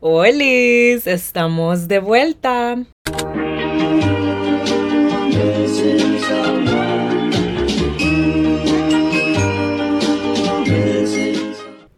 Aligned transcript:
Hola, 0.00 0.44
estamos 0.44 1.88
de 1.88 1.98
vuelta. 1.98 2.76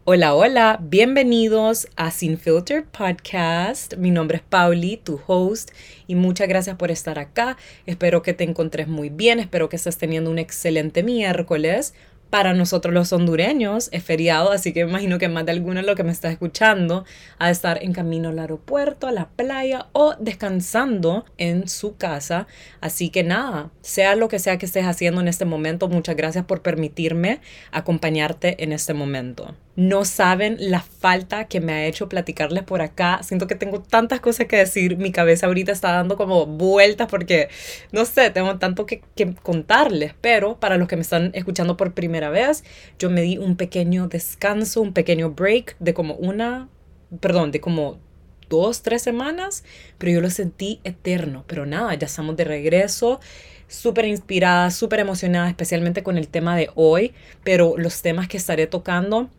Hola, 0.05 0.35
hola, 0.35 0.79
bienvenidos 0.83 1.89
a 1.97 2.11
Sin 2.11 2.39
Filter 2.39 2.87
Podcast. 2.87 3.97
Mi 3.97 4.11
nombre 4.11 4.39
es 4.39 4.43
Pauli, 4.45 4.97
tu 4.97 5.21
host, 5.27 5.71
y 6.07 6.15
muchas 6.15 6.49
gracias 6.49 6.77
por 6.77 6.91
estar 6.91 7.19
acá. 7.19 7.59
Espero 7.85 8.23
que 8.23 8.33
te 8.33 8.45
encontres 8.45 8.89
muy 8.89 9.11
bien, 9.11 9.41
espero 9.41 9.69
que 9.69 9.77
estés 9.77 9.99
teniendo 9.99 10.31
un 10.31 10.39
excelente 10.39 11.03
miércoles 11.03 11.93
para 12.31 12.55
nosotros 12.55 12.95
los 12.95 13.13
hondureños 13.13 13.89
es 13.93 14.05
feriado, 14.05 14.53
así 14.53 14.73
que 14.73 14.81
imagino 14.81 15.19
que 15.19 15.29
más 15.29 15.45
de 15.45 15.53
alguno 15.53 15.83
los 15.83 15.97
que 15.97 16.05
me 16.05 16.13
está 16.13 16.31
escuchando 16.31 17.05
ha 17.39 17.47
de 17.47 17.53
estar 17.53 17.83
en 17.83 17.93
camino 17.93 18.29
al 18.29 18.39
aeropuerto, 18.39 19.09
a 19.09 19.13
la 19.13 19.29
playa 19.29 19.89
o 19.93 20.15
descansando 20.19 21.25
en 21.39 21.69
su 21.69 21.97
casa. 21.97 22.47
Así 22.81 23.11
que 23.11 23.25
nada, 23.25 23.71
sea 23.81 24.15
lo 24.15 24.29
que 24.29 24.39
sea 24.39 24.59
que 24.59 24.67
estés 24.67 24.87
haciendo 24.87 25.21
en 25.21 25.29
este 25.29 25.45
momento, 25.45 25.89
muchas 25.89 26.17
gracias 26.17 26.45
por 26.45 26.63
permitirme 26.63 27.41
acompañarte 27.73 28.63
en 28.63 28.73
este 28.73 28.95
momento. 28.95 29.55
No 29.77 30.05
saben 30.05 30.57
la 30.59 30.81
falta 30.81 31.47
que 31.47 31.61
me 31.61 31.73
ha 31.73 31.87
hecho 31.87 32.09
platicarles 32.09 32.65
por 32.65 32.83
acá. 32.83 33.21
Siento 33.23 33.47
que 33.47 33.55
tengo 33.55 33.81
tantas 33.81 34.21
cosas 34.21 34.47
que 34.47 34.57
decir. 34.57 34.97
Mi 34.97 35.13
cabeza 35.13 35.47
ahorita 35.47 35.73
está 35.73 35.93
dando 35.93 36.17
como 36.17 36.45
vueltas 36.47 37.09
porque, 37.09 37.49
no 37.93 38.05
sé, 38.05 38.31
tengo 38.31 38.59
tanto 38.59 38.85
que, 38.85 39.03
contarles. 39.43 40.15
Pero 40.21 40.59
para 40.59 40.77
los 40.77 40.89
que 40.89 40.97
me 40.97 41.03
están 41.03 41.31
escuchando 41.35 41.77
por 41.77 41.95
primera 41.95 42.31
vez, 42.31 42.65
yo 42.99 43.11
me 43.11 43.23
di 43.23 43.39
un 43.39 43.57
pequeño 43.57 44.09
descanso, 44.09 44.81
un 44.83 44.93
pequeño 44.93 45.31
break 45.31 45.77
de 45.79 45.95
como 45.95 46.15
una, 46.15 46.69
perdón, 47.21 47.53
de 47.53 47.61
como 47.61 47.99
dos, 48.49 48.83
tres 48.83 49.03
semanas, 49.03 49.65
pero 49.99 50.13
yo 50.13 50.21
lo 50.21 50.31
sentí 50.31 50.81
eterno. 50.83 51.45
Pero 51.47 51.65
nada, 51.65 51.95
ya 51.95 52.07
estamos 52.07 52.37
de 52.37 52.45
regreso 52.45 53.21
súper 53.69 54.05
inspirada, 54.07 54.71
súper 54.73 54.99
emocionada, 54.99 55.49
especialmente 55.49 56.03
con 56.03 56.19
el 56.19 56.27
tema 56.27 56.57
de 56.57 56.71
hoy, 56.75 57.15
pero 57.45 57.77
los 57.79 58.03
temas 58.03 58.27
que 58.27 58.37
estaré 58.37 58.67
tocando 58.67 59.31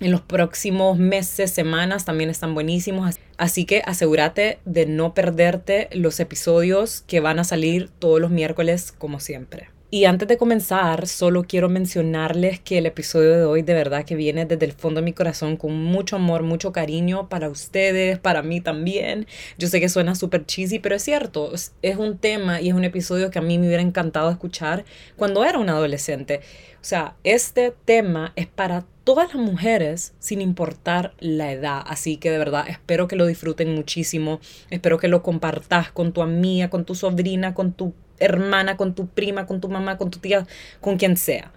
en 0.00 0.10
los 0.10 0.20
próximos 0.20 0.98
meses, 0.98 1.50
semanas 1.50 2.04
también 2.04 2.30
están 2.30 2.54
buenísimos. 2.54 3.16
Así 3.36 3.64
que 3.64 3.82
asegúrate 3.84 4.58
de 4.64 4.86
no 4.86 5.14
perderte 5.14 5.88
los 5.92 6.20
episodios 6.20 7.02
que 7.06 7.20
van 7.20 7.38
a 7.38 7.44
salir 7.44 7.90
todos 7.98 8.20
los 8.20 8.30
miércoles 8.30 8.92
como 8.92 9.20
siempre. 9.20 9.73
Y 9.94 10.06
antes 10.06 10.26
de 10.26 10.36
comenzar, 10.36 11.06
solo 11.06 11.44
quiero 11.44 11.68
mencionarles 11.68 12.58
que 12.58 12.78
el 12.78 12.86
episodio 12.86 13.36
de 13.36 13.44
hoy 13.44 13.62
de 13.62 13.74
verdad 13.74 14.04
que 14.04 14.16
viene 14.16 14.44
desde 14.44 14.66
el 14.66 14.72
fondo 14.72 15.00
de 15.00 15.04
mi 15.04 15.12
corazón 15.12 15.56
con 15.56 15.84
mucho 15.84 16.16
amor, 16.16 16.42
mucho 16.42 16.72
cariño 16.72 17.28
para 17.28 17.48
ustedes, 17.48 18.18
para 18.18 18.42
mí 18.42 18.60
también. 18.60 19.28
Yo 19.56 19.68
sé 19.68 19.78
que 19.78 19.88
suena 19.88 20.16
súper 20.16 20.46
cheesy, 20.46 20.80
pero 20.80 20.96
es 20.96 21.04
cierto, 21.04 21.52
es 21.54 21.96
un 21.96 22.18
tema 22.18 22.60
y 22.60 22.70
es 22.70 22.74
un 22.74 22.82
episodio 22.82 23.30
que 23.30 23.38
a 23.38 23.42
mí 23.42 23.56
me 23.56 23.68
hubiera 23.68 23.84
encantado 23.84 24.32
escuchar 24.32 24.84
cuando 25.14 25.44
era 25.44 25.60
un 25.60 25.68
adolescente. 25.68 26.40
O 26.80 26.84
sea, 26.84 27.14
este 27.22 27.72
tema 27.84 28.32
es 28.34 28.48
para 28.48 28.84
todas 29.04 29.32
las 29.32 29.40
mujeres 29.40 30.12
sin 30.18 30.40
importar 30.40 31.14
la 31.20 31.52
edad. 31.52 31.84
Así 31.86 32.16
que 32.16 32.32
de 32.32 32.38
verdad 32.38 32.64
espero 32.68 33.06
que 33.06 33.14
lo 33.14 33.26
disfruten 33.26 33.72
muchísimo. 33.72 34.40
Espero 34.70 34.98
que 34.98 35.06
lo 35.06 35.22
compartas 35.22 35.92
con 35.92 36.12
tu 36.12 36.20
amiga, 36.20 36.68
con 36.68 36.84
tu 36.84 36.96
sobrina, 36.96 37.54
con 37.54 37.72
tu 37.72 37.94
hermana, 38.18 38.76
con 38.76 38.94
tu 38.94 39.08
prima, 39.08 39.46
con 39.46 39.60
tu 39.60 39.68
mamá, 39.68 39.96
con 39.96 40.10
tu 40.10 40.18
tía, 40.18 40.46
con 40.80 40.96
quien 40.96 41.16
sea. 41.16 41.52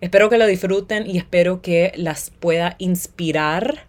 Espero 0.00 0.28
que 0.28 0.38
lo 0.38 0.46
disfruten 0.46 1.08
y 1.08 1.18
espero 1.18 1.62
que 1.62 1.92
las 1.96 2.30
pueda 2.30 2.76
inspirar 2.78 3.86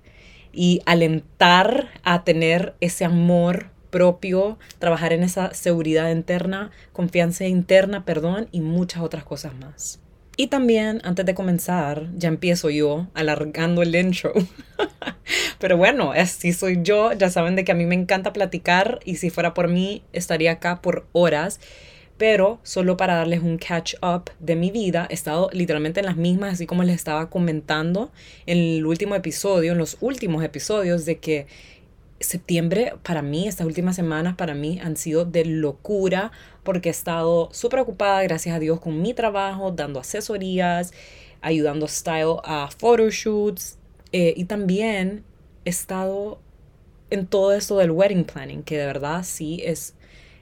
y 0.53 0.81
alentar 0.85 1.89
a 2.03 2.23
tener 2.23 2.75
ese 2.79 3.03
amor 3.05 3.67
propio, 3.89 4.57
trabajar 4.79 5.13
en 5.13 5.23
esa 5.23 5.53
seguridad 5.53 6.11
interna, 6.11 6.71
confianza 6.93 7.45
interna, 7.45 8.05
perdón, 8.05 8.47
y 8.51 8.61
muchas 8.61 9.01
otras 9.03 9.23
cosas 9.23 9.53
más. 9.55 9.99
Y 10.37 10.47
también, 10.47 10.99
antes 11.05 11.25
de 11.25 11.33
comenzar, 11.33 12.09
ya 12.17 12.27
empiezo 12.27 12.69
yo 12.69 13.07
alargando 13.13 13.81
el 13.81 13.95
intro. 13.95 14.33
Pero 15.59 15.77
bueno, 15.77 16.11
así 16.11 16.51
soy 16.51 16.79
yo. 16.83 17.13
Ya 17.13 17.29
saben 17.29 17.55
de 17.55 17.63
que 17.63 17.71
a 17.71 17.75
mí 17.75 17.85
me 17.85 17.95
encanta 17.95 18.33
platicar 18.33 18.99
y 19.05 19.15
si 19.15 19.29
fuera 19.29 19.53
por 19.53 19.69
mí 19.69 20.03
estaría 20.11 20.51
acá 20.51 20.81
por 20.81 21.07
horas. 21.13 21.61
Pero 22.17 22.59
solo 22.63 22.95
para 22.95 23.15
darles 23.15 23.41
un 23.41 23.57
catch 23.57 23.95
up 24.01 24.31
de 24.39 24.55
mi 24.55 24.71
vida, 24.71 25.05
he 25.09 25.13
estado 25.13 25.49
literalmente 25.51 25.99
en 25.99 26.05
las 26.05 26.15
mismas, 26.15 26.53
así 26.53 26.65
como 26.65 26.83
les 26.83 26.95
estaba 26.95 27.29
comentando 27.29 28.11
en 28.45 28.57
el 28.57 28.85
último 28.85 29.15
episodio, 29.15 29.73
en 29.73 29.77
los 29.77 29.97
últimos 29.99 30.43
episodios, 30.43 31.05
de 31.05 31.17
que 31.17 31.47
septiembre 32.19 32.93
para 33.03 33.21
mí, 33.21 33.47
estas 33.47 33.67
últimas 33.67 33.95
semanas 33.95 34.35
para 34.35 34.53
mí 34.53 34.79
han 34.81 34.95
sido 34.95 35.25
de 35.25 35.45
locura 35.45 36.31
porque 36.63 36.89
he 36.89 36.91
estado 36.91 37.49
súper 37.51 37.79
ocupada, 37.79 38.23
gracias 38.23 38.55
a 38.55 38.59
Dios, 38.59 38.79
con 38.79 39.01
mi 39.01 39.13
trabajo, 39.13 39.71
dando 39.71 39.99
asesorías, 39.99 40.93
ayudando 41.41 41.87
Style 41.87 42.37
a 42.43 42.69
photoshoots 42.77 43.77
eh, 44.11 44.33
y 44.37 44.45
también 44.45 45.23
he 45.65 45.69
estado 45.69 46.39
en 47.09 47.27
todo 47.27 47.53
esto 47.53 47.77
del 47.77 47.91
wedding 47.91 48.23
planning, 48.23 48.63
que 48.63 48.77
de 48.77 48.85
verdad 48.85 49.23
sí 49.23 49.61
es, 49.63 49.93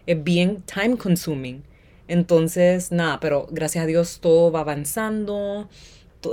es 0.05 0.23
bien 0.23 0.63
time 0.63 0.97
consuming. 0.97 1.63
Entonces, 2.07 2.91
nada, 2.91 3.19
pero 3.19 3.47
gracias 3.51 3.83
a 3.83 3.87
Dios 3.87 4.19
todo 4.21 4.51
va 4.51 4.61
avanzando 4.61 5.69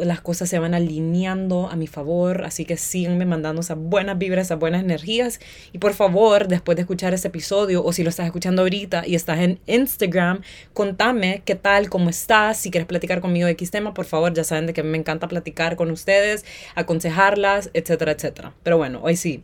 las 0.02 0.20
cosas 0.20 0.48
se 0.48 0.58
van 0.58 0.74
alineando 0.74 1.68
a 1.68 1.76
mi 1.76 1.86
favor, 1.86 2.44
así 2.44 2.64
que 2.64 2.76
síganme 2.76 3.26
mandando 3.26 3.60
esas 3.60 3.78
buenas 3.78 4.18
vibras, 4.18 4.46
esas 4.46 4.58
buenas 4.58 4.82
energías. 4.82 5.40
Y 5.72 5.78
por 5.78 5.94
favor, 5.94 6.48
después 6.48 6.76
de 6.76 6.82
escuchar 6.82 7.14
este 7.14 7.28
episodio, 7.28 7.84
o 7.84 7.92
si 7.92 8.02
lo 8.02 8.10
estás 8.10 8.26
escuchando 8.26 8.62
ahorita 8.62 9.06
y 9.06 9.14
estás 9.14 9.40
en 9.40 9.58
Instagram, 9.66 10.42
contame 10.72 11.42
qué 11.44 11.54
tal, 11.54 11.88
cómo 11.88 12.10
estás, 12.10 12.58
si 12.58 12.70
quieres 12.70 12.86
platicar 12.86 13.20
conmigo 13.20 13.46
de 13.46 13.52
X 13.52 13.70
tema, 13.70 13.94
por 13.94 14.04
favor, 14.04 14.32
ya 14.32 14.44
saben 14.44 14.66
de 14.66 14.72
que 14.72 14.82
me 14.82 14.98
encanta 14.98 15.28
platicar 15.28 15.76
con 15.76 15.90
ustedes, 15.90 16.44
aconsejarlas, 16.74 17.70
etcétera, 17.74 18.12
etcétera. 18.12 18.54
Pero 18.62 18.78
bueno, 18.78 19.00
hoy 19.02 19.16
sí, 19.16 19.42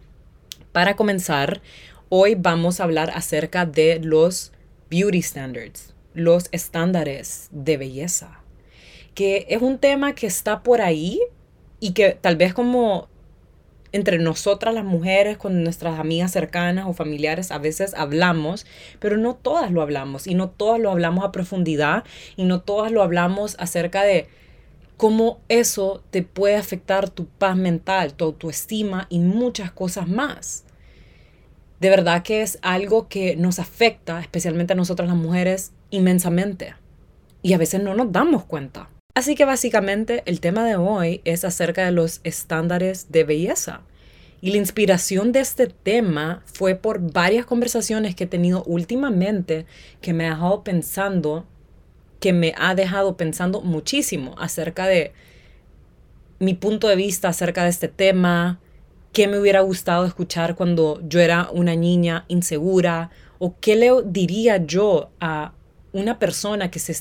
para 0.73 0.95
comenzar, 0.95 1.61
hoy 2.09 2.35
vamos 2.35 2.81
a 2.81 2.85
hablar 2.85 3.11
acerca 3.15 3.67
de 3.67 4.01
los 4.01 4.53
beauty 4.91 5.23
standards, 5.23 5.95
los 6.15 6.49
estándares 6.53 7.49
de 7.51 7.77
belleza 7.77 8.41
que 9.17 9.47
es 9.49 9.63
un 9.63 9.79
tema 9.79 10.15
que 10.15 10.27
está 10.27 10.63
por 10.63 10.83
ahí 10.83 11.19
y 11.81 11.93
que 11.93 12.11
tal 12.21 12.37
vez 12.37 12.53
como 12.53 13.09
entre 13.91 14.19
nosotras 14.19 14.75
las 14.75 14.85
mujeres, 14.85 15.39
con 15.39 15.65
nuestras 15.65 15.99
amigas 15.99 16.33
cercanas 16.33 16.85
o 16.87 16.93
familiares, 16.93 17.51
a 17.51 17.59
veces 17.59 17.95
hablamos, 17.95 18.67
pero 19.01 19.17
no 19.17 19.35
todas 19.35 19.71
lo 19.71 19.81
hablamos 19.81 20.27
y 20.27 20.35
no 20.35 20.51
todas 20.51 20.79
lo 20.79 20.91
hablamos 20.91 21.25
a 21.25 21.33
profundidad 21.33 22.05
y 22.37 22.45
no 22.45 22.61
todas 22.61 22.93
lo 22.93 23.03
hablamos 23.03 23.57
acerca 23.59 24.03
de 24.03 24.29
cómo 24.99 25.41
eso 25.49 26.05
te 26.11 26.23
puede 26.23 26.57
afectar 26.57 27.09
tu 27.09 27.25
paz 27.27 27.57
mental, 27.57 28.13
tu 28.13 28.27
autoestima 28.27 29.07
y 29.09 29.21
muchas 29.21 29.73
cosas 29.73 30.09
más. 30.09 30.66
De 31.81 31.91
verdad 31.91 32.23
que 32.23 32.43
es 32.43 32.59
algo 32.63 33.09
que 33.09 33.37
nos 33.37 33.59
afecta, 33.59 34.21
especialmente 34.21 34.73
a 34.73 34.77
nosotras 34.77 35.09
las 35.09 35.19
mujeres, 35.19 35.73
inmensamente. 35.91 36.75
Y 37.43 37.53
a 37.53 37.59
veces 37.59 37.83
no 37.83 37.95
nos 37.95 38.13
damos 38.13 38.45
cuenta. 38.45 38.89
Así 39.15 39.35
que 39.35 39.45
básicamente 39.45 40.23
el 40.27 40.41
tema 40.41 40.65
de 40.65 40.77
hoy 40.77 41.21
es 41.25 41.45
acerca 41.45 41.85
de 41.85 41.93
los 41.93 42.21
estándares 42.25 43.11
de 43.11 43.25
belleza. 43.25 43.83
Y 44.41 44.51
la 44.51 44.59
inspiración 44.59 45.33
de 45.33 45.41
este 45.41 45.67
tema 45.67 46.43
fue 46.45 46.75
por 46.75 47.13
varias 47.13 47.47
conversaciones 47.47 48.15
que 48.15 48.25
he 48.25 48.27
tenido 48.27 48.63
últimamente 48.65 49.67
que 50.01 50.13
me 50.13 50.27
ha 50.27 50.31
dejado 50.31 50.63
pensando, 50.65 51.47
que 52.21 52.33
me 52.33 52.55
ha 52.59 52.75
dejado 52.75 53.17
pensando 53.17 53.63
muchísimo 53.63 54.35
acerca 54.39 54.87
de 54.87 55.13
mi 56.39 56.55
punto 56.55 56.89
de 56.89 56.97
vista 56.97 57.29
acerca 57.29 57.65
de 57.65 57.71
este 57.71 57.89
tema, 57.89 58.61
qué 59.17 59.29
me 59.29 59.39
hubiera 59.39 59.63
gustado 59.63 60.05
escuchar 60.05 60.57
cuando 60.57 61.01
yo 61.09 61.21
era 61.21 61.49
una 61.51 61.75
niña 61.75 62.27
insegura 62.29 63.09
o 63.39 63.55
qué 63.59 63.75
le 63.75 63.91
diría 64.05 64.59
yo 64.67 65.09
a 65.21 65.55
una 65.95 66.19
persona 66.19 66.71
que 66.71 66.79
se 66.79 66.95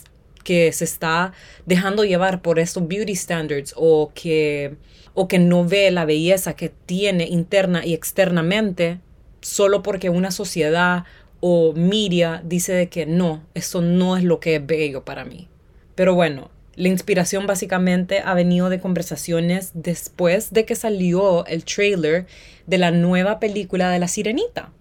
que 0.46 0.72
se 0.72 0.86
está 0.86 1.34
dejando 1.66 2.06
llevar 2.06 2.42
por 2.42 2.58
estos 2.58 2.88
beauty 2.88 3.18
standards 3.18 3.74
o 3.76 4.14
que, 4.16 4.78
o 5.14 5.28
que 5.28 5.40
no 5.40 5.66
ve 5.66 5.92
la 5.92 6.06
belleza 6.06 6.56
que 6.56 6.70
tiene 6.70 7.26
interna 7.26 7.86
y 7.86 7.94
externamente 7.94 9.02
solo 9.42 9.84
porque 9.84 10.10
una 10.10 10.32
sociedad 10.32 11.04
o 11.42 11.74
media 11.74 12.42
dice 12.46 12.72
de 12.72 12.88
que 12.88 13.06
no, 13.06 13.44
eso 13.56 13.82
no 13.82 14.16
es 14.16 14.24
lo 14.24 14.40
que 14.40 14.56
es 14.56 14.66
bello 14.66 15.04
para 15.04 15.26
mí. 15.26 15.50
Pero 15.96 16.16
bueno, 16.16 16.50
la 16.76 16.90
inspiración 16.90 17.48
básicamente 17.48 18.20
ha 18.20 18.34
venido 18.34 18.70
de 18.70 18.80
conversaciones 18.80 19.72
después 19.74 20.52
de 20.52 20.66
que 20.66 20.76
salió 20.76 21.46
el 21.46 21.64
trailer 21.64 22.28
de 22.68 22.78
la 22.78 22.92
nueva 22.92 23.40
película 23.40 23.90
de 23.90 24.00
La 24.00 24.08
Sirenita, 24.08 24.72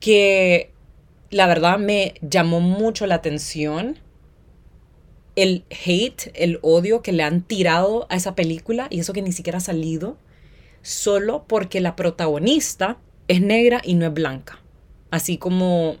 que 0.00 0.70
la 1.30 1.46
verdad 1.46 1.78
me 1.78 2.14
llamó 2.20 2.60
mucho 2.60 3.06
la 3.06 3.16
atención 3.16 3.98
el 5.34 5.64
hate, 5.84 6.30
el 6.34 6.58
odio 6.62 7.02
que 7.02 7.12
le 7.12 7.22
han 7.22 7.42
tirado 7.42 8.06
a 8.08 8.16
esa 8.16 8.34
película 8.34 8.86
y 8.90 9.00
eso 9.00 9.12
que 9.12 9.22
ni 9.22 9.32
siquiera 9.32 9.58
ha 9.58 9.60
salido, 9.60 10.16
solo 10.82 11.44
porque 11.46 11.80
la 11.80 11.94
protagonista 11.94 12.98
es 13.28 13.42
negra 13.42 13.82
y 13.84 13.94
no 13.94 14.06
es 14.06 14.14
blanca. 14.14 14.62
Así 15.10 15.36
como 15.36 15.96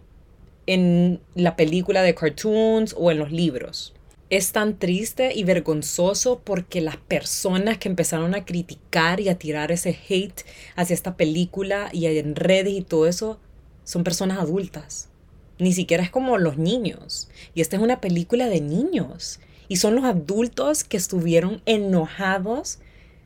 en 0.66 1.20
la 1.34 1.54
película 1.54 2.02
de 2.02 2.14
cartoons 2.14 2.94
o 2.98 3.10
en 3.10 3.18
los 3.18 3.30
libros. 3.30 3.95
Es 4.28 4.50
tan 4.50 4.78
triste 4.78 5.32
y 5.34 5.44
vergonzoso 5.44 6.40
porque 6.42 6.80
las 6.80 6.96
personas 6.96 7.78
que 7.78 7.88
empezaron 7.88 8.34
a 8.34 8.44
criticar 8.44 9.20
y 9.20 9.28
a 9.28 9.38
tirar 9.38 9.70
ese 9.70 9.96
hate 10.08 10.42
hacia 10.74 10.94
esta 10.94 11.16
película 11.16 11.90
y 11.92 12.06
en 12.06 12.34
redes 12.34 12.74
y 12.74 12.82
todo 12.82 13.06
eso 13.06 13.38
son 13.84 14.02
personas 14.02 14.38
adultas. 14.38 15.10
Ni 15.60 15.72
siquiera 15.72 16.02
es 16.02 16.10
como 16.10 16.38
los 16.38 16.58
niños. 16.58 17.28
Y 17.54 17.60
esta 17.60 17.76
es 17.76 17.82
una 17.82 18.00
película 18.00 18.48
de 18.48 18.60
niños. 18.60 19.38
Y 19.68 19.76
son 19.76 19.94
los 19.94 20.04
adultos 20.04 20.82
que 20.82 20.96
estuvieron 20.96 21.62
enojados 21.64 22.80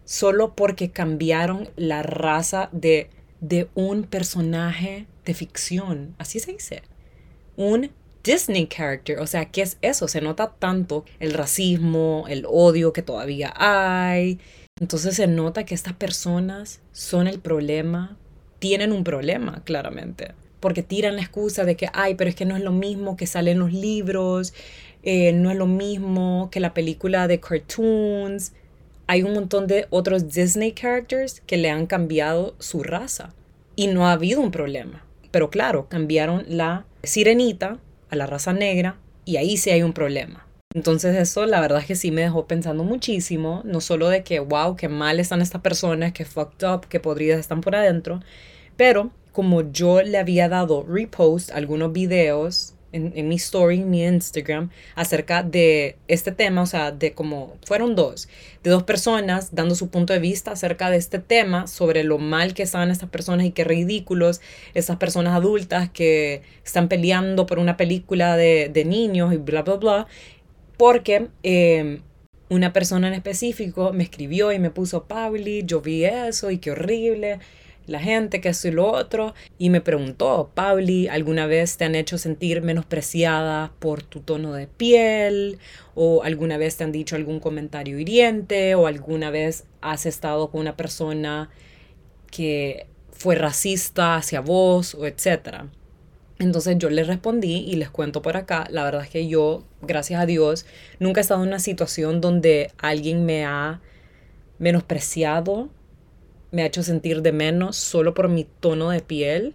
solo 0.05 0.55
porque 0.55 0.91
cambiaron 0.91 1.71
la 1.77 2.03
raza 2.03 2.69
de, 2.73 3.09
de 3.41 3.69
un 3.75 4.03
personaje 4.03 5.07
de 5.25 5.33
ficción. 5.33 6.15
Así 6.19 6.41
se 6.41 6.53
dice. 6.53 6.83
Un 7.57 7.91
Disney 8.25 8.67
character. 8.67 9.19
O 9.19 9.27
sea, 9.27 9.47
¿qué 9.47 9.63
es 9.63 9.79
eso? 9.83 10.09
Se 10.09 10.21
nota 10.21 10.53
tanto 10.59 11.05
el 11.19 11.33
racismo, 11.33 12.25
el 12.29 12.45
odio 12.49 12.93
que 12.93 13.03
todavía 13.03 13.53
hay. 13.57 14.39
Entonces 14.81 15.17
se 15.17 15.27
nota 15.27 15.65
que 15.65 15.75
estas 15.75 15.93
personas 15.93 16.81
son 16.93 17.27
el 17.27 17.39
problema, 17.39 18.17
tienen 18.59 18.93
un 18.93 19.05
problema, 19.05 19.63
claramente. 19.65 20.33
Porque 20.59 20.83
tiran 20.83 21.17
la 21.17 21.23
excusa 21.23 21.65
de 21.65 21.77
que, 21.77 21.89
ay, 21.93 22.15
pero 22.15 22.31
es 22.31 22.37
que 22.37 22.45
no 22.45 22.57
es 22.57 22.63
lo 22.63 22.73
mismo 22.73 23.17
que 23.17 23.27
sale 23.27 23.51
en 23.53 23.59
los 23.59 23.73
libros, 23.73 24.53
eh, 25.03 25.33
no 25.33 25.51
es 25.51 25.57
lo 25.57 25.67
mismo 25.67 26.49
que 26.51 26.61
la 26.61 26.75
película 26.75 27.29
de 27.29 27.41
cartoons. 27.41 28.53
Hay 29.07 29.23
un 29.23 29.35
montón 29.35 29.67
de 29.67 29.87
otros 29.91 30.33
Disney 30.33 30.73
characters 30.73 31.41
que 31.47 31.57
le 31.57 31.71
han 31.71 31.87
cambiado 31.87 32.55
su 32.59 32.83
raza 32.83 33.35
y 33.77 33.87
no 33.87 34.07
ha 34.07 34.13
habido 34.13 34.41
un 34.41 34.51
problema. 34.51 35.05
Pero 35.31 35.51
claro, 35.51 35.89
cambiaron 35.89 36.45
la 36.49 36.85
sirenita 37.03 37.79
a 38.11 38.17
la 38.17 38.27
raza 38.27 38.53
negra 38.53 38.97
y 39.25 39.37
ahí 39.37 39.57
sí 39.57 39.71
hay 39.71 39.83
un 39.83 39.93
problema. 39.93 40.47
Entonces 40.75 41.17
eso 41.17 41.47
la 41.47 41.61
verdad 41.61 41.81
es 41.81 41.87
que 41.87 41.97
sí 41.97 42.11
me 42.13 42.23
dejó 42.23 42.47
pensando 42.47 42.85
muchísimo, 42.85 43.63
no 43.65 43.81
solo 43.81 44.09
de 44.09 44.23
que, 44.23 44.39
wow, 44.39 44.77
qué 44.77 44.89
mal 44.89 45.19
están 45.19 45.43
estas 45.43 45.63
personas, 45.63 46.13
que 46.13 46.25
fucked 46.25 46.67
up, 46.69 46.87
que 46.89 47.01
podridas 47.01 47.41
están 47.41 47.61
por 47.61 47.75
adentro, 47.75 48.21
pero 48.77 49.11
como 49.33 49.73
yo 49.73 50.03
le 50.03 50.19
había 50.19 50.49
dado 50.49 50.85
repost 50.89 51.51
algunos 51.51 51.93
videos 51.93 52.75
en, 52.93 53.29
mi 53.29 53.37
story, 53.37 53.81
en 53.81 53.91
mi 53.91 54.05
Instagram, 54.05 54.71
acerca 54.95 55.43
de 55.43 55.97
este 56.09 56.33
tema, 56.33 56.63
o 56.63 56.67
sea, 56.67 56.93
de 56.93 57.13
cómo 57.13 57.57
fueron 57.65 57.95
dos, 57.95 58.29
de 58.63 58.71
dos 58.71 58.83
personas 58.83 59.55
dando 59.55 59.75
su 59.75 59.91
punto 59.91 60.13
de 60.13 60.19
vista 60.19 60.53
acerca 60.53 60.91
de 60.91 60.97
este 60.97 61.19
tema, 61.19 61.67
sobre 61.67 62.05
lo 62.05 62.19
mal 62.19 62.55
que 62.55 62.63
están 62.63 62.91
estas 62.91 63.09
personas 63.09 63.47
y 63.47 63.53
qué 63.53 63.65
ridículos 63.65 64.41
esas 64.75 64.97
personas 64.97 65.35
adultas 65.35 65.91
que 65.91 66.43
están 66.65 66.89
peleando 66.89 67.47
por 67.47 67.59
una 67.59 67.77
película 67.77 68.37
de, 68.37 68.71
de 68.73 68.85
niños 68.85 69.33
y 69.33 69.37
bla, 69.37 69.63
bla, 69.63 69.77
bla, 69.77 70.07
porque... 70.77 71.29
Eh, 71.43 72.01
una 72.51 72.73
persona 72.73 73.07
en 73.07 73.15
específico 73.15 73.93
me 73.93 74.03
escribió 74.03 74.51
y 74.51 74.59
me 74.59 74.71
puso, 74.71 75.05
Pauli, 75.05 75.63
yo 75.65 75.81
vi 75.81 76.05
eso 76.05 76.51
y 76.51 76.59
qué 76.59 76.73
horrible 76.73 77.39
la 77.91 77.99
gente, 77.99 78.41
que 78.41 78.49
esto 78.49 78.69
y 78.69 78.71
lo 78.71 78.91
otro, 78.91 79.35
y 79.59 79.69
me 79.69 79.81
preguntó, 79.81 80.51
Pauli, 80.55 81.09
¿alguna 81.09 81.47
vez 81.47 81.77
te 81.77 81.85
han 81.85 81.95
hecho 81.95 82.19
sentir 82.19 82.63
menospreciada 82.63 83.73
por 83.81 84.03
tu 84.03 84.21
tono 84.21 84.53
de 84.53 84.69
piel? 84.69 85.59
¿O 85.95 86.23
alguna 86.23 86.57
vez 86.57 86.77
te 86.77 86.85
han 86.85 86.93
dicho 86.93 87.17
algún 87.17 87.41
comentario 87.41 87.99
hiriente? 87.99 88.77
¿O 88.77 88.87
alguna 88.87 89.31
vez 89.31 89.65
has 89.81 90.07
estado 90.07 90.51
con 90.51 90.61
una 90.61 90.77
persona 90.77 91.51
que 92.31 92.87
fue 93.13 93.35
racista 93.35 94.17
hacia 94.17 94.41
vos? 94.41 94.95
O 94.95 95.07
etcétera. 95.07 95.67
Entonces 96.39 96.79
yo 96.79 96.89
les 96.89 97.07
respondí 97.07 97.65
y 97.69 97.75
les 97.75 97.91
cuento 97.91 98.23
por 98.23 98.37
acá, 98.37 98.67
la 98.71 98.85
verdad 98.85 99.03
es 99.03 99.11
que 99.11 99.29
yo, 99.29 99.65
gracias 99.83 100.23
a 100.23 100.27
Dios, 100.27 100.65
nunca 100.99 101.21
he 101.21 101.23
estado 101.23 101.43
en 101.43 101.49
una 101.49 101.59
situación 101.59 102.23
donde 102.23 102.71
alguien 102.79 103.27
me 103.27 103.45
ha 103.45 103.83
menospreciado 104.59 105.69
me 106.53 106.63
ha 106.63 106.67
hecho 106.67 106.83
sentir 106.83 107.23
de 107.23 107.33
menos 107.33 107.77
solo 107.77 108.15
por 108.15 108.29
mi 108.29 108.45
tono 108.45 108.91
de 108.91 109.01
piel. 109.01 109.55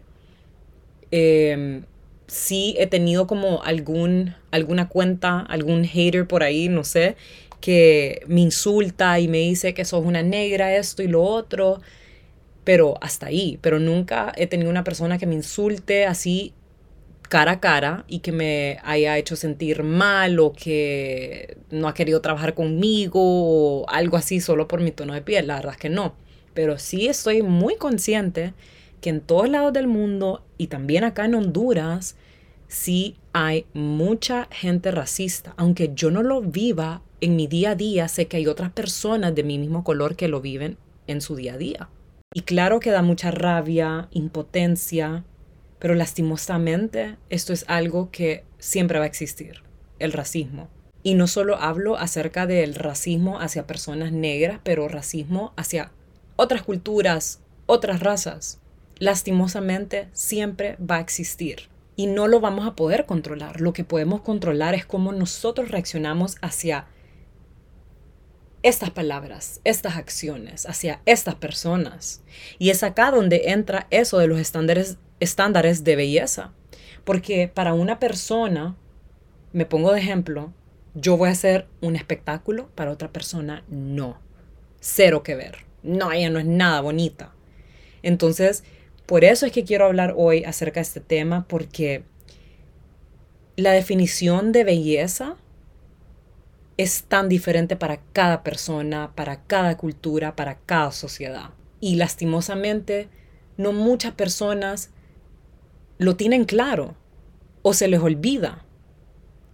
Em, 1.11 1.83
sí 2.27 2.75
he 2.79 2.87
tenido 2.87 3.27
como 3.27 3.63
algún, 3.63 4.35
alguna 4.51 4.89
cuenta, 4.89 5.39
algún 5.39 5.83
hater 5.85 6.27
por 6.27 6.43
ahí, 6.43 6.69
no 6.69 6.83
sé, 6.83 7.15
que 7.59 8.21
me 8.27 8.41
insulta 8.41 9.19
y 9.19 9.27
me 9.27 9.39
dice 9.39 9.73
que 9.73 9.85
sos 9.85 10.05
una 10.05 10.23
negra, 10.23 10.75
esto 10.75 11.03
y 11.03 11.07
lo 11.07 11.23
otro, 11.23 11.81
pero 12.63 12.95
hasta 13.01 13.27
ahí, 13.27 13.59
pero 13.61 13.79
nunca 13.79 14.33
he 14.37 14.47
tenido 14.47 14.69
una 14.69 14.83
persona 14.83 15.17
que 15.17 15.27
me 15.27 15.35
insulte 15.35 16.05
así 16.05 16.53
cara 17.29 17.53
a 17.53 17.59
cara 17.59 18.05
y 18.07 18.19
que 18.19 18.31
me 18.31 18.79
haya 18.83 19.17
hecho 19.17 19.35
sentir 19.35 19.83
mal 19.83 20.39
o 20.39 20.53
que 20.53 21.57
no 21.71 21.87
ha 21.87 21.93
querido 21.93 22.21
trabajar 22.21 22.53
conmigo 22.53 23.19
o 23.21 23.89
algo 23.89 24.17
así 24.17 24.39
solo 24.41 24.67
por 24.67 24.81
mi 24.81 24.91
tono 24.91 25.13
de 25.13 25.21
piel, 25.21 25.47
la 25.47 25.55
verdad 25.55 25.73
es 25.73 25.79
que 25.79 25.89
no 25.89 26.24
pero 26.55 26.79
sí 26.79 27.07
estoy 27.07 27.43
muy 27.43 27.75
consciente 27.75 28.55
que 29.01 29.11
en 29.11 29.21
todos 29.21 29.47
lados 29.47 29.71
del 29.73 29.85
mundo 29.85 30.43
y 30.57 30.67
también 30.67 31.03
acá 31.03 31.25
en 31.25 31.35
Honduras, 31.35 32.15
sí 32.67 33.17
hay 33.33 33.67
mucha 33.75 34.47
gente 34.49 34.89
racista. 34.89 35.53
Aunque 35.57 35.91
yo 35.93 36.09
no 36.09 36.23
lo 36.23 36.41
viva 36.41 37.03
en 37.21 37.35
mi 37.35 37.45
día 37.45 37.71
a 37.71 37.75
día, 37.75 38.07
sé 38.07 38.27
que 38.27 38.37
hay 38.37 38.47
otras 38.47 38.71
personas 38.71 39.35
de 39.35 39.43
mi 39.43 39.59
mismo 39.59 39.83
color 39.83 40.15
que 40.15 40.27
lo 40.27 40.41
viven 40.41 40.77
en 41.05 41.21
su 41.21 41.35
día 41.35 41.53
a 41.53 41.57
día. 41.57 41.89
Y 42.33 42.41
claro 42.41 42.79
que 42.79 42.89
da 42.89 43.01
mucha 43.01 43.29
rabia, 43.31 44.07
impotencia, 44.11 45.23
pero 45.77 45.93
lastimosamente 45.93 47.17
esto 47.29 47.53
es 47.53 47.65
algo 47.67 48.09
que 48.11 48.43
siempre 48.57 48.97
va 48.97 49.05
a 49.05 49.07
existir, 49.07 49.61
el 49.99 50.13
racismo. 50.13 50.69
Y 51.03 51.13
no 51.13 51.27
solo 51.27 51.57
hablo 51.57 51.97
acerca 51.97 52.47
del 52.47 52.73
racismo 52.73 53.39
hacia 53.39 53.67
personas 53.67 54.11
negras, 54.11 54.59
pero 54.63 54.87
racismo 54.87 55.53
hacia 55.55 55.91
otras 56.35 56.63
culturas, 56.63 57.41
otras 57.65 57.99
razas, 58.01 58.59
lastimosamente 58.97 60.09
siempre 60.13 60.77
va 60.77 60.97
a 60.97 61.01
existir 61.01 61.69
y 61.95 62.07
no 62.07 62.27
lo 62.27 62.39
vamos 62.39 62.67
a 62.67 62.75
poder 62.75 63.05
controlar. 63.05 63.61
Lo 63.61 63.73
que 63.73 63.83
podemos 63.83 64.21
controlar 64.21 64.75
es 64.75 64.85
cómo 64.85 65.11
nosotros 65.11 65.71
reaccionamos 65.71 66.35
hacia 66.41 66.87
estas 68.63 68.89
palabras, 68.89 69.61
estas 69.63 69.95
acciones, 69.95 70.65
hacia 70.65 70.99
estas 71.05 71.35
personas. 71.35 72.21
Y 72.57 72.71
es 72.71 72.83
acá 72.83 73.11
donde 73.11 73.43
entra 73.51 73.87
eso 73.91 74.17
de 74.17 74.27
los 74.27 74.39
estándares, 74.39 74.97
estándares 75.19 75.83
de 75.83 75.95
belleza. 75.95 76.51
Porque 77.03 77.47
para 77.47 77.73
una 77.73 77.99
persona, 77.99 78.75
me 79.53 79.65
pongo 79.65 79.93
de 79.93 79.99
ejemplo, 79.99 80.51
yo 80.95 81.15
voy 81.15 81.29
a 81.29 81.33
hacer 81.33 81.67
un 81.81 81.95
espectáculo, 81.95 82.69
para 82.75 82.91
otra 82.91 83.11
persona 83.11 83.63
no. 83.69 84.17
Cero 84.81 85.23
que 85.23 85.35
ver 85.35 85.64
no, 85.85 86.11
ella 86.11 86.29
no 86.29 86.39
es 86.39 86.45
nada 86.45 86.81
bonita. 86.81 87.33
Entonces, 88.03 88.63
por 89.05 89.23
eso 89.23 89.45
es 89.45 89.51
que 89.51 89.63
quiero 89.63 89.85
hablar 89.85 90.13
hoy 90.17 90.43
acerca 90.43 90.79
de 90.79 90.83
este 90.83 90.99
tema, 90.99 91.45
porque 91.47 92.03
la 93.55 93.71
definición 93.71 94.51
de 94.51 94.63
belleza 94.63 95.37
es 96.77 97.03
tan 97.03 97.29
diferente 97.29 97.75
para 97.75 98.01
cada 98.11 98.43
persona, 98.43 99.13
para 99.15 99.43
cada 99.43 99.77
cultura, 99.77 100.35
para 100.35 100.55
cada 100.57 100.91
sociedad. 100.91 101.51
Y 101.79 101.95
lastimosamente, 101.95 103.07
no 103.57 103.71
muchas 103.71 104.13
personas 104.13 104.89
lo 105.97 106.15
tienen 106.15 106.43
claro 106.43 106.95
o 107.61 107.73
se 107.73 107.87
les 107.87 108.01
olvida 108.01 108.64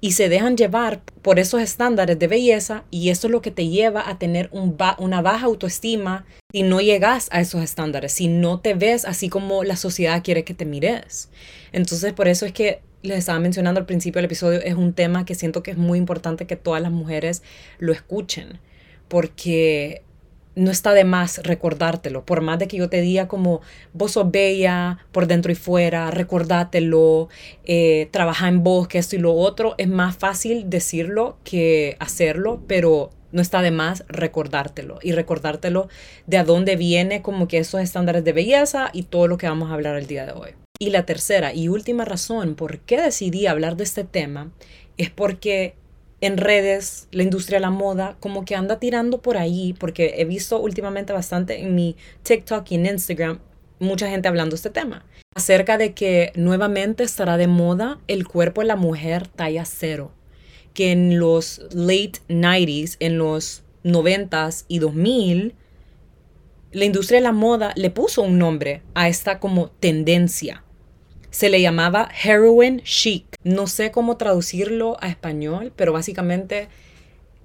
y 0.01 0.13
se 0.13 0.29
dejan 0.29 0.57
llevar 0.57 1.01
por 1.21 1.37
esos 1.37 1.61
estándares 1.61 2.17
de 2.17 2.27
belleza 2.27 2.83
y 2.89 3.09
eso 3.09 3.27
es 3.27 3.31
lo 3.31 3.41
que 3.41 3.51
te 3.51 3.67
lleva 3.67 4.09
a 4.09 4.17
tener 4.17 4.49
un 4.51 4.75
una 4.97 5.21
baja 5.21 5.45
autoestima 5.45 6.25
si 6.51 6.63
no 6.63 6.81
llegas 6.81 7.29
a 7.31 7.39
esos 7.39 7.63
estándares, 7.63 8.11
si 8.11 8.27
no 8.27 8.59
te 8.59 8.73
ves 8.73 9.05
así 9.05 9.29
como 9.29 9.63
la 9.63 9.75
sociedad 9.75 10.23
quiere 10.23 10.43
que 10.43 10.55
te 10.55 10.65
mires. 10.65 11.29
Entonces 11.71 12.13
por 12.13 12.27
eso 12.27 12.47
es 12.47 12.51
que 12.51 12.81
les 13.03 13.19
estaba 13.19 13.39
mencionando 13.39 13.79
al 13.79 13.85
principio 13.85 14.17
del 14.17 14.25
episodio, 14.25 14.59
es 14.61 14.73
un 14.73 14.93
tema 14.93 15.23
que 15.23 15.35
siento 15.35 15.63
que 15.63 15.71
es 15.71 15.77
muy 15.77 15.99
importante 15.99 16.47
que 16.47 16.55
todas 16.55 16.81
las 16.81 16.91
mujeres 16.91 17.43
lo 17.79 17.93
escuchen, 17.93 18.59
porque 19.07 20.03
no 20.55 20.71
está 20.71 20.93
de 20.93 21.03
más 21.03 21.39
recordártelo. 21.43 22.25
Por 22.25 22.41
más 22.41 22.59
de 22.59 22.67
que 22.67 22.77
yo 22.77 22.89
te 22.89 23.01
diga 23.01 23.27
como 23.27 23.61
vos 23.93 24.11
sos 24.11 24.31
bella 24.31 24.99
por 25.11 25.27
dentro 25.27 25.51
y 25.51 25.55
fuera, 25.55 26.11
recordátelo, 26.11 27.29
eh, 27.65 28.09
trabaja 28.11 28.47
en 28.47 28.63
vos, 28.63 28.87
que 28.87 28.97
esto 28.97 29.15
y 29.15 29.19
lo 29.19 29.33
otro, 29.33 29.75
es 29.77 29.87
más 29.87 30.17
fácil 30.17 30.69
decirlo 30.69 31.37
que 31.43 31.95
hacerlo, 31.99 32.61
pero 32.67 33.11
no 33.31 33.41
está 33.41 33.61
de 33.61 33.71
más 33.71 34.03
recordártelo 34.07 34.99
y 35.01 35.13
recordártelo 35.13 35.87
de 36.27 36.37
a 36.37 36.43
dónde 36.43 36.75
viene 36.75 37.21
como 37.21 37.47
que 37.47 37.59
esos 37.59 37.81
estándares 37.81 38.23
de 38.23 38.33
belleza 38.33 38.89
y 38.93 39.03
todo 39.03 39.27
lo 39.27 39.37
que 39.37 39.47
vamos 39.47 39.71
a 39.71 39.73
hablar 39.73 39.97
el 39.97 40.07
día 40.07 40.25
de 40.25 40.33
hoy. 40.33 40.51
Y 40.79 40.89
la 40.89 41.05
tercera 41.05 41.53
y 41.53 41.67
última 41.67 42.05
razón 42.05 42.55
por 42.55 42.79
qué 42.79 43.01
decidí 43.01 43.47
hablar 43.47 43.77
de 43.77 43.83
este 43.83 44.03
tema 44.03 44.51
es 44.97 45.09
porque 45.09 45.75
en 46.21 46.37
redes, 46.37 47.07
la 47.11 47.23
industria 47.23 47.57
de 47.57 47.61
la 47.61 47.71
moda, 47.71 48.15
como 48.19 48.45
que 48.45 48.55
anda 48.55 48.79
tirando 48.79 49.21
por 49.21 49.37
ahí, 49.37 49.73
porque 49.73 50.15
he 50.17 50.25
visto 50.25 50.59
últimamente 50.59 51.13
bastante 51.13 51.59
en 51.59 51.75
mi 51.75 51.95
TikTok 52.23 52.71
y 52.71 52.75
en 52.75 52.85
Instagram 52.85 53.39
mucha 53.81 54.07
gente 54.07 54.27
hablando 54.27 54.55
este 54.55 54.69
tema. 54.69 55.03
Acerca 55.35 55.77
de 55.77 55.93
que 55.93 56.31
nuevamente 56.35 57.03
estará 57.03 57.37
de 57.37 57.47
moda 57.47 57.99
el 58.07 58.27
cuerpo 58.27 58.61
de 58.61 58.67
la 58.67 58.75
mujer 58.75 59.27
talla 59.27 59.65
cero. 59.65 60.11
Que 60.73 60.91
en 60.91 61.19
los 61.19 61.61
late 61.73 62.21
90s, 62.29 62.95
en 62.99 63.17
los 63.17 63.63
90s 63.83 64.65
y 64.67 64.79
2000, 64.79 65.55
la 66.71 66.85
industria 66.85 67.19
de 67.19 67.23
la 67.23 67.31
moda 67.33 67.73
le 67.75 67.89
puso 67.89 68.21
un 68.21 68.37
nombre 68.37 68.83
a 68.93 69.09
esta 69.09 69.39
como 69.39 69.69
tendencia. 69.69 70.63
Se 71.31 71.49
le 71.49 71.61
llamaba 71.61 72.09
heroin 72.23 72.81
chic. 72.83 73.25
No 73.43 73.65
sé 73.65 73.89
cómo 73.89 74.17
traducirlo 74.17 74.97
a 75.01 75.07
español, 75.07 75.73
pero 75.75 75.93
básicamente 75.93 76.67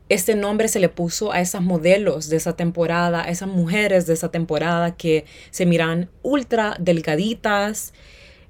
este 0.08 0.34
nombre 0.34 0.68
se 0.68 0.78
le 0.78 0.88
puso 0.88 1.32
a 1.32 1.40
esas 1.40 1.62
modelos 1.62 2.28
de 2.28 2.36
esa 2.36 2.54
temporada, 2.54 3.24
a 3.24 3.30
esas 3.30 3.48
mujeres 3.48 4.06
de 4.06 4.14
esa 4.14 4.30
temporada 4.30 4.94
que 4.96 5.24
se 5.50 5.66
miran 5.66 6.10
ultra 6.22 6.76
delgaditas, 6.78 7.92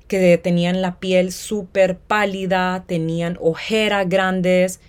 que 0.09 0.39
tenían 0.39 0.83
la 0.83 0.99
piel 0.99 1.33
súper 1.33 1.99
pálida, 1.99 2.85
tenían 2.87 3.39
ojeras 3.41 4.09
grandes, 4.09 4.81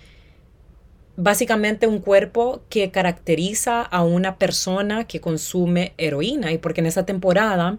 básicamente 1.16 1.86
un 1.86 1.98
cuerpo 1.98 2.62
que 2.68 2.90
caracteriza 2.90 3.82
a 3.82 4.04
una 4.04 4.36
persona 4.36 5.04
que 5.04 5.20
consume 5.20 5.92
heroína 5.98 6.52
y 6.52 6.58
porque 6.58 6.80
en 6.80 6.86
esa 6.86 7.04
temporada 7.06 7.78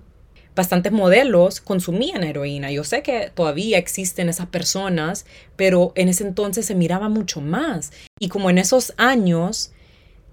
bastantes 0.59 0.91
modelos 0.91 1.61
consumían 1.61 2.21
heroína. 2.21 2.69
Yo 2.69 2.83
sé 2.83 3.01
que 3.01 3.31
todavía 3.33 3.77
existen 3.77 4.27
esas 4.27 4.47
personas, 4.47 5.25
pero 5.55 5.93
en 5.95 6.09
ese 6.09 6.25
entonces 6.27 6.65
se 6.65 6.75
miraba 6.75 7.07
mucho 7.07 7.39
más. 7.39 7.93
Y 8.19 8.27
como 8.27 8.49
en 8.49 8.57
esos 8.57 8.93
años, 8.97 9.71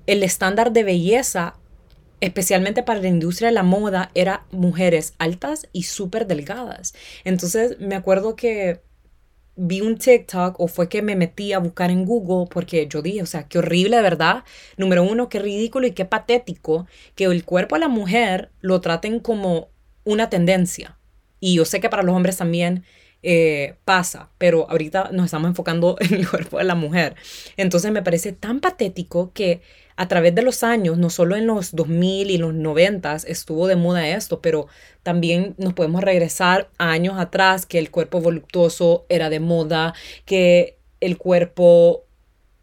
el 0.09 0.25
estándar 0.25 0.73
de 0.73 0.83
belleza, 0.83 1.55
especialmente 2.21 2.83
para 2.83 2.99
la 2.99 3.07
industria 3.07 3.51
de 3.51 3.55
la 3.55 3.63
moda, 3.63 4.11
era 4.15 4.47
mujeres 4.51 5.15
altas 5.19 5.69
y 5.73 5.85
súper 5.85 6.27
delgadas. 6.27 6.93
Entonces 7.23 7.79
me 7.79 7.95
acuerdo 7.95 8.35
que 8.35 8.81
vi 9.55 9.81
un 9.81 9.97
TikTok 9.97 10.59
o 10.59 10.67
fue 10.67 10.89
que 10.89 11.03
me 11.03 11.15
metí 11.15 11.53
a 11.53 11.61
buscar 11.61 11.93
en 11.93 12.05
Google 12.05 12.49
porque 12.51 12.89
yo 12.89 13.01
dije, 13.01 13.23
o 13.23 13.27
sea, 13.27 13.47
qué 13.47 13.61
horrible 13.61 14.03
verdad. 14.03 14.43
Número 14.77 15.05
uno, 15.05 15.29
qué 15.29 15.39
ridículo 15.39 15.87
y 15.87 15.93
qué 15.93 16.05
patético 16.05 16.89
que 17.15 17.27
el 17.27 17.45
cuerpo 17.45 17.77
de 17.77 17.83
la 17.83 17.89
mujer 17.89 18.51
lo 18.61 18.81
traten 18.81 19.21
como 19.21 19.69
una 20.07 20.31
tendencia. 20.31 20.99
Y 21.39 21.57
yo 21.57 21.67
sé 21.67 21.81
que 21.81 21.91
para 21.91 22.03
los 22.03 22.17
hombres 22.17 22.39
también 22.39 22.85
eh, 23.23 23.75
pasa, 23.85 24.31
pero 24.39 24.71
ahorita 24.71 25.11
nos 25.13 25.27
estamos 25.27 25.49
enfocando 25.49 25.97
en 26.01 26.15
el 26.15 26.29
cuerpo 26.29 26.57
de 26.57 26.65
la 26.65 26.75
mujer. 26.75 27.17
Entonces 27.59 27.93
me 27.93 28.03
parece 28.03 28.33
tan 28.33 28.61
patético 28.61 29.33
que 29.35 29.61
a 29.97 30.09
través 30.09 30.35
de 30.35 30.43
los 30.43 30.63
años, 30.63 30.99
no 30.99 31.11
solo 31.11 31.37
en 31.37 31.47
los 31.47 31.75
2000 31.75 32.31
y 32.31 32.39
los 32.39 32.55
90 32.55 33.17
estuvo 33.27 33.67
de 33.67 33.77
moda 33.77 34.09
esto, 34.09 34.41
pero 34.41 34.69
también 35.03 35.55
nos 35.59 35.73
podemos 35.73 36.03
regresar 36.03 36.71
a 36.79 36.91
años 36.91 37.19
atrás 37.19 37.67
que 37.67 37.79
el 37.79 37.91
cuerpo 37.91 38.21
voluptuoso 38.21 39.07
era 39.09 39.31
de 39.31 39.41
moda, 39.41 39.95
que 40.25 40.79
el 41.01 41.19
cuerpo 41.19 42.05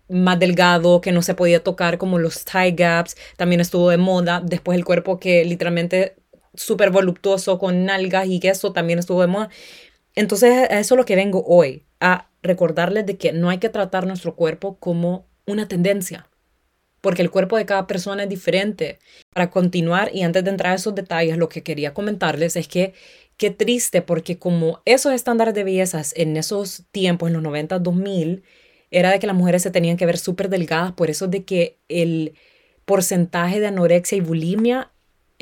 más 0.10 0.40
delgado 0.40 1.02
que 1.02 1.12
no 1.12 1.22
se 1.24 1.34
podía 1.34 1.64
tocar 1.64 1.98
como 1.98 2.20
los 2.20 2.46
tie 2.46 2.72
gaps 2.72 3.16
también 3.36 3.62
estuvo 3.62 3.90
de 3.90 3.98
moda 3.98 4.42
después 4.46 4.78
el 4.78 4.86
cuerpo 4.86 5.20
que 5.20 5.44
literalmente 5.46 6.18
súper 6.56 6.92
voluptuoso 6.92 7.60
con 7.60 7.86
nalgas 7.86 8.28
y 8.28 8.40
que 8.40 8.50
eso 8.50 8.74
también 8.74 9.00
estuvo 9.00 9.22
de 9.22 9.28
moda. 9.28 9.50
Entonces, 10.16 10.68
eso 10.70 10.96
es 10.96 10.98
lo 10.98 11.06
que 11.06 11.16
vengo 11.16 11.44
hoy, 11.48 11.84
a 12.00 12.30
recordarles 12.44 13.06
de 13.06 13.18
que 13.18 13.34
no 13.34 13.50
hay 13.50 13.58
que 13.58 13.70
tratar 13.70 14.06
nuestro 14.06 14.36
cuerpo 14.36 14.78
como 14.80 15.26
una 15.46 15.68
tendencia, 15.68 16.30
porque 17.02 17.22
el 17.22 17.32
cuerpo 17.32 17.58
de 17.58 17.66
cada 17.66 17.88
persona 17.88 18.24
es 18.24 18.30
diferente. 18.30 19.00
Para 19.34 19.50
continuar, 19.50 20.12
y 20.14 20.22
antes 20.24 20.44
de 20.44 20.52
entrar 20.52 20.74
a 20.74 20.76
esos 20.76 20.96
detalles, 20.96 21.38
lo 21.38 21.50
que 21.50 21.64
quería 21.64 21.94
comentarles 21.94 22.56
es 22.56 22.68
que 22.68 22.94
qué 23.38 23.50
triste, 23.50 24.02
porque 24.02 24.38
como 24.38 24.82
esos 24.86 25.14
estándares 25.14 25.54
de 25.54 25.64
bellezas 25.64 26.14
en 26.16 26.38
esos 26.38 26.84
tiempos, 26.92 27.28
en 27.28 27.34
los 27.34 27.44
90, 27.44 27.80
2000, 27.80 28.44
era 28.92 29.12
de 29.12 29.20
que 29.20 29.28
las 29.28 29.36
mujeres 29.36 29.64
se 29.64 29.72
tenían 29.72 29.98
que 29.98 30.06
ver 30.06 30.18
súper 30.18 30.50
delgadas, 30.50 30.94
por 30.94 31.10
eso 31.10 31.28
de 31.28 31.44
que 31.44 31.80
el 31.90 32.36
porcentaje 32.86 33.60
de 33.60 33.68
anorexia 33.68 34.18
y 34.18 34.22
bulimia 34.22 34.93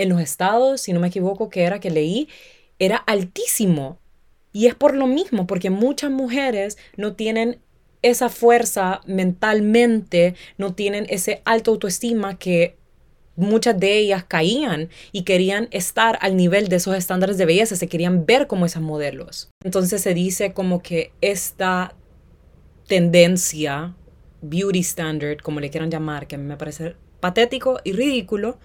en 0.02 0.10
los 0.10 0.22
estados, 0.22 0.82
si 0.82 0.94
no 0.94 1.00
me 1.00 1.08
equivoco, 1.08 1.50
que 1.50 1.64
era 1.64 1.80
que 1.80 1.90
leí, 1.90 2.28
era 2.80 2.98
altísimo. 2.98 4.00
Y 4.54 4.68
es 4.68 4.76
por 4.76 4.96
lo 4.96 5.08
mismo, 5.08 5.48
porque 5.48 5.70
muchas 5.70 6.12
mujeres 6.12 6.78
no 6.98 7.14
tienen 7.14 7.60
esa 8.02 8.30
fuerza 8.30 9.02
mentalmente, 9.06 10.36
no 10.58 10.74
tienen 10.74 11.06
ese 11.10 11.42
alto 11.46 11.72
autoestima 11.72 12.38
que 12.38 12.76
muchas 13.36 13.80
de 13.80 13.98
ellas 13.98 14.24
caían 14.28 14.90
y 15.12 15.24
querían 15.24 15.68
estar 15.72 16.18
al 16.22 16.36
nivel 16.36 16.68
de 16.68 16.78
esos 16.78 16.96
estándares 16.96 17.38
de 17.38 17.46
belleza, 17.46 17.76
se 17.76 17.88
querían 17.88 18.26
ver 18.26 18.48
como 18.48 18.66
esas 18.66 18.82
modelos. 18.82 19.50
Entonces 19.64 20.02
se 20.02 20.14
dice 20.14 20.54
como 20.54 20.82
que 20.82 21.12
esta 21.22 21.96
tendencia, 22.88 23.96
beauty 24.42 24.80
standard, 24.80 25.38
como 25.38 25.60
le 25.60 25.70
quieran 25.70 25.92
llamar, 25.92 26.28
que 26.28 26.36
a 26.36 26.38
mí 26.38 26.46
me 26.46 26.58
parece 26.58 26.96
patético 27.20 27.80
y 27.84 27.94
ridículo, 27.94 28.58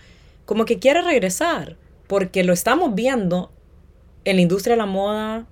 como 0.46 0.64
que 0.64 0.78
quiere 0.78 1.02
regresar, 1.02 1.76
porque 2.06 2.44
lo 2.44 2.54
estamos 2.54 2.94
viendo 2.94 3.52
en 4.24 4.36
la 4.36 4.42
industria 4.42 4.74
de 4.74 4.78
la 4.78 4.86
moda, 4.86 5.46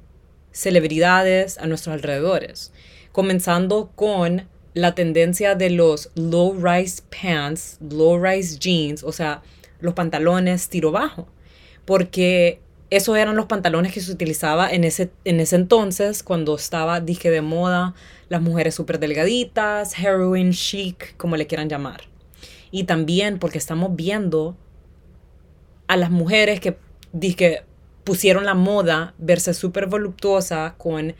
celebridades 0.53 1.59
a 1.59 1.67
nuestros 1.67 1.95
alrededores, 1.95 2.73
comenzando 3.13 3.91
con 3.95 4.49
la 4.73 4.95
tendencia 4.95 5.55
de 5.55 5.71
los 5.71 6.11
low 6.15 6.55
rise 6.55 7.03
pants, 7.11 7.79
low 7.81 8.19
rise 8.19 8.59
jeans, 8.59 9.05
o 9.05 9.13
sea, 9.13 9.43
los 9.81 9.95
pantalones 9.95 10.69
tiro 10.69 10.91
bajo, 10.91 11.29
porque 11.85 12.61
esos 12.91 13.17
eran 13.17 13.35
los 13.37 13.47
pantalones 13.47 13.93
que 13.93 14.01
se 14.01 14.13
utilizaba 14.13 14.71
en 14.71 14.85
ese, 14.85 15.11
en 15.25 15.41
ese 15.41 15.57
entonces, 15.57 16.23
cuando 16.23 16.55
estaba, 16.55 17.01
dije, 17.01 17.31
de 17.31 17.41
moda, 17.41 17.95
las 18.29 18.41
mujeres 18.43 18.75
súper 18.75 19.01
delgaditas, 19.01 19.99
heroin 19.99 20.53
chic, 20.53 21.17
como 21.17 21.37
le 21.37 21.47
quieran 21.47 21.69
llamar. 21.69 22.03
Y 22.71 22.85
también 22.85 23.39
porque 23.39 23.59
estamos 23.59 23.95
viendo 23.97 24.57
a 25.87 25.97
las 25.97 26.11
mujeres 26.11 26.61
que, 26.61 26.77
que 27.37 27.63
pusieron 28.05 28.45
la 28.45 28.55
moda 28.55 29.15
verse 29.19 29.55
súper 29.55 29.87
voluptuosa 29.87 30.75
con 30.79 31.15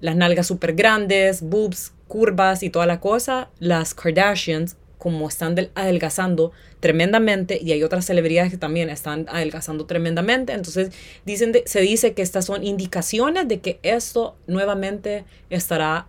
las 0.00 0.16
nalgas 0.16 0.46
súper 0.46 0.74
grandes, 0.74 1.42
boobs, 1.42 1.92
curvas 2.08 2.62
y 2.62 2.70
toda 2.70 2.86
la 2.86 3.00
cosa, 3.00 3.50
las 3.58 3.94
Kardashians 3.94 4.76
como 4.98 5.28
están 5.28 5.56
adelgazando 5.74 6.52
tremendamente 6.78 7.58
y 7.60 7.72
hay 7.72 7.82
otras 7.82 8.04
celebridades 8.04 8.50
que 8.50 8.58
también 8.58 8.90
están 8.90 9.26
adelgazando 9.30 9.86
tremendamente. 9.86 10.52
Entonces 10.52 10.90
dicen 11.24 11.54
se 11.64 11.80
dice 11.80 12.12
que 12.12 12.22
estas 12.22 12.44
son 12.44 12.64
indicaciones 12.64 13.48
de 13.48 13.60
que 13.60 13.80
esto 13.82 14.36
nuevamente 14.46 15.24
estará 15.48 16.06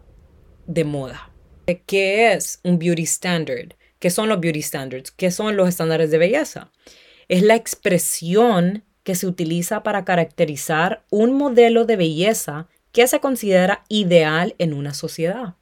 de 0.67 0.84
moda. 0.84 1.31
¿Qué 1.86 2.34
es 2.34 2.60
un 2.63 2.79
beauty 2.79 3.03
standard? 3.03 3.75
¿Qué 4.00 4.10
son 4.10 4.27
los 4.27 4.41
beauty 4.41 4.62
standards? 4.62 5.12
¿Qué 5.12 5.31
son 5.31 5.55
los 5.55 5.70
estándares 5.70 6.12
de 6.12 6.17
belleza? 6.17 6.70
Es 7.32 7.44
la 7.44 7.56
expresión 7.56 8.84
que 9.04 9.16
se 9.16 9.26
utiliza 9.26 9.84
para 9.84 10.04
caracterizar 10.04 11.06
un 11.10 11.32
modelo 11.32 11.86
de 11.86 11.96
belleza 11.96 12.68
que 12.92 13.08
se 13.08 13.22
considera 13.22 13.86
ideal 13.88 14.54
en 14.58 14.74
una 14.74 14.94
sociedad. 14.94 15.56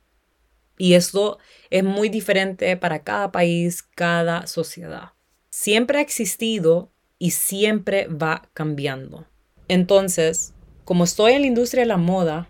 Y 0.80 0.96
esto 0.96 1.38
es 1.70 1.84
muy 1.84 2.10
diferente 2.10 2.76
para 2.76 3.04
cada 3.04 3.32
país, 3.32 3.84
cada 3.84 4.48
sociedad. 4.48 5.12
Siempre 5.52 6.00
ha 6.00 6.02
existido 6.02 6.90
y 7.20 7.32
siempre 7.32 8.08
va 8.08 8.50
cambiando. 8.56 9.28
Entonces, 9.68 10.56
como 10.86 11.04
estoy 11.04 11.34
en 11.34 11.42
la 11.42 11.48
industria 11.48 11.84
de 11.84 11.90
la 11.90 11.98
moda, 11.98 12.50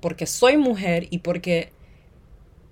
porque 0.00 0.26
soy 0.26 0.56
mujer 0.56 1.08
y 1.10 1.18
porque 1.18 1.72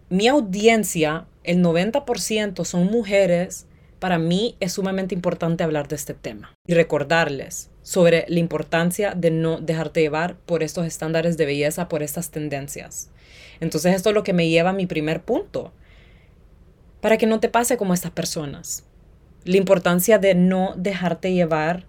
mi 0.09 0.29
audiencia, 0.29 1.27
el 1.43 1.65
90% 1.65 2.65
son 2.65 2.87
mujeres 2.87 3.67
para 4.01 4.19
mí 4.19 4.57
es 4.61 4.73
sumamente 4.73 5.15
importante 5.15 5.63
hablar 5.63 5.87
de 5.87 5.97
este 5.97 6.15
tema 6.15 6.55
y 6.67 6.75
recordarles 6.75 7.71
sobre 7.83 8.25
la 8.29 8.41
importancia 8.41 9.15
de 9.15 9.31
no 9.31 9.61
dejarte 9.61 10.01
llevar 10.01 10.37
por 10.39 10.63
estos 10.63 10.87
estándares 10.87 11.37
de 11.37 11.47
belleza, 11.47 11.89
por 11.89 12.03
estas 12.03 12.31
tendencias. 12.31 13.11
Entonces 13.61 13.95
esto 13.95 14.09
es 14.09 14.15
lo 14.15 14.25
que 14.25 14.33
me 14.33 14.49
lleva 14.49 14.71
a 14.71 14.75
mi 14.75 14.87
primer 14.87 15.23
punto, 15.23 15.73
para 17.01 17.19
que 17.19 17.27
no 17.27 17.41
te 17.41 17.49
pase 17.49 17.77
como 17.77 17.95
estas 17.95 18.11
personas. 18.11 18.85
La 19.45 19.59
importancia 19.59 20.19
de 20.19 20.35
no 20.35 20.75
dejarte 20.77 21.33
llevar 21.33 21.85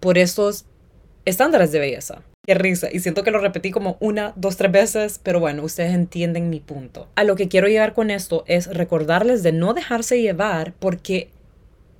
por 0.00 0.18
estos 0.18 0.66
estándares 1.24 1.72
de 1.72 1.78
belleza. 1.78 2.22
Qué 2.48 2.54
risa. 2.54 2.88
Y 2.90 3.00
siento 3.00 3.24
que 3.24 3.30
lo 3.30 3.40
repetí 3.40 3.70
como 3.70 3.98
una, 4.00 4.32
dos, 4.34 4.56
tres 4.56 4.72
veces, 4.72 5.20
pero 5.22 5.38
bueno, 5.38 5.62
ustedes 5.64 5.92
entienden 5.92 6.48
mi 6.48 6.60
punto. 6.60 7.06
A 7.14 7.24
lo 7.24 7.36
que 7.36 7.46
quiero 7.46 7.68
llegar 7.68 7.92
con 7.92 8.10
esto 8.10 8.42
es 8.46 8.68
recordarles 8.68 9.42
de 9.42 9.52
no 9.52 9.74
dejarse 9.74 10.22
llevar 10.22 10.72
porque, 10.78 11.28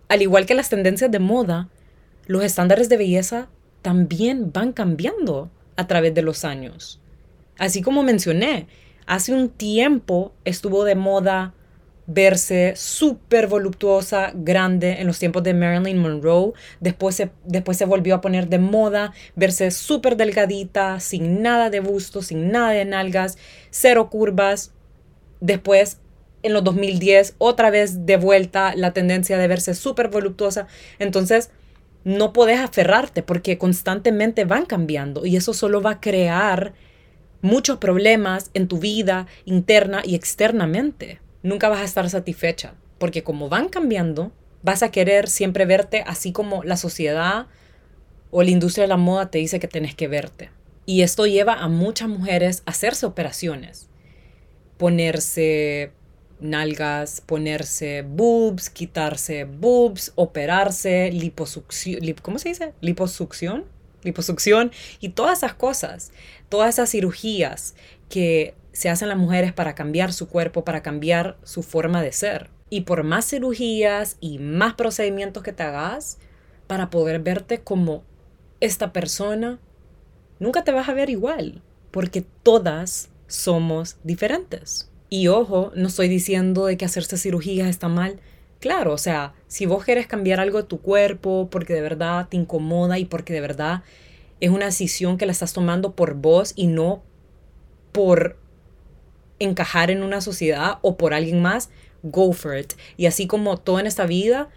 al 0.09 0.23
igual 0.23 0.47
que 0.47 0.55
las 0.55 0.71
tendencias 0.71 1.11
de 1.11 1.19
moda, 1.19 1.69
los 2.27 2.43
estándares 2.43 2.89
de 2.89 2.97
belleza 2.97 3.51
también 3.83 4.51
van 4.51 4.73
cambiando 4.73 5.51
a 5.77 5.87
través 5.87 6.15
de 6.15 6.23
los 6.23 6.47
años. 6.47 6.99
Así 7.59 7.83
como 7.83 8.03
mencioné, 8.03 8.69
hace 9.05 9.35
un 9.35 9.51
tiempo 9.51 10.33
estuvo 10.47 10.85
de 10.85 10.95
moda 10.95 11.53
verse 12.09 12.73
súper 12.75 13.49
voluptuosa, 13.49 14.33
grande 14.35 15.01
en 15.01 15.07
los 15.07 15.19
tiempos 15.19 15.43
de 15.43 15.55
Marilyn 15.55 15.99
Monroe. 15.99 16.55
Después 16.81 17.15
se, 17.15 17.31
después 17.45 17.77
se 17.77 17.85
volvió 17.85 18.17
a 18.17 18.21
poner 18.23 18.49
de 18.49 18.59
moda 18.59 19.13
verse 19.37 19.71
súper 19.71 20.17
delgadita, 20.17 20.99
sin 21.01 21.43
nada 21.43 21.69
de 21.69 21.81
busto, 21.81 22.23
sin 22.23 22.51
nada 22.51 22.71
de 22.71 22.87
nalgas, 22.87 23.37
cero 23.71 24.09
curvas. 24.11 24.73
Después, 25.41 25.99
en 26.43 26.55
los 26.55 26.65
2010, 26.65 27.35
otra 27.37 27.69
vez 27.69 28.07
de 28.07 28.17
vuelta 28.17 28.75
la 28.75 28.93
tendencia 28.95 29.37
de 29.37 29.47
verse 29.47 29.75
súper 29.75 30.09
voluptuosa. 30.09 30.67
Entonces, 30.99 31.51
no 32.05 32.33
podés 32.33 32.59
aferrarte 32.61 33.23
porque 33.23 33.59
constantemente 33.59 34.47
van 34.47 34.65
cambiando 34.65 35.27
y 35.27 35.37
eso 35.37 35.53
solo 35.53 35.83
va 35.83 35.91
a 35.91 36.01
crear 36.01 36.73
muchos 37.43 37.77
problemas 37.77 38.51
en 38.55 38.67
tu 38.67 38.79
vida 38.79 39.27
interna 39.45 40.01
y 40.05 40.15
externamente 40.15 41.21
nunca 41.43 41.69
vas 41.69 41.81
a 41.81 41.85
estar 41.85 42.09
satisfecha, 42.11 42.75
porque 42.99 43.23
como 43.23 43.49
van 43.49 43.69
cambiando, 43.69 44.33
vas 44.63 44.83
a 44.83 44.91
querer 44.91 45.29
siempre 45.29 45.65
verte 45.65 46.03
así 46.07 46.33
como 46.33 46.65
la 46.65 46.77
sociedad 46.77 47.47
o 48.31 48.43
la 48.43 48.51
industria 48.51 48.85
de 48.85 48.89
la 48.89 48.97
moda 48.97 49.31
te 49.31 49.39
dice 49.39 49.61
que 49.61 49.69
tenés 49.69 49.95
que 49.95 50.09
verte. 50.09 50.51
Y 50.87 51.03
esto 51.03 51.27
lleva 51.27 51.55
a 51.55 51.69
muchas 51.69 52.09
mujeres 52.09 52.63
a 52.67 52.71
hacerse 52.71 53.07
operaciones, 53.07 53.89
ponerse 54.79 55.93
nalgas, 56.41 57.21
ponerse 57.21 58.03
boobs, 58.03 58.71
quitarse 58.71 59.45
boobs, 59.45 60.13
operarse, 60.15 61.11
liposucción, 61.13 62.01
¿cómo 62.23 62.39
se 62.39 62.51
dice? 62.51 62.73
Liposucción, 62.81 63.65
liposucción 64.03 64.71
y 65.01 65.11
todas 65.11 65.39
esas 65.39 65.55
cosas, 65.55 66.13
todas 66.49 66.75
esas 66.75 66.91
cirugías 66.91 67.75
que 68.09 68.55
se 68.79 68.89
hacen 68.89 69.09
las 69.09 69.19
mujeres 69.19 69.53
para 69.53 69.75
cambiar 69.75 70.13
su 70.13 70.29
cuerpo, 70.29 70.65
para 70.65 70.85
cambiar 70.85 71.37
su 71.43 71.65
forma 71.65 72.01
de 72.01 72.13
ser. 72.13 72.49
Y 72.71 72.83
por 72.83 73.03
más 73.03 73.29
cirugías 73.29 74.17
y 74.21 74.39
más 74.39 74.75
procedimientos 74.75 75.43
que 75.43 75.53
te 75.53 75.65
hagas, 75.65 76.19
para 76.69 76.89
poder 76.89 77.19
verte 77.19 77.59
como 77.59 78.05
esta 78.61 78.93
persona, 78.93 79.59
nunca 80.39 80.63
te 80.63 80.71
vas 80.71 80.89
a 80.89 80.95
ver 80.95 81.11
igual, 81.11 81.61
porque 81.91 82.25
todas 82.45 83.11
somos 83.27 83.97
diferentes. 84.05 84.89
Y 85.09 85.27
ojo, 85.27 85.73
no 85.75 85.89
estoy 85.89 86.07
diciendo 86.07 86.67
de 86.67 86.77
que 86.77 86.85
hacerse 86.85 87.19
cirugías 87.19 87.67
está 87.67 87.89
mal. 87.89 88.21
Claro, 88.61 88.93
o 88.93 88.99
sea, 88.99 89.35
si 89.49 89.67
vos 89.67 89.83
quieres 89.83 90.07
cambiar 90.07 90.39
algo 90.39 90.59
de 90.59 90.69
tu 90.69 90.81
cuerpo 90.81 91.49
porque 91.51 91.75
de 91.75 91.81
verdad 91.81 92.29
te 92.29 92.37
incomoda 92.37 92.97
y 93.01 93.07
porque 93.07 93.33
de 93.33 93.41
verdad 93.41 93.83
es 94.39 94.51
una 94.51 94.67
decisión 94.67 95.19
que 95.19 95.27
la 95.27 95.33
estás 95.33 95.53
tomando 95.53 95.97
por 95.97 96.15
vos 96.15 96.53
y 96.55 96.69
no 96.69 97.03
por 97.91 98.37
encajar 99.39 99.91
en 99.91 100.03
una 100.03 100.21
sociedad 100.21 100.79
o 100.83 100.97
por 100.97 101.15
alguien 101.15 101.43
más, 101.43 101.71
go 102.03 102.33
for 102.33 102.57
it. 102.57 102.75
Y 102.97 103.07
así 103.07 103.27
como 103.27 103.57
todo 103.59 103.81
en 103.81 103.87
esta 103.87 104.07
vida, 104.07 104.49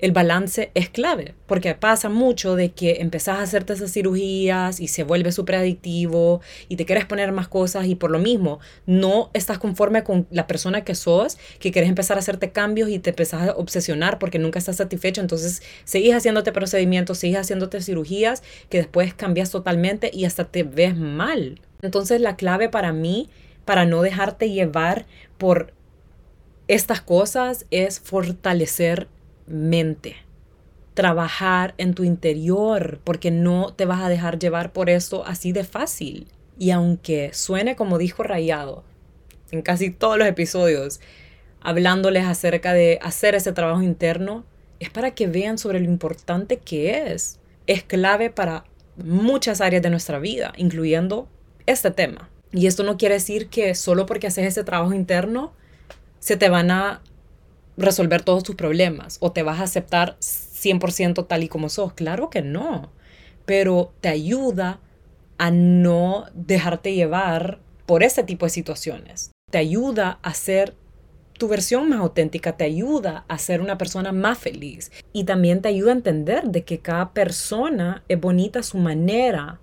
el 0.00 0.12
balance 0.12 0.70
es 0.74 0.88
clave, 0.88 1.34
porque 1.46 1.74
pasa 1.74 2.08
mucho 2.08 2.56
de 2.56 2.70
que 2.72 2.98
empezás 3.00 3.38
a 3.38 3.42
hacerte 3.42 3.74
esas 3.74 3.92
cirugías 3.92 4.80
y 4.80 4.88
se 4.88 5.04
vuelve 5.04 5.30
súper 5.30 5.56
adictivo 5.56 6.40
y 6.68 6.76
te 6.76 6.86
quieres 6.86 7.04
poner 7.04 7.32
más 7.32 7.48
cosas 7.48 7.86
y 7.86 7.94
por 7.94 8.10
lo 8.10 8.18
mismo 8.18 8.60
no 8.86 9.30
estás 9.34 9.58
conforme 9.58 10.02
con 10.02 10.26
la 10.30 10.46
persona 10.46 10.84
que 10.84 10.94
sos, 10.94 11.38
que 11.58 11.70
quieres 11.70 11.88
empezar 11.88 12.16
a 12.16 12.20
hacerte 12.20 12.50
cambios 12.50 12.88
y 12.88 12.98
te 12.98 13.10
empezás 13.10 13.50
a 13.50 13.52
obsesionar 13.52 14.18
porque 14.18 14.38
nunca 14.38 14.58
estás 14.58 14.76
satisfecho, 14.76 15.20
entonces 15.20 15.62
seguís 15.84 16.14
haciéndote 16.14 16.52
procedimientos, 16.52 17.18
seguís 17.18 17.36
haciéndote 17.36 17.82
cirugías 17.82 18.42
que 18.68 18.78
después 18.78 19.12
cambias 19.12 19.50
totalmente 19.50 20.10
y 20.12 20.24
hasta 20.24 20.44
te 20.44 20.62
ves 20.62 20.96
mal. 20.96 21.60
Entonces 21.82 22.20
la 22.20 22.36
clave 22.36 22.68
para 22.68 22.92
mí 22.92 23.28
para 23.70 23.86
no 23.86 24.02
dejarte 24.02 24.50
llevar 24.50 25.06
por 25.38 25.72
estas 26.66 27.00
cosas 27.00 27.66
es 27.70 28.00
fortalecer 28.00 29.06
mente, 29.46 30.16
trabajar 30.94 31.74
en 31.78 31.94
tu 31.94 32.02
interior, 32.02 32.98
porque 33.04 33.30
no 33.30 33.72
te 33.72 33.84
vas 33.84 34.02
a 34.02 34.08
dejar 34.08 34.40
llevar 34.40 34.72
por 34.72 34.90
eso 34.90 35.24
así 35.24 35.52
de 35.52 35.62
fácil. 35.62 36.26
Y 36.58 36.72
aunque 36.72 37.32
suene 37.32 37.76
como 37.76 37.96
dijo 37.96 38.24
Rayado 38.24 38.82
en 39.52 39.62
casi 39.62 39.90
todos 39.90 40.18
los 40.18 40.26
episodios, 40.26 41.00
hablándoles 41.60 42.24
acerca 42.24 42.72
de 42.72 42.98
hacer 43.02 43.36
ese 43.36 43.52
trabajo 43.52 43.82
interno, 43.82 44.44
es 44.80 44.90
para 44.90 45.12
que 45.12 45.28
vean 45.28 45.58
sobre 45.58 45.78
lo 45.78 45.86
importante 45.86 46.56
que 46.56 47.12
es. 47.12 47.38
Es 47.68 47.84
clave 47.84 48.30
para 48.30 48.64
muchas 48.96 49.60
áreas 49.60 49.80
de 49.84 49.90
nuestra 49.90 50.18
vida, 50.18 50.52
incluyendo 50.56 51.28
este 51.66 51.92
tema. 51.92 52.29
Y 52.52 52.66
esto 52.66 52.82
no 52.82 52.96
quiere 52.96 53.14
decir 53.14 53.48
que 53.48 53.74
solo 53.74 54.06
porque 54.06 54.26
haces 54.26 54.46
ese 54.46 54.64
trabajo 54.64 54.92
interno 54.92 55.52
se 56.18 56.36
te 56.36 56.48
van 56.48 56.70
a 56.70 57.02
resolver 57.76 58.22
todos 58.22 58.42
tus 58.42 58.56
problemas 58.56 59.18
o 59.20 59.32
te 59.32 59.42
vas 59.42 59.60
a 59.60 59.64
aceptar 59.64 60.16
100% 60.20 61.26
tal 61.26 61.42
y 61.42 61.48
como 61.48 61.68
sos. 61.68 61.92
Claro 61.92 62.30
que 62.30 62.42
no, 62.42 62.90
pero 63.46 63.92
te 64.00 64.08
ayuda 64.08 64.80
a 65.38 65.50
no 65.50 66.26
dejarte 66.34 66.94
llevar 66.94 67.58
por 67.86 68.02
ese 68.02 68.22
tipo 68.22 68.46
de 68.46 68.50
situaciones. 68.50 69.30
Te 69.50 69.58
ayuda 69.58 70.18
a 70.22 70.34
ser 70.34 70.74
tu 71.38 71.48
versión 71.48 71.88
más 71.88 72.00
auténtica, 72.00 72.56
te 72.56 72.64
ayuda 72.64 73.24
a 73.26 73.38
ser 73.38 73.62
una 73.62 73.78
persona 73.78 74.12
más 74.12 74.38
feliz 74.38 74.92
y 75.14 75.24
también 75.24 75.62
te 75.62 75.68
ayuda 75.68 75.92
a 75.92 75.94
entender 75.94 76.44
de 76.50 76.64
que 76.64 76.80
cada 76.80 77.14
persona 77.14 78.04
es 78.08 78.20
bonita 78.20 78.58
a 78.58 78.62
su 78.62 78.76
manera 78.76 79.58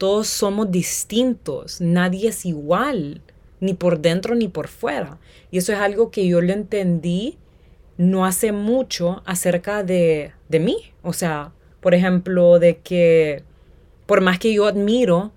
todos 0.00 0.28
somos 0.28 0.70
distintos, 0.70 1.78
nadie 1.82 2.30
es 2.30 2.46
igual, 2.46 3.20
ni 3.60 3.74
por 3.74 3.98
dentro 4.00 4.34
ni 4.34 4.48
por 4.48 4.68
fuera. 4.68 5.18
Y 5.50 5.58
eso 5.58 5.74
es 5.74 5.78
algo 5.78 6.10
que 6.10 6.26
yo 6.26 6.40
lo 6.40 6.54
entendí 6.54 7.36
no 7.98 8.24
hace 8.24 8.50
mucho 8.50 9.20
acerca 9.26 9.82
de, 9.84 10.32
de 10.48 10.58
mí. 10.58 10.94
O 11.02 11.12
sea, 11.12 11.52
por 11.80 11.92
ejemplo, 11.92 12.58
de 12.58 12.78
que 12.78 13.44
por 14.06 14.22
más 14.22 14.38
que 14.38 14.54
yo 14.54 14.66
admiro, 14.66 15.32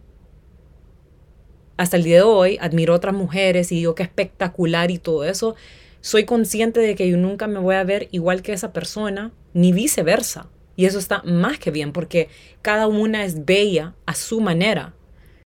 hasta 1.76 1.98
el 1.98 2.04
día 2.04 2.16
de 2.16 2.22
hoy, 2.22 2.58
admiro 2.62 2.94
a 2.94 2.96
otras 2.96 3.14
mujeres 3.14 3.70
y 3.74 3.76
digo 3.76 3.96
que 3.96 4.04
espectacular 4.04 4.92
y 4.92 4.98
todo 4.98 5.26
eso, 5.26 5.56
soy 6.00 6.24
consciente 6.24 6.80
de 6.80 6.96
que 6.96 7.10
yo 7.10 7.18
nunca 7.18 7.48
me 7.48 7.60
voy 7.60 7.76
a 7.76 7.84
ver 7.84 8.08
igual 8.12 8.42
que 8.42 8.54
esa 8.54 8.72
persona, 8.72 9.34
ni 9.54 9.74
viceversa. 9.74 10.48
Y 10.76 10.86
eso 10.86 11.00
está 11.00 11.22
más 11.24 11.60
que 11.60 11.72
bien 11.72 11.92
porque 11.92 12.30
cada 12.62 12.88
una 12.88 13.26
es 13.26 13.46
bella 13.46 13.94
a 14.06 14.16
su 14.16 14.42
manera. 14.42 14.94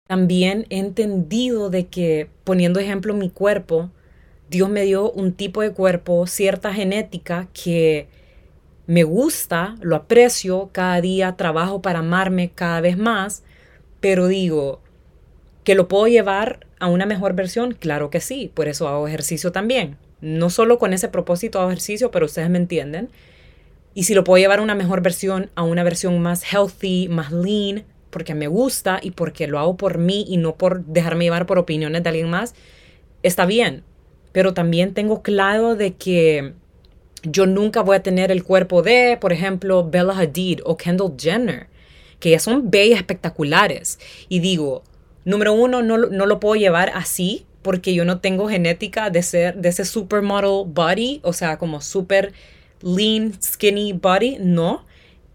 También 0.06 0.66
he 0.70 0.78
entendido 0.78 1.68
de 1.68 1.86
que, 1.86 2.30
poniendo 2.44 2.78
ejemplo 2.78 3.12
mi 3.12 3.28
cuerpo, 3.28 3.90
Dios 4.48 4.68
me 4.68 4.82
dio 4.82 5.10
un 5.10 5.32
tipo 5.32 5.62
de 5.62 5.72
cuerpo, 5.72 6.26
cierta 6.28 6.72
genética 6.72 7.48
que 7.52 8.08
me 8.86 9.02
gusta, 9.02 9.74
lo 9.80 9.96
aprecio, 9.96 10.70
cada 10.72 11.00
día 11.00 11.36
trabajo 11.36 11.82
para 11.82 11.98
amarme 11.98 12.52
cada 12.54 12.80
vez 12.80 12.96
más, 12.96 13.42
pero 14.00 14.28
digo, 14.28 14.80
¿que 15.64 15.74
lo 15.74 15.88
puedo 15.88 16.06
llevar 16.06 16.66
a 16.78 16.86
una 16.86 17.06
mejor 17.06 17.34
versión? 17.34 17.72
Claro 17.72 18.10
que 18.10 18.20
sí, 18.20 18.52
por 18.54 18.68
eso 18.68 18.86
hago 18.86 19.08
ejercicio 19.08 19.50
también. 19.50 19.96
No 20.20 20.50
solo 20.50 20.78
con 20.78 20.92
ese 20.92 21.08
propósito 21.08 21.58
hago 21.58 21.70
ejercicio, 21.70 22.12
pero 22.12 22.26
ustedes 22.26 22.48
me 22.48 22.58
entienden. 22.58 23.10
Y 23.96 24.02
si 24.02 24.12
lo 24.12 24.24
puedo 24.24 24.36
llevar 24.36 24.58
a 24.58 24.62
una 24.62 24.74
mejor 24.74 25.00
versión, 25.00 25.50
a 25.54 25.62
una 25.62 25.82
versión 25.82 26.20
más 26.20 26.44
healthy, 26.44 27.08
más 27.08 27.32
lean, 27.32 27.84
porque 28.10 28.34
me 28.34 28.46
gusta 28.46 29.00
y 29.02 29.12
porque 29.12 29.46
lo 29.46 29.58
hago 29.58 29.78
por 29.78 29.96
mí 29.96 30.26
y 30.28 30.36
no 30.36 30.56
por 30.56 30.84
dejarme 30.84 31.24
llevar 31.24 31.46
por 31.46 31.58
opiniones 31.58 32.02
de 32.02 32.10
alguien 32.10 32.28
más, 32.28 32.54
está 33.22 33.46
bien. 33.46 33.84
Pero 34.32 34.52
también 34.52 34.92
tengo 34.92 35.22
claro 35.22 35.76
de 35.76 35.94
que 35.94 36.52
yo 37.22 37.46
nunca 37.46 37.80
voy 37.80 37.96
a 37.96 38.02
tener 38.02 38.30
el 38.30 38.44
cuerpo 38.44 38.82
de, 38.82 39.16
por 39.18 39.32
ejemplo, 39.32 39.88
Bella 39.88 40.12
Hadid 40.12 40.60
o 40.66 40.76
Kendall 40.76 41.14
Jenner, 41.18 41.68
que 42.20 42.28
ya 42.28 42.38
son 42.38 42.70
bellas 42.70 42.98
espectaculares. 42.98 43.98
Y 44.28 44.40
digo, 44.40 44.84
número 45.24 45.54
uno, 45.54 45.82
no, 45.82 45.96
no 45.96 46.26
lo 46.26 46.38
puedo 46.38 46.56
llevar 46.56 46.92
así 46.94 47.46
porque 47.62 47.94
yo 47.94 48.04
no 48.04 48.20
tengo 48.20 48.46
genética 48.50 49.08
de 49.08 49.22
ser 49.22 49.56
de 49.56 49.70
ese 49.70 49.86
supermodel 49.86 50.70
body, 50.70 51.20
o 51.22 51.32
sea, 51.32 51.56
como 51.56 51.80
super 51.80 52.34
lean, 52.86 53.34
skinny 53.42 53.92
body, 53.92 54.38
no. 54.40 54.84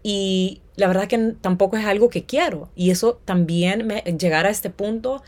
Y 0.02 0.62
la 0.76 0.88
verdad 0.88 1.06
que 1.06 1.18
tampoco 1.40 1.76
es 1.76 1.84
algo 1.84 2.08
que 2.08 2.24
quiero. 2.24 2.70
Y 2.74 2.90
eso 2.90 3.20
también, 3.24 3.86
me, 3.86 4.02
llegar 4.02 4.46
a 4.46 4.50
este 4.50 4.70
punto, 4.70 5.22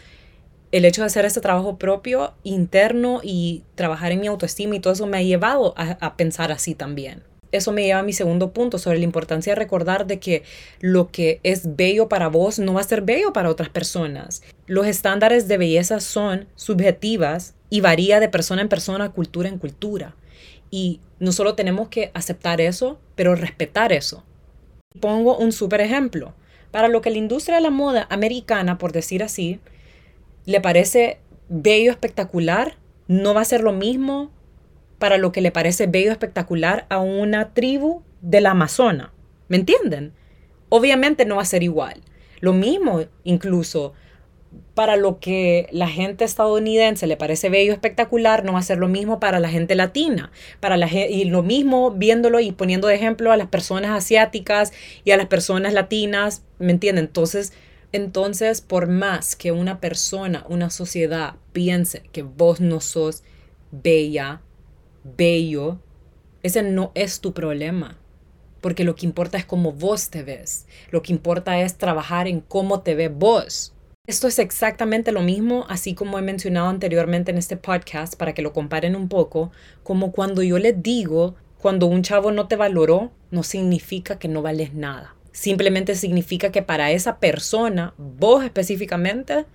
el 0.73 0.85
hecho 0.85 1.03
de 1.03 1.07
hacer 1.07 1.25
este 1.25 1.41
trabajo 1.41 1.79
propio, 1.79 2.35
interno 2.43 3.21
y 3.23 3.63
trabajar 3.75 4.11
en 4.11 4.21
mi 4.21 4.27
autoestima 4.27 4.75
y 4.75 4.81
todo 4.81 4.93
eso 4.93 5.07
me 5.07 5.19
ha 5.19 5.23
llevado 5.23 5.75
a, 5.77 5.93
a 6.01 6.17
pensar 6.17 6.51
así 6.51 6.75
también. 6.75 7.23
Eso 7.53 7.71
me 7.71 7.85
lleva 7.85 8.01
a 8.01 8.05
mi 8.05 8.13
segundo 8.13 8.53
punto 8.53 8.79
sobre 8.79 8.99
la 8.99 9.05
importancia 9.05 9.53
de 9.53 9.61
recordar 9.61 10.09
de 10.09 10.19
que 10.19 10.43
lo 10.81 11.13
que 11.13 11.39
es 11.45 11.77
bello 11.77 12.09
para 12.09 12.27
vos 12.27 12.59
no 12.59 12.75
va 12.75 12.81
a 12.81 12.85
ser 12.85 13.03
bello 13.03 13.33
para 13.33 13.49
otras 13.49 13.69
personas. 13.69 14.43
Los 14.67 14.89
estándares 14.89 15.47
de 15.47 15.59
belleza 15.59 16.01
son 16.01 16.49
subjetivas 16.57 17.55
y 17.71 17.81
varía 17.81 18.19
de 18.19 18.29
persona 18.29 18.63
en 18.63 18.69
persona, 18.69 19.13
cultura 19.13 19.49
en 19.49 19.59
cultura. 19.59 20.17
Y 20.75 20.99
no 21.21 21.31
solo 21.31 21.55
tenemos 21.55 21.89
que 21.89 22.11
aceptar 22.15 22.61
eso, 22.61 22.99
pero 23.15 23.37
respetar 23.37 23.93
eso. 23.93 24.25
Pongo 24.99 25.39
un 25.39 25.53
súper 25.53 25.81
ejemplo. 25.81 26.35
Para 26.73 26.89
lo 26.89 27.01
que 27.01 27.13
la 27.13 27.19
industria 27.19 27.55
de 27.55 27.63
la 27.63 27.71
moda 27.71 28.09
americana, 28.11 28.77
por 28.77 28.91
decir 28.91 29.23
así, 29.23 29.61
le 30.47 30.61
parece 30.61 31.21
bello, 31.49 31.93
espectacular, 31.93 32.77
no 33.07 33.35
va 33.35 33.43
a 33.43 33.45
ser 33.45 33.61
lo 33.61 33.73
mismo 33.73 34.33
para 34.99 35.17
lo 35.17 35.31
que 35.31 35.43
le 35.43 35.53
parece 35.53 35.87
bello 35.87 36.11
espectacular 36.11 36.87
a 36.89 36.99
una 36.99 37.55
tribu 37.55 38.03
de 38.21 38.41
la 38.41 38.51
Amazona. 38.51 39.13
¿Me 39.47 39.59
entienden? 39.59 40.13
Obviamente 40.71 41.25
no 41.25 41.37
va 41.37 41.43
a 41.43 41.45
ser 41.45 41.63
igual. 41.63 42.01
Lo 42.41 42.53
mismo 42.53 43.01
incluso 43.23 43.93
para 44.75 44.97
lo 44.97 45.21
que 45.21 45.69
la 45.71 45.89
gente 45.89 46.25
estadounidense 46.25 47.07
le 47.07 47.17
parece 47.17 47.49
bello 47.49 47.73
espectacular, 47.73 48.45
no 48.45 48.55
va 48.55 48.59
a 48.59 48.63
ser 48.63 48.79
lo 48.79 48.89
mismo 48.89 49.21
para 49.21 49.39
la 49.41 49.49
gente 49.49 49.75
latina. 49.75 50.33
Para 50.61 50.77
la, 50.77 50.93
y 50.93 51.25
lo 51.25 51.43
mismo 51.43 51.91
viéndolo 51.91 52.41
y 52.41 52.53
poniendo 52.53 52.89
de 52.89 52.97
ejemplo 52.97 53.33
a 53.33 53.37
las 53.37 53.49
personas 53.49 53.91
asiáticas 53.91 54.73
y 55.05 55.13
a 55.13 55.17
las 55.17 55.27
personas 55.27 55.73
latinas, 55.73 56.43
¿me 56.59 56.73
entienden? 56.73 57.05
Entonces, 57.07 57.53
entonces, 57.93 58.61
por 58.61 58.89
más 58.89 59.37
que 59.37 59.53
una 59.53 59.79
persona, 59.79 60.45
una 60.49 60.71
sociedad 60.71 61.37
piense 61.53 62.03
que 62.11 62.23
vos 62.23 62.61
no 62.61 62.81
sos 62.81 63.23
bella, 63.71 64.41
bello, 65.05 65.79
ese 66.43 66.63
no 66.63 66.91
es 66.95 67.21
tu 67.21 67.33
problema. 67.33 67.99
Porque 68.61 68.83
lo 68.83 68.97
que 68.97 69.07
importa 69.07 69.39
es 69.39 69.45
cómo 69.45 69.73
vos 69.73 70.11
te 70.11 70.23
ves. 70.23 70.67
Lo 70.91 71.03
que 71.03 71.13
importa 71.13 71.61
es 71.61 71.77
trabajar 71.77 72.27
en 72.27 72.41
cómo 72.41 72.81
te 72.81 72.95
ves 72.95 73.15
vos. 73.15 73.74
Esto 74.07 74.29
es 74.29 74.39
exactamente 74.39 75.13
lo 75.13 75.23
mismo, 75.23 75.65
así 75.71 75.95
como 75.95 76.19
he 76.19 76.23
mencionado 76.23 76.69
anteriormente 76.69 77.31
en 77.31 77.39
este 77.39 77.57
podcast, 77.57 78.17
para 78.17 78.35
que 78.35 78.43
lo 78.43 78.53
comparen 78.53 78.97
un 78.97 79.09
poco, 79.09 79.51
como 79.83 80.13
cuando 80.13 80.43
yo 80.43 80.59
les 80.59 80.83
digo, 80.83 81.37
cuando 81.57 81.87
un 81.87 82.03
chavo 82.03 82.31
no 82.31 82.47
te 82.47 82.57
valoró, 82.57 83.13
no 83.31 83.43
significa 83.43 84.19
que 84.19 84.29
no 84.29 84.43
vales 84.43 84.75
nada. 84.75 85.17
Simplemente 85.33 85.95
significa 85.95 86.53
que 86.53 86.61
para 86.61 86.91
esa 86.91 87.19
persona, 87.19 87.95
vos 87.97 88.45
específicamente, 88.45 89.47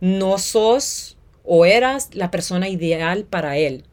no 0.00 0.38
sos 0.38 1.18
o 1.42 1.64
eras 1.66 2.14
la 2.14 2.30
persona 2.30 2.68
ideal 2.68 3.24
para 3.24 3.56
él. 3.56 3.86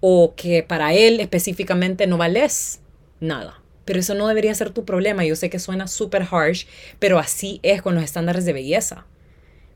O 0.00 0.34
que 0.34 0.64
para 0.64 0.94
él 0.94 1.20
específicamente 1.20 2.08
no 2.08 2.18
vales 2.18 2.80
nada. 3.20 3.61
Pero 3.92 4.00
eso 4.00 4.14
no 4.14 4.26
debería 4.26 4.54
ser 4.54 4.70
tu 4.70 4.86
problema. 4.86 5.22
Yo 5.22 5.36
sé 5.36 5.50
que 5.50 5.58
suena 5.58 5.86
súper 5.86 6.26
harsh, 6.30 6.64
pero 6.98 7.18
así 7.18 7.60
es 7.62 7.82
con 7.82 7.94
los 7.94 8.02
estándares 8.02 8.46
de 8.46 8.54
belleza. 8.54 9.04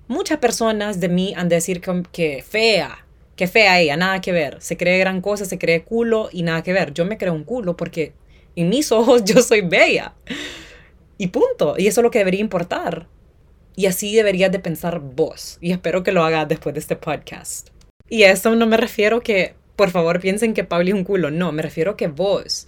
Muchas 0.09 0.39
personas 0.39 1.01
de 1.01 1.11
mí 1.11 1.35
han 1.37 1.51
de 1.51 1.57
decir 1.57 1.83
que, 2.13 2.43
fea, 2.43 3.05
que 3.37 3.47
fea 3.47 3.79
ella, 3.79 3.99
nada 3.99 4.23
que 4.23 4.33
ver. 4.33 4.57
Se 4.63 4.79
cree 4.79 4.99
gran 4.99 5.21
cosa, 5.21 5.45
se 5.45 5.59
cree 5.59 5.83
culo 5.83 6.31
y 6.33 6.45
nada 6.45 6.63
que 6.63 6.73
ver. 6.73 6.95
Yo 6.95 7.05
me 7.05 7.19
creo 7.19 7.35
un 7.35 7.45
culo 7.45 7.77
porque 7.77 8.15
en 8.55 8.71
mis 8.71 8.91
ojos 8.91 9.23
yo 9.23 9.43
soy 9.43 9.61
bella. 9.61 10.15
Y 11.19 11.27
punto. 11.27 11.75
Y 11.77 11.87
eso 11.87 12.01
es 12.01 12.03
lo 12.03 12.11
que 12.11 12.21
debería 12.21 12.41
importar. 12.41 13.09
Y 13.77 13.85
así 13.85 14.17
deberías 14.17 14.51
de 14.51 14.61
pensar 14.61 15.01
vos. 15.01 15.59
Y 15.61 15.73
espero 15.73 16.03
que 16.03 16.13
lo 16.13 16.25
hagas 16.25 16.49
después 16.49 16.73
de 16.75 16.81
este 16.81 16.97
podcast. 16.97 17.69
Y 18.09 18.23
a 18.23 18.33
eso 18.33 18.57
no 18.57 18.67
me 18.67 18.79
refiero 18.79 19.21
que, 19.21 19.57
por 19.77 19.91
favor, 19.91 20.21
piensen 20.21 20.55
que 20.55 20.65
Pauli 20.65 20.93
es 20.93 20.97
un 20.97 21.05
culo. 21.05 21.31
No, 21.31 21.53
me 21.53 21.61
refiero 21.61 21.99
que 21.99 22.07
vos. 22.09 22.67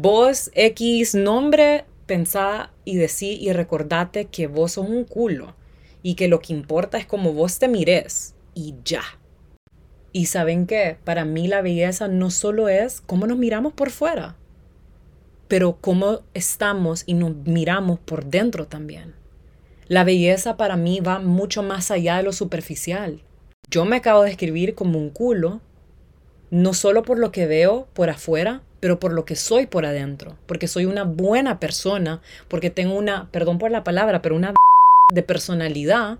Vos, 0.00 0.52
X 0.54 1.16
nombre, 1.16 1.84
pensá 2.06 2.70
y 2.84 2.94
decí 2.94 3.36
y 3.40 3.52
recordate 3.52 4.26
que 4.26 4.46
vos 4.46 4.74
sos 4.74 4.88
un 4.88 5.02
culo 5.02 5.56
y 6.04 6.14
que 6.14 6.28
lo 6.28 6.38
que 6.38 6.52
importa 6.52 6.98
es 6.98 7.04
cómo 7.04 7.32
vos 7.32 7.58
te 7.58 7.66
mires 7.66 8.36
y 8.54 8.76
ya. 8.84 9.02
Y 10.12 10.26
saben 10.26 10.68
qué, 10.68 10.98
para 11.02 11.24
mí 11.24 11.48
la 11.48 11.62
belleza 11.62 12.06
no 12.06 12.30
solo 12.30 12.68
es 12.68 13.00
cómo 13.00 13.26
nos 13.26 13.38
miramos 13.38 13.72
por 13.72 13.90
fuera, 13.90 14.36
pero 15.48 15.78
cómo 15.80 16.20
estamos 16.32 17.02
y 17.04 17.14
nos 17.14 17.34
miramos 17.34 17.98
por 17.98 18.24
dentro 18.26 18.68
también. 18.68 19.16
La 19.88 20.04
belleza 20.04 20.56
para 20.56 20.76
mí 20.76 21.00
va 21.00 21.18
mucho 21.18 21.64
más 21.64 21.90
allá 21.90 22.18
de 22.18 22.22
lo 22.22 22.32
superficial. 22.32 23.20
Yo 23.68 23.84
me 23.84 23.96
acabo 23.96 24.22
de 24.22 24.30
escribir 24.30 24.76
como 24.76 24.96
un 24.96 25.10
culo, 25.10 25.60
no 26.52 26.72
solo 26.72 27.02
por 27.02 27.18
lo 27.18 27.32
que 27.32 27.46
veo 27.46 27.88
por 27.94 28.10
afuera, 28.10 28.62
pero 28.80 29.00
por 29.00 29.12
lo 29.12 29.24
que 29.24 29.36
soy 29.36 29.66
por 29.66 29.84
adentro, 29.84 30.36
porque 30.46 30.68
soy 30.68 30.86
una 30.86 31.04
buena 31.04 31.60
persona, 31.60 32.20
porque 32.48 32.70
tengo 32.70 32.94
una, 32.94 33.30
perdón 33.30 33.58
por 33.58 33.70
la 33.70 33.84
palabra, 33.84 34.22
pero 34.22 34.36
una 34.36 34.54
de 35.12 35.22
personalidad, 35.22 36.18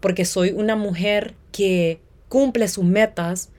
porque 0.00 0.24
soy 0.24 0.50
una 0.50 0.76
mujer 0.76 1.34
que 1.52 2.00
cumple 2.28 2.68
sus 2.68 2.84
metas, 2.84 3.50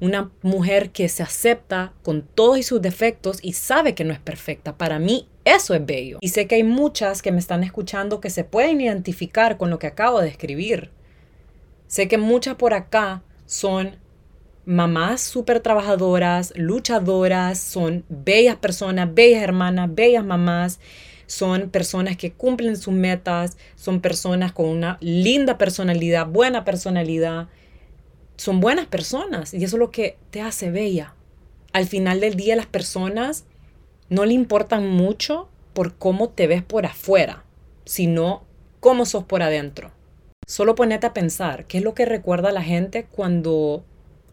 una 0.00 0.30
mujer 0.42 0.90
que 0.90 1.08
se 1.08 1.22
acepta 1.22 1.92
con 2.02 2.22
todos 2.22 2.64
sus 2.64 2.80
defectos 2.80 3.38
y 3.42 3.52
sabe 3.52 3.94
que 3.94 4.04
no 4.04 4.12
es 4.12 4.18
perfecta. 4.18 4.76
Para 4.78 4.98
mí 4.98 5.28
eso 5.44 5.74
es 5.74 5.84
bello. 5.84 6.18
Y 6.20 6.28
sé 6.28 6.46
que 6.46 6.56
hay 6.56 6.64
muchas 6.64 7.22
que 7.22 7.32
me 7.32 7.38
están 7.38 7.62
escuchando 7.62 8.20
que 8.20 8.30
se 8.30 8.44
pueden 8.44 8.80
identificar 8.80 9.58
con 9.58 9.68
lo 9.70 9.78
que 9.78 9.86
acabo 9.86 10.20
de 10.20 10.28
escribir. 10.28 10.90
Sé 11.86 12.08
que 12.08 12.18
muchas 12.18 12.54
por 12.56 12.72
acá 12.72 13.22
son 13.46 13.96
mamás 14.64 15.20
súper 15.20 15.60
trabajadoras, 15.60 16.52
luchadoras, 16.56 17.58
son 17.58 18.04
bellas 18.08 18.56
personas, 18.56 19.12
bellas 19.14 19.42
hermanas, 19.42 19.94
bellas 19.94 20.24
mamás 20.24 20.80
son 21.30 21.70
personas 21.70 22.16
que 22.16 22.32
cumplen 22.32 22.76
sus 22.76 22.92
metas, 22.92 23.56
son 23.76 24.00
personas 24.00 24.50
con 24.50 24.66
una 24.66 24.98
linda 25.00 25.58
personalidad, 25.58 26.26
buena 26.26 26.64
personalidad, 26.64 27.46
son 28.36 28.58
buenas 28.58 28.86
personas 28.86 29.54
y 29.54 29.62
eso 29.62 29.76
es 29.76 29.80
lo 29.80 29.92
que 29.92 30.18
te 30.30 30.40
hace 30.40 30.72
bella. 30.72 31.14
Al 31.72 31.86
final 31.86 32.18
del 32.18 32.34
día 32.34 32.56
las 32.56 32.66
personas 32.66 33.44
no 34.08 34.24
le 34.24 34.34
importan 34.34 34.90
mucho 34.90 35.48
por 35.72 35.94
cómo 35.94 36.30
te 36.30 36.48
ves 36.48 36.64
por 36.64 36.84
afuera, 36.84 37.44
sino 37.84 38.42
cómo 38.80 39.06
sos 39.06 39.22
por 39.22 39.44
adentro. 39.44 39.92
Solo 40.48 40.74
ponete 40.74 41.06
a 41.06 41.14
pensar 41.14 41.66
qué 41.66 41.78
es 41.78 41.84
lo 41.84 41.94
que 41.94 42.06
recuerda 42.06 42.48
a 42.48 42.52
la 42.52 42.64
gente 42.64 43.04
cuando 43.04 43.84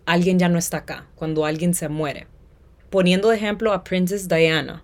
alguien 0.07 0.39
ya 0.39 0.49
no 0.49 0.57
está 0.57 0.77
acá, 0.77 1.05
cuando 1.13 1.45
alguien 1.45 1.75
se 1.75 1.87
muere. 1.87 2.25
Poniendo 2.89 3.29
de 3.29 3.37
ejemplo 3.37 3.73
a 3.73 3.83
Princess 3.83 4.27
Diana 4.27 4.83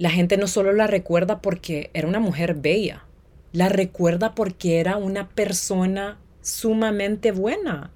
la 0.00 0.08
gente 0.08 0.38
no 0.38 0.46
solo 0.46 0.72
la 0.72 0.86
recuerda 0.86 1.42
porque 1.42 1.90
era 1.92 2.08
una 2.08 2.20
mujer 2.20 2.54
bella, 2.54 3.04
la 3.52 3.68
recuerda 3.68 4.34
porque 4.34 4.80
era 4.80 4.96
una 4.96 5.28
persona 5.28 6.18
sumamente 6.40 7.32
buena, 7.32 7.90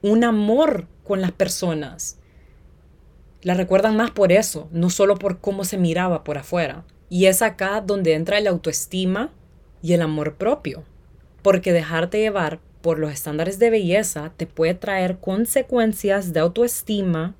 un 0.00 0.22
amor 0.22 0.86
con 1.02 1.20
las 1.20 1.32
personas. 1.32 2.20
La 3.42 3.54
recuerdan 3.54 3.96
más 3.96 4.12
por 4.12 4.30
eso, 4.30 4.68
no 4.70 4.90
solo 4.90 5.16
por 5.16 5.40
cómo 5.40 5.64
se 5.64 5.76
miraba 5.76 6.22
por 6.22 6.38
afuera. 6.38 6.84
Y 7.10 7.26
es 7.26 7.42
acá 7.42 7.80
donde 7.80 8.14
entra 8.14 8.38
el 8.38 8.46
autoestima 8.46 9.32
y 9.82 9.94
el 9.94 10.02
amor 10.02 10.36
propio, 10.36 10.84
porque 11.42 11.72
dejarte 11.72 12.20
llevar 12.20 12.60
por 12.84 12.98
los 12.98 13.12
estándares 13.12 13.58
de 13.58 13.70
belleza 13.70 14.34
te 14.36 14.46
puede 14.46 14.74
traer 14.74 15.16
consecuencias 15.16 16.34
de 16.34 16.40
autoestima 16.40 17.34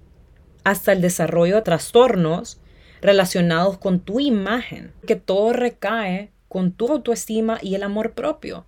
hasta 0.64 0.92
el 0.92 1.02
desarrollo 1.02 1.56
de 1.56 1.60
trastornos 1.60 2.62
relacionados 3.02 3.76
con 3.76 4.00
tu 4.00 4.20
imagen, 4.20 4.94
que 5.06 5.16
todo 5.16 5.52
recae 5.52 6.32
con 6.48 6.72
tu 6.72 6.88
autoestima 6.88 7.58
y 7.60 7.74
el 7.74 7.82
amor 7.82 8.14
propio. 8.14 8.66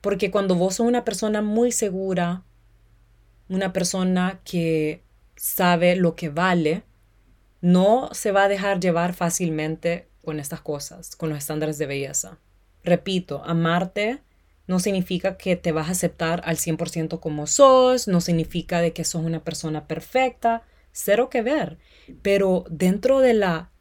Porque 0.00 0.30
cuando 0.30 0.54
vos 0.54 0.76
sos 0.76 0.86
una 0.86 1.04
persona 1.04 1.42
muy 1.42 1.70
segura, 1.70 2.44
una 3.50 3.74
persona 3.74 4.40
que 4.42 5.04
sabe 5.36 5.96
lo 5.96 6.16
que 6.16 6.30
vale, 6.30 6.82
no 7.60 8.08
se 8.12 8.32
va 8.32 8.44
a 8.44 8.48
dejar 8.48 8.80
llevar 8.80 9.12
fácilmente 9.12 10.08
con 10.24 10.40
estas 10.40 10.62
cosas, 10.62 11.14
con 11.14 11.28
los 11.28 11.36
estándares 11.36 11.76
de 11.76 11.84
belleza. 11.84 12.38
Repito, 12.82 13.44
amarte 13.44 14.22
no 14.70 14.78
significa 14.78 15.36
que 15.36 15.56
te 15.56 15.72
vas 15.72 15.88
a 15.88 15.90
aceptar 15.90 16.42
al 16.44 16.56
100% 16.56 17.18
como 17.18 17.48
sos, 17.48 18.06
no 18.06 18.20
significa 18.20 18.80
de 18.80 18.92
que 18.92 19.02
sos 19.02 19.24
una 19.24 19.42
persona 19.42 19.88
perfecta, 19.88 20.62
cero 20.92 21.28
que 21.28 21.42
ver. 21.42 21.78
Pero 22.22 22.64
dentro 22.70 23.18
de 23.18 23.34
la 23.34 23.72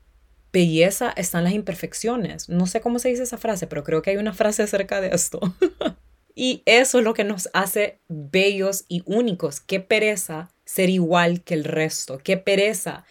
belleza 0.52 1.14
están 1.16 1.44
las 1.44 1.54
imperfecciones. 1.54 2.50
No 2.50 2.66
sé 2.66 2.82
cómo 2.82 2.98
se 2.98 3.10
dice 3.10 3.22
esa 3.22 3.38
frase, 3.38 3.68
pero 3.68 3.84
creo 3.84 4.02
que 4.02 4.10
hay 4.10 4.18
una 4.18 4.34
frase 4.34 4.64
acerca 4.64 5.00
de 5.00 5.10
esto. 5.10 5.40
y 6.34 6.64
eso 6.66 6.98
es 6.98 7.04
lo 7.04 7.14
que 7.14 7.24
nos 7.24 7.52
hace 7.54 8.00
bellos 8.08 8.86
y 8.88 9.04
únicos. 9.06 9.60
Qué 9.60 9.80
pereza 9.80 10.50
ser 10.66 10.90
igual 10.90 11.44
que 11.44 11.54
el 11.54 11.66
resto. 11.66 12.18
Qué 12.18 12.36
pereza 12.36 13.06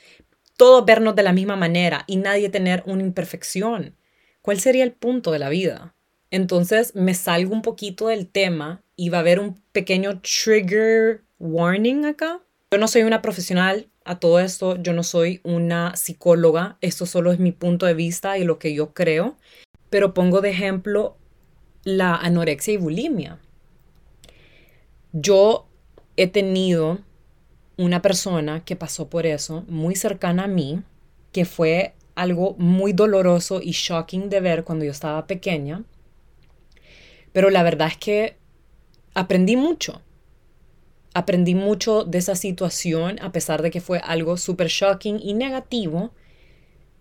todos 0.57 0.85
vernos 0.85 1.15
de 1.15 1.23
la 1.23 1.33
misma 1.33 1.55
manera 1.55 2.03
y 2.09 2.17
nadie 2.17 2.49
tener 2.49 2.83
una 2.87 3.05
imperfección. 3.05 3.95
¿Cuál 4.43 4.59
sería 4.59 4.83
el 4.83 4.95
punto 4.95 5.31
de 5.31 5.39
la 5.39 5.49
vida? 5.49 5.95
Entonces 6.31 6.95
me 6.95 7.15
salgo 7.15 7.53
un 7.53 7.63
poquito 7.63 8.09
del 8.09 8.29
tema 8.29 8.83
y 8.97 9.09
va 9.09 9.19
a 9.19 9.21
haber 9.21 9.41
un 9.41 9.63
pequeño 9.73 10.21
trigger 10.21 11.23
warning 11.39 12.05
acá 12.05 12.41
yo 12.71 12.79
no 12.79 12.87
soy 12.87 13.03
una 13.03 13.23
profesional 13.23 13.89
a 14.05 14.19
todo 14.19 14.41
esto, 14.41 14.77
yo 14.77 14.93
no 14.93 15.03
soy 15.03 15.41
una 15.43 15.97
psicóloga, 15.97 16.77
esto 16.83 17.07
solo 17.07 17.33
es 17.33 17.39
mi 17.39 17.51
punto 17.51 17.87
de 17.87 17.95
vista 17.95 18.37
y 18.37 18.45
lo 18.45 18.59
que 18.59 18.75
yo 18.75 18.93
creo, 18.93 19.37
pero 19.89 20.13
pongo 20.13 20.43
de 20.43 20.51
ejemplo 20.51 21.17
la 21.85 22.15
anorexia 22.15 22.75
y 22.75 22.77
bulimia. 22.77 23.39
Yo 25.13 25.67
he 26.19 26.27
tenido 26.27 26.99
una 27.79 28.03
persona 28.03 28.65
que 28.67 28.77
pasó 28.77 29.09
por 29.09 29.25
eso, 29.25 29.65
muy 29.67 29.97
cercana 29.97 30.45
a 30.45 30.49
mí, 30.49 30.83
que 31.33 31.47
fue 31.47 31.95
algo 32.17 32.55
muy 32.59 32.93
doloroso 32.93 33.61
y 33.63 33.71
shocking 33.71 34.29
de 34.29 34.41
ver 34.41 34.65
cuando 34.65 34.85
yo 34.85 34.91
estaba 34.91 35.27
pequeña, 35.27 35.85
pero 37.39 37.51
la 37.51 37.63
verdad 37.63 37.87
es 37.87 37.97
que 37.97 38.37
aprendí 39.15 39.55
mucho 39.55 40.03
aprendí 41.15 41.55
mucho 41.55 42.03
de 42.03 42.19
esa 42.19 42.35
situación, 42.35 43.21
a 43.23 43.31
pesar 43.31 43.63
de 43.63 43.71
que 43.71 43.81
fue 43.81 44.01
algo 44.01 44.37
súper 44.37 44.67
shocking 44.67 45.21
y 45.23 45.35
negativo, 45.35 46.13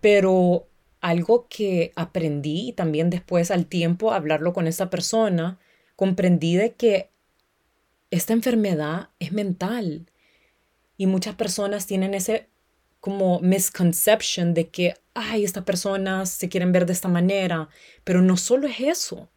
pero 0.00 0.68
algo 1.00 1.48
que 1.48 1.90
aprendí 1.96 2.68
y 2.68 2.72
también 2.72 3.10
después 3.10 3.50
al 3.50 3.66
tiempo 3.66 4.12
hablarlo 4.12 4.52
con 4.52 4.68
esa 4.68 4.90
persona, 4.90 5.58
comprendí 5.96 6.54
de 6.54 6.74
que 6.74 7.10
esta 8.12 8.32
enfermedad 8.32 9.08
es 9.18 9.32
mental 9.32 10.06
y 10.96 11.08
muchas 11.08 11.34
personas 11.34 11.88
tienen 11.88 12.14
ese 12.14 12.46
como 13.00 13.40
misconception 13.40 14.54
de 14.54 14.68
que, 14.68 14.94
ay, 15.14 15.42
estas 15.42 15.64
personas 15.64 16.30
se 16.30 16.48
quieren 16.48 16.70
ver 16.70 16.86
de 16.86 16.92
esta 16.92 17.08
manera, 17.08 17.68
pero 18.04 18.22
no 18.22 18.36
solo 18.36 18.68
es 18.68 18.78
eso. 18.78 19.28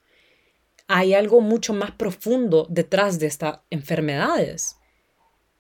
Hay 0.88 1.14
algo 1.14 1.42
mucho 1.42 1.74
más 1.74 1.92
profundo 1.92 2.68
detrás 2.70 3.20
de 3.20 3.28
estas 3.28 3.60
enfermedades. 3.70 4.78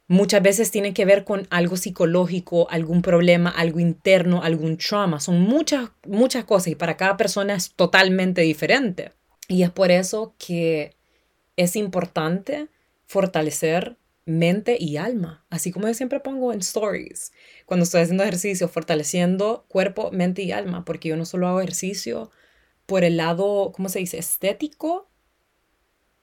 Muchas 0.07 0.41
veces 0.41 0.71
tiene 0.71 0.93
que 0.93 1.05
ver 1.05 1.23
con 1.23 1.47
algo 1.51 1.77
psicológico, 1.77 2.69
algún 2.69 3.01
problema, 3.01 3.49
algo 3.49 3.79
interno, 3.79 4.43
algún 4.43 4.77
trauma. 4.77 5.21
Son 5.21 5.39
muchas, 5.39 5.91
muchas 6.05 6.43
cosas 6.43 6.67
y 6.67 6.75
para 6.75 6.97
cada 6.97 7.15
persona 7.15 7.55
es 7.55 7.71
totalmente 7.73 8.41
diferente. 8.41 9.13
Y 9.47 9.63
es 9.63 9.69
por 9.69 9.89
eso 9.89 10.35
que 10.37 10.97
es 11.55 11.75
importante 11.75 12.67
fortalecer 13.05 13.97
mente 14.25 14.77
y 14.79 14.97
alma, 14.97 15.45
así 15.49 15.71
como 15.71 15.87
yo 15.87 15.93
siempre 15.93 16.19
pongo 16.19 16.53
en 16.53 16.59
stories, 16.59 17.33
cuando 17.65 17.83
estoy 17.83 18.01
haciendo 18.01 18.23
ejercicio, 18.23 18.67
fortaleciendo 18.67 19.65
cuerpo, 19.67 20.11
mente 20.11 20.43
y 20.43 20.51
alma, 20.51 20.85
porque 20.85 21.09
yo 21.09 21.17
no 21.17 21.25
solo 21.25 21.47
hago 21.47 21.59
ejercicio 21.59 22.29
por 22.85 23.03
el 23.03 23.17
lado, 23.17 23.71
¿cómo 23.75 23.89
se 23.89 23.99
dice?, 23.99 24.17
estético, 24.17 25.09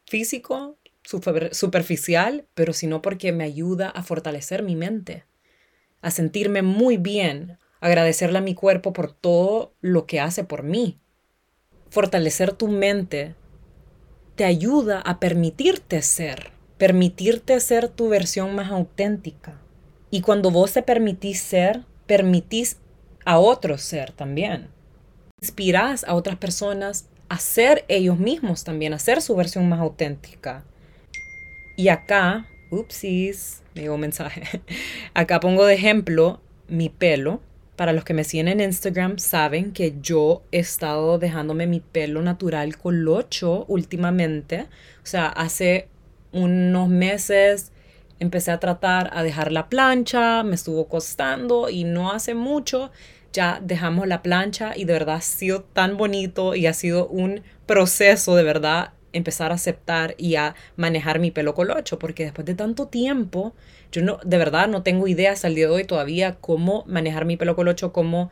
físico, 0.08 0.76
superficial, 1.02 2.46
pero 2.54 2.72
sino 2.72 3.02
porque 3.02 3.32
me 3.32 3.44
ayuda 3.44 3.88
a 3.88 4.02
fortalecer 4.02 4.62
mi 4.62 4.76
mente, 4.76 5.24
a 6.02 6.10
sentirme 6.10 6.62
muy 6.62 6.96
bien, 6.96 7.58
agradecerle 7.80 8.38
a 8.38 8.42
mi 8.42 8.54
cuerpo 8.54 8.92
por 8.92 9.12
todo 9.12 9.74
lo 9.80 10.06
que 10.06 10.20
hace 10.20 10.44
por 10.44 10.62
mí. 10.62 10.98
Fortalecer 11.90 12.52
tu 12.52 12.68
mente 12.68 13.34
te 14.34 14.44
ayuda 14.44 15.00
a 15.00 15.18
permitirte 15.18 16.02
ser, 16.02 16.52
permitirte 16.76 17.58
ser 17.60 17.88
tu 17.88 18.08
versión 18.08 18.54
más 18.54 18.70
auténtica. 18.70 19.60
Y 20.10 20.20
cuando 20.20 20.50
vos 20.50 20.72
te 20.72 20.82
permitís 20.82 21.40
ser, 21.40 21.84
permitís 22.06 22.78
a 23.24 23.38
otros 23.38 23.82
ser 23.82 24.12
también. 24.12 24.68
Inspirás 25.40 26.04
a 26.04 26.14
otras 26.14 26.36
personas 26.36 27.08
a 27.28 27.38
ser 27.38 27.84
ellos 27.88 28.18
mismos 28.18 28.64
también, 28.64 28.94
a 28.94 28.98
ser 28.98 29.22
su 29.22 29.36
versión 29.36 29.68
más 29.68 29.80
auténtica. 29.80 30.64
Y 31.76 31.88
acá, 31.88 32.46
upsis, 32.70 33.62
me 33.74 33.82
llegó 33.82 33.94
un 33.94 34.00
mensaje. 34.00 34.42
Acá 35.14 35.40
pongo 35.40 35.64
de 35.64 35.74
ejemplo 35.74 36.40
mi 36.68 36.88
pelo. 36.88 37.40
Para 37.76 37.92
los 37.92 38.04
que 38.04 38.14
me 38.14 38.24
siguen 38.24 38.48
en 38.48 38.60
Instagram 38.60 39.18
saben 39.18 39.72
que 39.72 39.94
yo 40.00 40.42
he 40.50 40.58
estado 40.58 41.20
dejándome 41.20 41.68
mi 41.68 41.78
pelo 41.78 42.22
natural 42.22 42.76
colocho 42.76 43.64
últimamente. 43.68 44.62
O 45.02 45.06
sea, 45.06 45.28
hace 45.28 45.86
unos 46.32 46.88
meses 46.88 47.70
empecé 48.18 48.50
a 48.50 48.58
tratar 48.58 49.10
a 49.12 49.22
dejar 49.22 49.52
la 49.52 49.68
plancha, 49.68 50.42
me 50.42 50.56
estuvo 50.56 50.88
costando 50.88 51.68
y 51.68 51.84
no 51.84 52.10
hace 52.10 52.34
mucho 52.34 52.90
ya 53.32 53.60
dejamos 53.62 54.06
la 54.06 54.22
plancha 54.22 54.72
y 54.76 54.84
de 54.84 54.92
verdad 54.92 55.16
ha 55.16 55.20
sido 55.20 55.62
tan 55.62 55.96
bonito 55.96 56.54
y 56.54 56.66
ha 56.66 56.72
sido 56.72 57.08
un 57.08 57.42
proceso 57.66 58.34
de 58.34 58.42
verdad 58.42 58.92
empezar 59.12 59.52
a 59.52 59.54
aceptar 59.54 60.14
y 60.18 60.36
a 60.36 60.54
manejar 60.76 61.18
mi 61.18 61.30
pelo 61.30 61.54
colocho, 61.54 61.98
porque 61.98 62.24
después 62.24 62.46
de 62.46 62.54
tanto 62.54 62.86
tiempo, 62.88 63.54
yo 63.92 64.02
no, 64.02 64.18
de 64.24 64.38
verdad 64.38 64.68
no 64.68 64.82
tengo 64.82 65.08
idea 65.08 65.32
hasta 65.32 65.48
día 65.48 65.66
de 65.66 65.72
hoy 65.72 65.84
todavía 65.84 66.36
cómo 66.40 66.84
manejar 66.86 67.24
mi 67.24 67.36
pelo 67.36 67.56
colocho, 67.56 67.92
cómo 67.92 68.30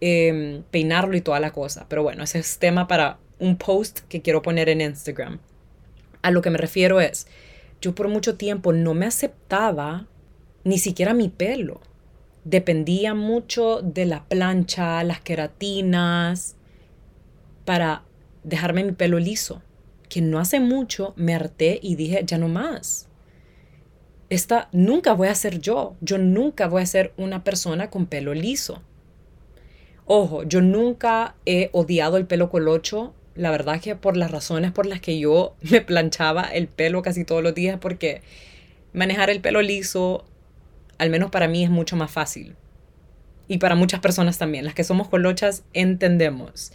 em, 0.00 0.62
peinarlo 0.70 1.16
y 1.16 1.20
toda 1.20 1.40
la 1.40 1.52
cosa. 1.52 1.86
Pero 1.88 2.02
bueno, 2.02 2.24
ese 2.24 2.38
es 2.38 2.58
tema 2.58 2.88
para 2.88 3.18
un 3.38 3.56
post 3.56 4.00
que 4.08 4.22
quiero 4.22 4.42
poner 4.42 4.68
en 4.68 4.80
Instagram. 4.80 5.38
A 6.22 6.30
lo 6.30 6.42
que 6.42 6.50
me 6.50 6.58
refiero 6.58 7.00
es, 7.00 7.26
yo 7.80 7.94
por 7.94 8.08
mucho 8.08 8.36
tiempo 8.36 8.72
no 8.72 8.94
me 8.94 9.06
aceptaba 9.06 10.06
ni 10.64 10.78
siquiera 10.78 11.14
mi 11.14 11.28
pelo. 11.28 11.80
Dependía 12.48 13.14
mucho 13.14 13.82
de 13.82 14.06
la 14.06 14.24
plancha, 14.24 15.04
las 15.04 15.20
queratinas, 15.20 16.56
para 17.64 18.02
dejarme 18.42 18.84
mi 18.84 18.92
pelo 18.92 19.18
liso 19.18 19.62
que 20.08 20.20
no 20.20 20.38
hace 20.38 20.60
mucho 20.60 21.12
me 21.16 21.34
harté 21.34 21.78
y 21.82 21.96
dije, 21.96 22.22
ya 22.24 22.38
no 22.38 22.48
más. 22.48 23.08
Esta 24.30 24.68
nunca 24.72 25.12
voy 25.12 25.28
a 25.28 25.34
ser 25.34 25.60
yo. 25.60 25.96
Yo 26.00 26.18
nunca 26.18 26.66
voy 26.68 26.82
a 26.82 26.86
ser 26.86 27.12
una 27.16 27.44
persona 27.44 27.90
con 27.90 28.06
pelo 28.06 28.34
liso. 28.34 28.82
Ojo, 30.06 30.42
yo 30.42 30.60
nunca 30.60 31.34
he 31.46 31.70
odiado 31.72 32.16
el 32.16 32.26
pelo 32.26 32.50
colocho. 32.50 33.14
La 33.34 33.50
verdad 33.50 33.80
que 33.80 33.94
por 33.94 34.16
las 34.16 34.30
razones 34.30 34.72
por 34.72 34.86
las 34.86 35.00
que 35.00 35.18
yo 35.18 35.54
me 35.62 35.80
planchaba 35.80 36.42
el 36.42 36.68
pelo 36.68 37.02
casi 37.02 37.24
todos 37.24 37.42
los 37.42 37.54
días, 37.54 37.78
porque 37.80 38.22
manejar 38.92 39.30
el 39.30 39.40
pelo 39.40 39.62
liso, 39.62 40.24
al 40.98 41.10
menos 41.10 41.30
para 41.30 41.48
mí, 41.48 41.64
es 41.64 41.70
mucho 41.70 41.96
más 41.96 42.10
fácil. 42.10 42.56
Y 43.46 43.58
para 43.58 43.74
muchas 43.74 44.00
personas 44.00 44.38
también. 44.38 44.64
Las 44.64 44.74
que 44.74 44.84
somos 44.84 45.08
colochas 45.08 45.64
entendemos 45.72 46.72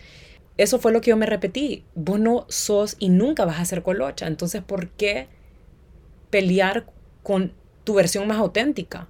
eso 0.58 0.78
fue 0.80 0.92
lo 0.92 1.02
que 1.02 1.10
yo 1.10 1.18
me 1.18 1.26
repetí. 1.26 1.84
Vos 1.96 2.20
no 2.20 2.46
sos 2.50 2.96
y 3.00 3.10
nunca 3.10 3.46
vas 3.46 3.60
a 3.60 3.66
ser 3.66 3.82
colocha. 3.82 4.28
Entonces, 4.28 4.62
¿por 4.62 4.90
qué 4.90 5.28
pelear 6.30 6.86
con 7.24 7.54
tu 7.84 7.96
versión 7.96 8.28
más 8.28 8.38
auténtica? 8.38 9.08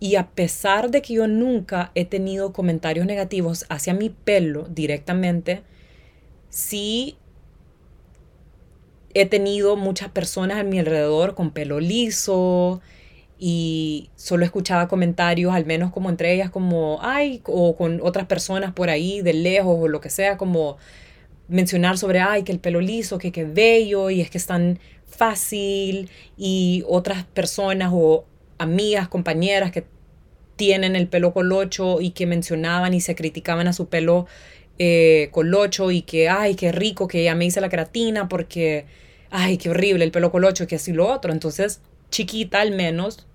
Y 0.00 0.16
a 0.16 0.30
pesar 0.30 0.90
de 0.90 1.00
que 1.00 1.14
yo 1.14 1.28
nunca 1.28 1.92
he 1.94 2.04
tenido 2.04 2.52
comentarios 2.52 3.06
negativos 3.06 3.66
hacia 3.68 3.94
mi 3.94 4.10
pelo 4.10 4.66
directamente, 4.68 5.62
sí 6.50 7.16
he 9.14 9.26
tenido 9.26 9.76
muchas 9.76 10.10
personas 10.10 10.58
a 10.58 10.64
mi 10.64 10.80
alrededor 10.80 11.36
con 11.36 11.52
pelo 11.52 11.78
liso, 11.78 12.82
y 13.38 14.10
solo 14.16 14.44
escuchaba 14.44 14.88
comentarios, 14.88 15.52
al 15.54 15.66
menos 15.66 15.92
como 15.92 16.08
entre 16.08 16.32
ellas, 16.32 16.50
como, 16.50 16.98
ay, 17.02 17.42
o 17.46 17.76
con 17.76 18.00
otras 18.02 18.26
personas 18.26 18.72
por 18.72 18.90
ahí 18.90 19.22
de 19.22 19.34
lejos 19.34 19.76
o 19.78 19.88
lo 19.88 20.00
que 20.00 20.10
sea, 20.10 20.36
como 20.36 20.76
mencionar 21.48 21.98
sobre, 21.98 22.20
ay, 22.20 22.42
que 22.42 22.52
el 22.52 22.60
pelo 22.60 22.80
liso, 22.80 23.18
que 23.18 23.32
qué 23.32 23.44
bello 23.44 24.10
y 24.10 24.20
es 24.20 24.30
que 24.30 24.38
es 24.38 24.46
tan 24.46 24.78
fácil 25.06 26.10
y 26.36 26.84
otras 26.88 27.24
personas 27.24 27.90
o 27.92 28.24
amigas, 28.58 29.08
compañeras 29.08 29.70
que 29.72 29.84
tienen 30.56 30.96
el 30.96 31.08
pelo 31.08 31.32
colocho 31.32 32.00
y 32.00 32.10
que 32.10 32.26
mencionaban 32.26 32.94
y 32.94 33.00
se 33.00 33.14
criticaban 33.14 33.66
a 33.66 33.72
su 33.72 33.88
pelo 33.88 34.26
eh, 34.78 35.28
colocho 35.32 35.90
y 35.90 36.02
que, 36.02 36.28
ay, 36.28 36.54
qué 36.54 36.72
rico 36.72 37.08
que 37.08 37.24
ya 37.24 37.34
me 37.34 37.44
hice 37.44 37.60
la 37.60 37.68
queratina 37.68 38.28
porque, 38.28 38.86
ay, 39.30 39.56
qué 39.58 39.70
horrible 39.70 40.04
el 40.04 40.10
pelo 40.12 40.30
colocho, 40.30 40.66
que 40.66 40.76
así 40.76 40.92
lo 40.92 41.08
otro. 41.08 41.32
Entonces, 41.32 41.80
chiquita 42.14 42.60
al 42.60 42.70
menos, 42.70 43.26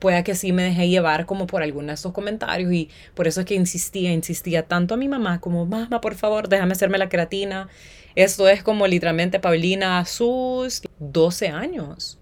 pueda 0.00 0.24
que 0.24 0.34
sí 0.34 0.52
me 0.52 0.64
dejé 0.64 0.88
llevar 0.88 1.24
como 1.24 1.46
por 1.46 1.62
algunos 1.62 1.86
de 1.86 1.94
estos 1.94 2.12
comentarios 2.12 2.72
y 2.72 2.90
por 3.14 3.28
eso 3.28 3.40
es 3.40 3.46
que 3.46 3.54
insistía, 3.54 4.12
insistía 4.12 4.64
tanto 4.66 4.94
a 4.94 4.96
mi 4.96 5.06
mamá 5.06 5.40
como, 5.40 5.64
mamá, 5.64 6.00
por 6.00 6.16
favor, 6.16 6.48
déjame 6.48 6.72
hacerme 6.72 6.98
la 6.98 7.08
creatina. 7.08 7.68
Esto 8.16 8.48
es 8.48 8.64
como 8.64 8.88
literalmente 8.88 9.38
Paulina 9.38 10.04
sus 10.04 10.82
12 10.98 11.48
años. 11.48 12.18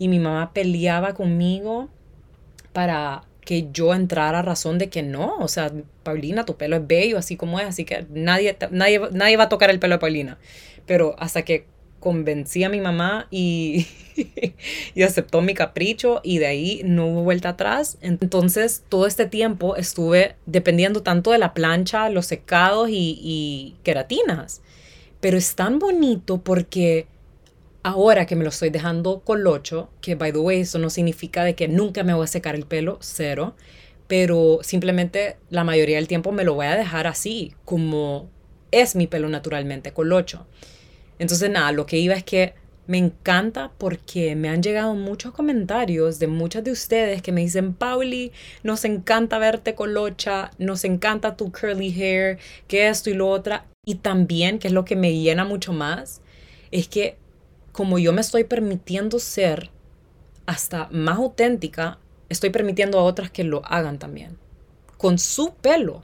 Y 0.00 0.08
mi 0.08 0.18
mamá 0.18 0.52
peleaba 0.52 1.14
conmigo 1.14 1.88
para 2.72 3.22
que 3.42 3.68
yo 3.72 3.94
entrara 3.94 4.40
a 4.40 4.42
razón 4.42 4.76
de 4.76 4.88
que 4.88 5.04
no, 5.04 5.36
o 5.38 5.46
sea, 5.46 5.72
Paulina, 6.02 6.44
tu 6.44 6.56
pelo 6.56 6.74
es 6.74 6.86
bello, 6.86 7.16
así 7.16 7.36
como 7.36 7.60
es, 7.60 7.66
así 7.66 7.84
que 7.84 8.04
nadie, 8.10 8.58
nadie, 8.72 9.00
nadie 9.12 9.36
va 9.36 9.44
a 9.44 9.48
tocar 9.48 9.70
el 9.70 9.78
pelo 9.78 9.94
de 9.94 9.98
Paulina. 10.00 10.38
Pero 10.84 11.14
hasta 11.18 11.42
que 11.42 11.66
convencí 12.00 12.64
a 12.64 12.68
mi 12.68 12.80
mamá 12.80 13.26
y, 13.30 13.86
y 14.94 15.02
aceptó 15.02 15.40
mi 15.40 15.54
capricho 15.54 16.20
y 16.22 16.38
de 16.38 16.46
ahí 16.46 16.82
no 16.84 17.06
hubo 17.06 17.22
vuelta 17.22 17.50
atrás. 17.50 17.98
Entonces 18.00 18.84
todo 18.88 19.06
este 19.06 19.26
tiempo 19.26 19.76
estuve 19.76 20.36
dependiendo 20.46 21.02
tanto 21.02 21.32
de 21.32 21.38
la 21.38 21.54
plancha, 21.54 22.08
los 22.10 22.26
secados 22.26 22.88
y, 22.90 23.18
y 23.22 23.76
queratinas. 23.82 24.62
Pero 25.20 25.36
es 25.38 25.54
tan 25.54 25.78
bonito 25.78 26.38
porque 26.38 27.06
ahora 27.82 28.26
que 28.26 28.36
me 28.36 28.42
lo 28.42 28.50
estoy 28.50 28.70
dejando 28.70 29.20
colocho, 29.20 29.88
que 30.00 30.16
by 30.16 30.32
the 30.32 30.38
way 30.38 30.60
eso 30.60 30.78
no 30.78 30.90
significa 30.90 31.44
de 31.44 31.54
que 31.54 31.68
nunca 31.68 32.02
me 32.02 32.14
voy 32.14 32.24
a 32.24 32.26
secar 32.26 32.56
el 32.56 32.66
pelo, 32.66 32.98
cero, 33.00 33.54
pero 34.08 34.58
simplemente 34.62 35.36
la 35.50 35.64
mayoría 35.64 35.96
del 35.96 36.08
tiempo 36.08 36.32
me 36.32 36.42
lo 36.44 36.54
voy 36.54 36.66
a 36.66 36.76
dejar 36.76 37.06
así, 37.06 37.54
como 37.64 38.28
es 38.72 38.96
mi 38.96 39.06
pelo 39.06 39.28
naturalmente, 39.28 39.92
colocho. 39.92 40.46
Entonces, 41.18 41.50
nada, 41.50 41.72
lo 41.72 41.86
que 41.86 41.98
iba 41.98 42.14
es 42.14 42.24
que 42.24 42.54
me 42.86 42.98
encanta 42.98 43.72
porque 43.78 44.36
me 44.36 44.48
han 44.48 44.62
llegado 44.62 44.94
muchos 44.94 45.32
comentarios 45.32 46.18
de 46.18 46.28
muchas 46.28 46.62
de 46.62 46.70
ustedes 46.70 47.20
que 47.20 47.32
me 47.32 47.40
dicen, 47.40 47.74
Pauli, 47.74 48.32
nos 48.62 48.84
encanta 48.84 49.38
verte 49.38 49.74
colocha, 49.74 50.52
nos 50.58 50.84
encanta 50.84 51.36
tu 51.36 51.50
curly 51.50 51.90
hair, 51.90 52.38
que 52.68 52.88
esto 52.88 53.10
y 53.10 53.14
lo 53.14 53.28
otro. 53.28 53.60
Y 53.84 53.96
también, 53.96 54.58
que 54.58 54.68
es 54.68 54.74
lo 54.74 54.84
que 54.84 54.96
me 54.96 55.18
llena 55.18 55.44
mucho 55.44 55.72
más, 55.72 56.20
es 56.70 56.88
que 56.88 57.16
como 57.72 57.98
yo 57.98 58.12
me 58.12 58.20
estoy 58.20 58.44
permitiendo 58.44 59.18
ser 59.18 59.70
hasta 60.46 60.88
más 60.90 61.18
auténtica, 61.18 61.98
estoy 62.28 62.50
permitiendo 62.50 62.98
a 62.98 63.02
otras 63.02 63.30
que 63.30 63.44
lo 63.44 63.64
hagan 63.66 63.98
también. 63.98 64.38
Con 64.96 65.18
su 65.18 65.54
pelo. 65.54 66.02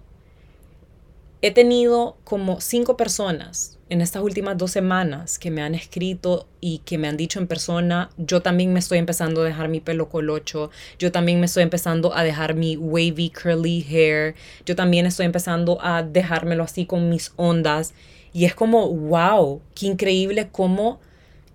He 1.44 1.50
tenido 1.50 2.18
como 2.22 2.60
cinco 2.60 2.96
personas 2.96 3.76
en 3.88 4.00
estas 4.00 4.22
últimas 4.22 4.56
dos 4.56 4.70
semanas 4.70 5.40
que 5.40 5.50
me 5.50 5.60
han 5.60 5.74
escrito 5.74 6.46
y 6.60 6.78
que 6.84 6.98
me 6.98 7.08
han 7.08 7.16
dicho 7.16 7.40
en 7.40 7.48
persona, 7.48 8.10
yo 8.16 8.42
también 8.42 8.72
me 8.72 8.78
estoy 8.78 8.98
empezando 8.98 9.42
a 9.42 9.44
dejar 9.44 9.68
mi 9.68 9.80
pelo 9.80 10.08
colocho, 10.08 10.70
yo 11.00 11.10
también 11.10 11.40
me 11.40 11.46
estoy 11.46 11.64
empezando 11.64 12.14
a 12.14 12.22
dejar 12.22 12.54
mi 12.54 12.76
wavy 12.76 13.30
curly 13.30 13.84
hair, 13.90 14.36
yo 14.64 14.76
también 14.76 15.04
estoy 15.04 15.26
empezando 15.26 15.78
a 15.82 16.04
dejármelo 16.04 16.62
así 16.62 16.86
con 16.86 17.08
mis 17.08 17.32
ondas. 17.34 17.92
Y 18.32 18.44
es 18.44 18.54
como, 18.54 18.88
wow, 18.88 19.60
qué 19.74 19.86
increíble 19.86 20.48
cómo 20.52 21.00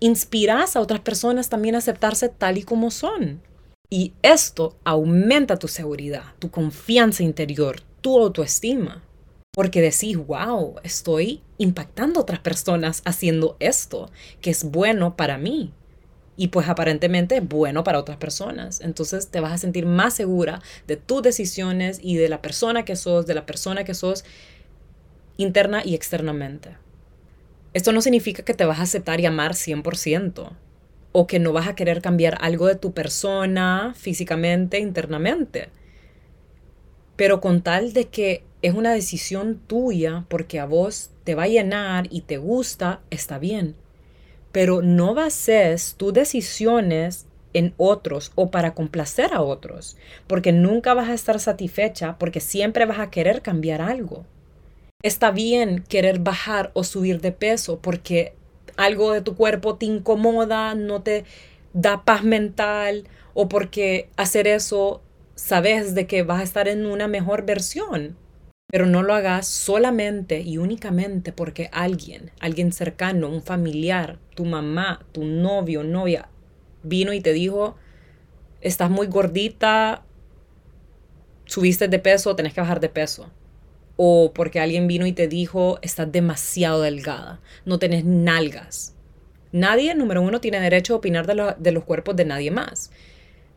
inspiras 0.01 0.75
a 0.75 0.81
otras 0.81 0.99
personas 0.99 1.47
también 1.47 1.75
a 1.75 1.77
aceptarse 1.77 2.27
tal 2.27 2.57
y 2.57 2.63
como 2.63 2.91
son. 2.91 3.41
Y 3.89 4.11
esto 4.21 4.75
aumenta 4.83 5.55
tu 5.55 5.69
seguridad, 5.69 6.25
tu 6.39 6.51
confianza 6.51 7.23
interior, 7.23 7.79
tu 8.01 8.19
autoestima 8.19 9.06
porque 9.57 9.81
decís, 9.81 10.15
wow, 10.15 10.75
estoy 10.83 11.41
impactando 11.57 12.19
a 12.19 12.21
otras 12.21 12.41
personas 12.41 13.01
haciendo 13.05 13.57
esto, 13.59 14.11
que 14.39 14.51
es 14.51 14.63
bueno 14.63 15.15
para 15.15 15.39
mí. 15.39 15.73
Y 16.35 16.49
pues 16.49 16.69
aparentemente 16.69 17.37
es 17.37 17.47
bueno 17.47 17.83
para 17.83 17.97
otras 17.97 18.17
personas. 18.17 18.81
Entonces 18.81 19.29
te 19.29 19.39
vas 19.39 19.53
a 19.53 19.57
sentir 19.57 19.87
más 19.87 20.13
segura 20.13 20.61
de 20.85 20.95
tus 20.95 21.23
decisiones 21.23 21.99
y 22.03 22.17
de 22.17 22.29
la 22.29 22.39
persona 22.39 22.85
que 22.85 22.95
sos, 22.95 23.25
de 23.25 23.33
la 23.33 23.47
persona 23.47 23.83
que 23.83 23.95
sos 23.95 24.25
interna 25.37 25.81
y 25.83 25.95
externamente. 25.95 26.77
Esto 27.73 27.91
no 27.93 28.03
significa 28.03 28.43
que 28.43 28.53
te 28.53 28.65
vas 28.65 28.77
a 28.77 28.83
aceptar 28.83 29.19
y 29.21 29.25
amar 29.25 29.53
100% 29.55 30.51
o 31.13 31.25
que 31.25 31.39
no 31.39 31.51
vas 31.51 31.67
a 31.67 31.73
querer 31.73 32.03
cambiar 32.03 32.37
algo 32.41 32.67
de 32.67 32.75
tu 32.75 32.93
persona 32.93 33.95
físicamente, 33.97 34.77
internamente. 34.77 35.71
Pero 37.17 37.41
con 37.41 37.61
tal 37.61 37.91
de 37.91 38.05
que 38.05 38.43
es 38.61 38.73
una 38.73 38.93
decisión 38.93 39.59
tuya 39.67 40.25
porque 40.29 40.59
a 40.59 40.65
vos 40.65 41.09
te 41.25 41.35
va 41.35 41.43
a 41.43 41.47
llenar 41.47 42.07
y 42.09 42.21
te 42.21 42.37
gusta, 42.37 43.01
está 43.09 43.37
bien. 43.37 43.75
Pero 44.53 44.81
no 44.81 45.13
bases 45.13 45.95
tus 45.97 46.13
decisiones 46.13 47.25
en 47.53 47.73
otros 47.77 48.31
o 48.35 48.51
para 48.51 48.73
complacer 48.73 49.33
a 49.33 49.41
otros, 49.41 49.97
porque 50.27 50.51
nunca 50.51 50.93
vas 50.93 51.09
a 51.09 51.13
estar 51.13 51.39
satisfecha 51.39 52.17
porque 52.17 52.39
siempre 52.39 52.85
vas 52.85 52.99
a 52.99 53.09
querer 53.09 53.41
cambiar 53.41 53.81
algo. 53.81 54.25
Está 55.03 55.31
bien 55.31 55.83
querer 55.87 56.19
bajar 56.19 56.71
o 56.73 56.83
subir 56.83 57.21
de 57.21 57.31
peso 57.31 57.79
porque 57.79 58.33
algo 58.77 59.11
de 59.11 59.21
tu 59.21 59.35
cuerpo 59.35 59.75
te 59.75 59.85
incomoda, 59.85 60.75
no 60.75 61.01
te 61.01 61.25
da 61.73 62.03
paz 62.03 62.23
mental 62.23 63.05
o 63.33 63.49
porque 63.49 64.09
hacer 64.17 64.47
eso 64.47 65.01
sabes 65.37 65.95
de 65.95 66.07
que 66.07 66.23
vas 66.23 66.41
a 66.41 66.43
estar 66.43 66.67
en 66.67 66.85
una 66.85 67.07
mejor 67.07 67.45
versión. 67.45 68.17
Pero 68.69 68.85
no 68.85 69.01
lo 69.01 69.13
hagas 69.13 69.47
solamente 69.47 70.41
y 70.41 70.57
únicamente 70.57 71.31
porque 71.31 71.69
alguien, 71.71 72.31
alguien 72.41 72.73
cercano, 72.73 73.29
un 73.29 73.41
familiar, 73.41 74.19
tu 74.35 74.43
mamá, 74.43 75.05
tu 75.13 75.23
novio, 75.23 75.83
novia, 75.83 76.27
vino 76.83 77.13
y 77.13 77.21
te 77.21 77.31
dijo, 77.31 77.77
estás 78.59 78.89
muy 78.89 79.07
gordita, 79.07 80.03
subiste 81.45 81.87
de 81.87 81.99
peso, 81.99 82.35
tenés 82.35 82.53
que 82.53 82.59
bajar 82.59 82.81
de 82.81 82.89
peso. 82.89 83.31
O 83.95 84.33
porque 84.33 84.59
alguien 84.59 84.87
vino 84.87 85.05
y 85.05 85.13
te 85.13 85.29
dijo, 85.29 85.79
estás 85.81 86.11
demasiado 86.11 86.81
delgada, 86.81 87.39
no 87.63 87.79
tenés 87.79 88.03
nalgas. 88.03 88.95
Nadie, 89.53 89.95
número 89.95 90.21
uno, 90.21 90.41
tiene 90.41 90.59
derecho 90.59 90.93
a 90.93 90.97
opinar 90.97 91.25
de, 91.25 91.55
de 91.57 91.71
los 91.71 91.85
cuerpos 91.85 92.17
de 92.17 92.25
nadie 92.25 92.51
más. 92.51 92.91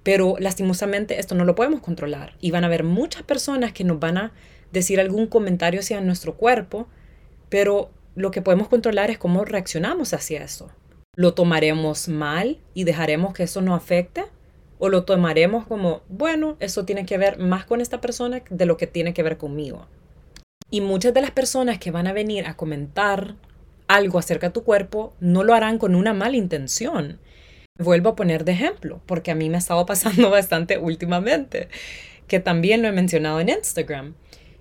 Pero 0.02 0.36
lastimosamente 0.38 1.18
esto 1.18 1.34
no 1.34 1.44
lo 1.44 1.54
podemos 1.54 1.80
controlar. 1.80 2.34
Y 2.40 2.50
van 2.50 2.64
a 2.64 2.68
haber 2.68 2.84
muchas 2.84 3.22
personas 3.22 3.72
que 3.72 3.84
nos 3.84 4.00
van 4.00 4.16
a 4.16 4.32
decir 4.72 5.00
algún 5.00 5.26
comentario 5.26 5.80
hacia 5.80 6.00
nuestro 6.00 6.36
cuerpo, 6.36 6.88
pero 7.48 7.90
lo 8.14 8.30
que 8.30 8.42
podemos 8.42 8.68
controlar 8.68 9.10
es 9.10 9.18
cómo 9.18 9.44
reaccionamos 9.44 10.14
hacia 10.14 10.42
eso. 10.42 10.70
¿Lo 11.16 11.34
tomaremos 11.34 12.08
mal 12.08 12.58
y 12.72 12.84
dejaremos 12.84 13.34
que 13.34 13.42
eso 13.42 13.60
nos 13.60 13.76
afecte? 13.76 14.24
¿O 14.78 14.88
lo 14.88 15.04
tomaremos 15.04 15.66
como, 15.66 16.02
bueno, 16.08 16.56
eso 16.60 16.84
tiene 16.84 17.04
que 17.04 17.18
ver 17.18 17.38
más 17.38 17.64
con 17.64 17.80
esta 17.80 18.00
persona 18.00 18.42
de 18.48 18.66
lo 18.66 18.76
que 18.76 18.86
tiene 18.86 19.12
que 19.12 19.22
ver 19.22 19.36
conmigo? 19.36 19.86
Y 20.70 20.80
muchas 20.80 21.12
de 21.12 21.20
las 21.20 21.32
personas 21.32 21.78
que 21.78 21.90
van 21.90 22.06
a 22.06 22.12
venir 22.12 22.46
a 22.46 22.56
comentar 22.56 23.34
algo 23.88 24.18
acerca 24.20 24.46
de 24.46 24.52
tu 24.52 24.62
cuerpo 24.62 25.14
no 25.18 25.42
lo 25.42 25.52
harán 25.52 25.78
con 25.78 25.96
una 25.96 26.14
mala 26.14 26.36
intención. 26.36 27.18
Vuelvo 27.78 28.10
a 28.10 28.16
poner 28.16 28.44
de 28.44 28.52
ejemplo, 28.52 29.00
porque 29.06 29.30
a 29.30 29.34
mí 29.34 29.48
me 29.48 29.56
ha 29.56 29.58
estado 29.58 29.86
pasando 29.86 30.30
bastante 30.30 30.78
últimamente, 30.78 31.68
que 32.28 32.40
también 32.40 32.82
lo 32.82 32.88
he 32.88 32.92
mencionado 32.92 33.40
en 33.40 33.48
Instagram 33.48 34.14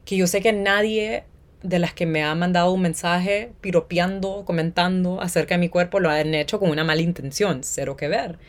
que 0.09 0.17
yo 0.17 0.25
sé 0.25 0.41
que 0.41 0.53
nadie 0.53 1.25
de 1.61 1.77
las 1.77 1.93
que 1.93 2.07
me 2.07 2.23
ha 2.23 2.33
mandado 2.33 2.71
un 2.71 2.81
mensaje 2.81 3.53
piropeando, 3.61 4.43
comentando 4.43 5.21
acerca 5.21 5.53
de 5.53 5.59
mi 5.59 5.69
cuerpo 5.69 5.99
lo 5.99 6.09
han 6.09 6.33
hecho 6.33 6.59
con 6.59 6.71
una 6.71 6.83
mala 6.83 7.01
intención, 7.01 7.63
cero 7.63 7.95
que 7.95 8.07
ver. 8.07 8.39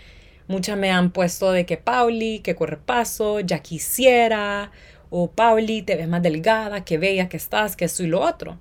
Muchas 0.48 0.78
me 0.78 0.90
han 0.90 1.10
puesto 1.12 1.52
de 1.52 1.66
que 1.66 1.76
Pauli, 1.76 2.38
que 2.38 2.54
paso, 2.54 3.40
ya 3.40 3.58
quisiera, 3.58 4.70
o 5.10 5.30
Pauli, 5.30 5.82
te 5.82 5.96
ves 5.96 6.08
más 6.08 6.22
delgada, 6.22 6.82
que 6.82 6.96
bella 6.96 7.28
que 7.28 7.36
estás, 7.36 7.76
que 7.76 7.84
esto 7.84 8.04
y 8.04 8.06
lo 8.06 8.22
otro. 8.22 8.58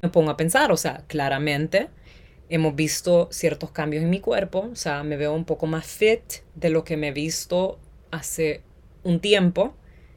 Me 0.00 0.08
pongo 0.08 0.30
a 0.30 0.38
pensar, 0.38 0.72
o 0.72 0.78
sea, 0.78 1.04
claramente 1.06 1.90
hemos 2.48 2.74
visto 2.74 3.28
ciertos 3.30 3.70
cambios 3.70 4.02
en 4.02 4.10
mi 4.10 4.20
cuerpo, 4.20 4.68
o 4.72 4.76
sea, 4.76 5.02
me 5.02 5.16
veo 5.16 5.32
un 5.32 5.44
poco 5.44 5.66
más 5.66 5.86
fit 5.86 6.22
de 6.54 6.70
lo 6.70 6.84
que 6.84 6.96
me 6.96 7.08
he 7.08 7.12
visto 7.12 7.78
hace 8.10 8.62
un 9.02 9.20
tiempo. 9.20 9.74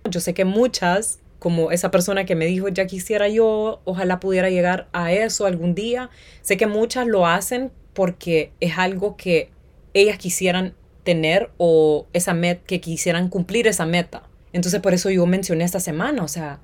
Yo 0.10 0.20
sé 0.20 0.34
que 0.34 0.46
muchas 0.46 1.20
como 1.42 1.72
esa 1.72 1.90
persona 1.90 2.24
que 2.24 2.36
me 2.36 2.46
dijo, 2.46 2.68
ya 2.68 2.86
quisiera 2.86 3.28
yo, 3.28 3.82
ojalá 3.84 4.20
pudiera 4.20 4.52
llegar 4.52 4.88
a 4.94 5.12
eso 5.12 5.48
algún 5.48 5.74
día. 5.74 6.12
Sé 6.44 6.56
que 6.56 6.68
muchas 6.68 7.08
lo 7.08 7.26
hacen 7.26 7.72
porque 7.94 8.52
es 8.60 8.78
algo 8.78 9.18
que 9.18 9.50
ellas 9.96 10.20
quisieran 10.20 10.76
tener 11.04 11.50
o 11.58 12.06
esa 12.14 12.36
meta, 12.36 12.62
que 12.68 12.80
quisieran 12.80 13.28
cumplir 13.28 13.66
esa 13.66 13.88
meta. 13.88 14.22
Entonces 14.54 14.82
por 14.82 14.94
eso 14.94 15.10
yo 15.10 15.26
mencioné 15.26 15.64
esta 15.64 15.80
semana, 15.80 16.24
o 16.24 16.28
sea, 16.28 16.60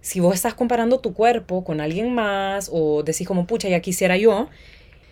si 0.00 0.20
vos 0.20 0.34
estás 0.36 0.54
comparando 0.54 1.00
tu 1.00 1.12
cuerpo 1.12 1.64
con 1.64 1.80
alguien 1.80 2.14
más 2.14 2.70
o 2.72 3.02
decís 3.02 3.26
como, 3.26 3.48
pucha, 3.48 3.68
ya 3.68 3.80
quisiera 3.80 4.16
yo, 4.16 4.48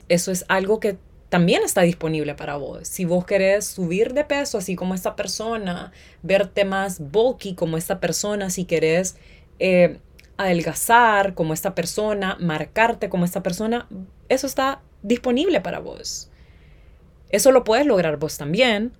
eso 0.09 0.33
es 0.33 0.45
algo 0.49 0.81
que 0.81 0.99
también 1.29 1.63
está 1.63 1.83
disponible 1.83 2.35
para 2.35 2.57
vos. 2.57 2.89
Si 2.89 3.05
vos 3.05 3.27
querés 3.27 3.67
subir 3.67 4.15
de 4.15 4.25
peso, 4.25 4.59
así 4.59 4.77
como 4.77 4.95
esta 4.95 5.15
persona, 5.15 5.93
verte 6.23 6.65
más 6.65 7.01
bulky 7.01 7.55
como 7.55 7.77
esta 7.77 8.01
persona, 8.01 8.49
si 8.51 8.65
querés 8.65 9.17
eh, 9.59 9.99
adelgazar 10.39 11.35
como 11.35 11.53
esta 11.53 11.75
persona, 11.75 12.37
marcarte 12.41 13.09
como 13.09 13.25
esta 13.25 13.43
persona, 13.43 13.87
eso 14.29 14.47
está 14.47 14.81
disponible 15.03 15.61
para 15.61 15.81
vos. 15.81 16.31
Eso 17.29 17.53
lo 17.53 17.65
puedes 17.65 17.87
lograr 17.87 18.17
vos 18.17 18.39
también. 18.39 18.93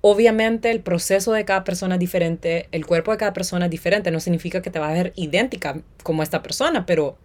Obviamente 0.00 0.70
el 0.70 0.80
proceso 0.80 1.32
de 1.32 1.44
cada 1.44 1.64
persona 1.64 1.96
es 1.96 2.00
diferente, 2.00 2.68
el 2.72 2.86
cuerpo 2.86 3.10
de 3.10 3.18
cada 3.18 3.34
persona 3.34 3.66
es 3.66 3.70
diferente, 3.70 4.10
no 4.10 4.20
significa 4.20 4.62
que 4.62 4.70
te 4.70 4.78
va 4.78 4.88
a 4.88 4.94
ver 4.94 5.12
idéntica 5.16 5.82
como 6.02 6.22
esta 6.22 6.40
persona, 6.40 6.86
pero 6.86 7.18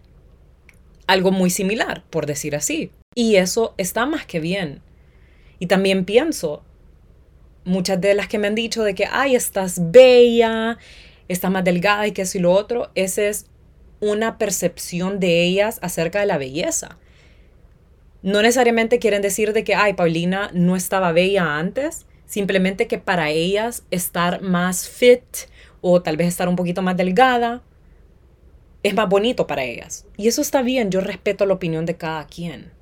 algo 1.06 1.30
muy 1.30 1.50
similar, 1.50 2.04
por 2.10 2.26
decir 2.26 2.56
así. 2.56 2.90
Y 3.14 3.36
eso 3.36 3.74
está 3.78 4.06
más 4.06 4.26
que 4.26 4.40
bien. 4.40 4.80
Y 5.58 5.66
también 5.66 6.04
pienso, 6.04 6.62
muchas 7.64 8.00
de 8.00 8.14
las 8.14 8.28
que 8.28 8.38
me 8.38 8.46
han 8.46 8.54
dicho 8.54 8.82
de 8.82 8.94
que, 8.94 9.06
ay, 9.10 9.34
estás 9.34 9.90
bella, 9.90 10.78
estás 11.28 11.50
más 11.50 11.64
delgada 11.64 12.06
y 12.06 12.12
que 12.12 12.22
eso 12.22 12.38
y 12.38 12.42
lo 12.42 12.52
otro, 12.52 12.90
esa 12.94 13.22
es 13.22 13.46
una 14.00 14.38
percepción 14.38 15.20
de 15.20 15.42
ellas 15.42 15.78
acerca 15.82 16.20
de 16.20 16.26
la 16.26 16.38
belleza. 16.38 16.98
No 18.22 18.42
necesariamente 18.42 18.98
quieren 18.98 19.22
decir 19.22 19.52
de 19.52 19.64
que, 19.64 19.74
ay, 19.74 19.94
Paulina 19.94 20.50
no 20.52 20.76
estaba 20.76 21.12
bella 21.12 21.58
antes, 21.58 22.06
simplemente 22.26 22.86
que 22.86 22.98
para 22.98 23.30
ellas 23.30 23.84
estar 23.90 24.42
más 24.42 24.88
fit 24.88 25.22
o 25.80 26.02
tal 26.02 26.16
vez 26.16 26.28
estar 26.28 26.48
un 26.48 26.56
poquito 26.56 26.82
más 26.82 26.96
delgada 26.96 27.62
es 28.86 28.94
más 28.94 29.08
bonito 29.08 29.46
para 29.46 29.64
ellas. 29.64 30.06
Y 30.16 30.28
eso 30.28 30.40
está 30.40 30.62
bien, 30.62 30.90
yo 30.90 31.00
respeto 31.00 31.46
la 31.46 31.54
opinión 31.54 31.86
de 31.86 31.96
cada 31.96 32.26
quien 32.26 32.76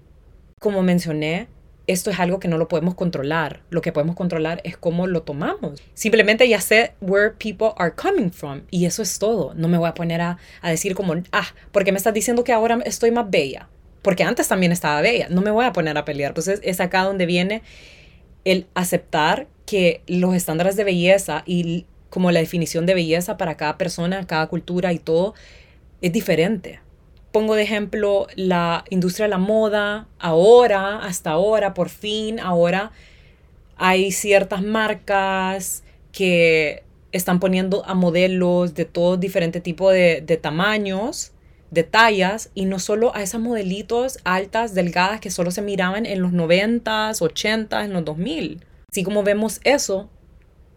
como 0.64 0.82
mencioné, 0.82 1.48
esto 1.86 2.10
es 2.10 2.18
algo 2.18 2.40
que 2.40 2.48
no 2.48 2.56
lo 2.56 2.68
podemos 2.68 2.94
controlar. 2.94 3.60
Lo 3.68 3.82
que 3.82 3.92
podemos 3.92 4.16
controlar 4.16 4.62
es 4.64 4.78
cómo 4.78 5.06
lo 5.06 5.20
tomamos. 5.20 5.82
Simplemente 5.92 6.48
ya 6.48 6.58
sé 6.62 6.94
where 7.02 7.32
people 7.32 7.72
are 7.76 7.92
coming 7.94 8.30
from. 8.30 8.62
Y 8.70 8.86
eso 8.86 9.02
es 9.02 9.18
todo. 9.18 9.52
No 9.52 9.68
me 9.68 9.76
voy 9.76 9.90
a 9.90 9.92
poner 9.92 10.22
a, 10.22 10.38
decir 10.62 10.94
como, 10.94 11.16
ah, 11.32 11.48
porque 11.70 11.92
me 11.92 11.98
estás 11.98 12.14
diciendo 12.14 12.44
que 12.44 12.54
ahora 12.54 12.78
estoy 12.86 13.10
más 13.10 13.28
bella. 13.28 13.68
Porque 14.00 14.24
antes 14.24 14.48
también 14.48 14.72
estaba 14.72 15.02
bella. 15.02 15.28
No 15.28 15.42
me 15.42 15.50
voy 15.50 15.66
a 15.66 15.74
poner 15.74 15.98
a 15.98 16.06
pelear. 16.06 16.30
Entonces 16.30 16.60
es 16.62 16.80
acá 16.80 17.02
donde 17.02 17.26
viene 17.26 17.60
el 18.46 18.66
aceptar 18.72 19.46
que 19.66 20.00
los 20.06 20.34
estándares 20.34 20.76
de 20.76 20.84
belleza 20.84 21.42
y 21.44 21.84
como 22.08 22.30
la 22.30 22.40
definición 22.40 22.86
de 22.86 22.94
belleza 22.94 23.36
para 23.36 23.58
cada 23.58 23.76
persona, 23.76 24.26
cada 24.26 24.46
cultura 24.46 24.94
y 24.94 24.98
todo 24.98 25.34
es 26.04 26.12
diferente 26.12 26.80
pongo 27.34 27.56
de 27.56 27.64
ejemplo 27.64 28.28
la 28.36 28.84
industria 28.90 29.24
de 29.24 29.30
la 29.30 29.38
moda, 29.38 30.06
ahora, 30.20 30.98
hasta 30.98 31.32
ahora, 31.32 31.74
por 31.74 31.88
fin, 31.88 32.38
ahora 32.38 32.92
hay 33.76 34.12
ciertas 34.12 34.62
marcas 34.62 35.82
que 36.12 36.84
están 37.10 37.40
poniendo 37.40 37.84
a 37.86 37.94
modelos 37.94 38.74
de 38.74 38.84
todo 38.84 39.16
diferente 39.16 39.60
tipo 39.60 39.90
de, 39.90 40.22
de 40.24 40.36
tamaños, 40.36 41.32
de 41.72 41.82
tallas, 41.82 42.50
y 42.54 42.66
no 42.66 42.78
solo 42.78 43.12
a 43.16 43.22
esas 43.22 43.40
modelitos 43.40 44.18
altas, 44.22 44.72
delgadas, 44.72 45.20
que 45.20 45.30
solo 45.30 45.50
se 45.50 45.60
miraban 45.60 46.06
en 46.06 46.22
los 46.22 46.30
90s, 46.30 47.20
80s, 47.20 47.84
en 47.84 47.92
los 47.94 48.04
2000. 48.04 48.64
Así 48.92 49.02
como 49.02 49.24
vemos 49.24 49.60
eso, 49.64 50.08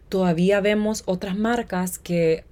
todavía 0.08 0.60
vemos 0.60 1.04
otras 1.06 1.36
marcas 1.36 2.00
que 2.00 2.42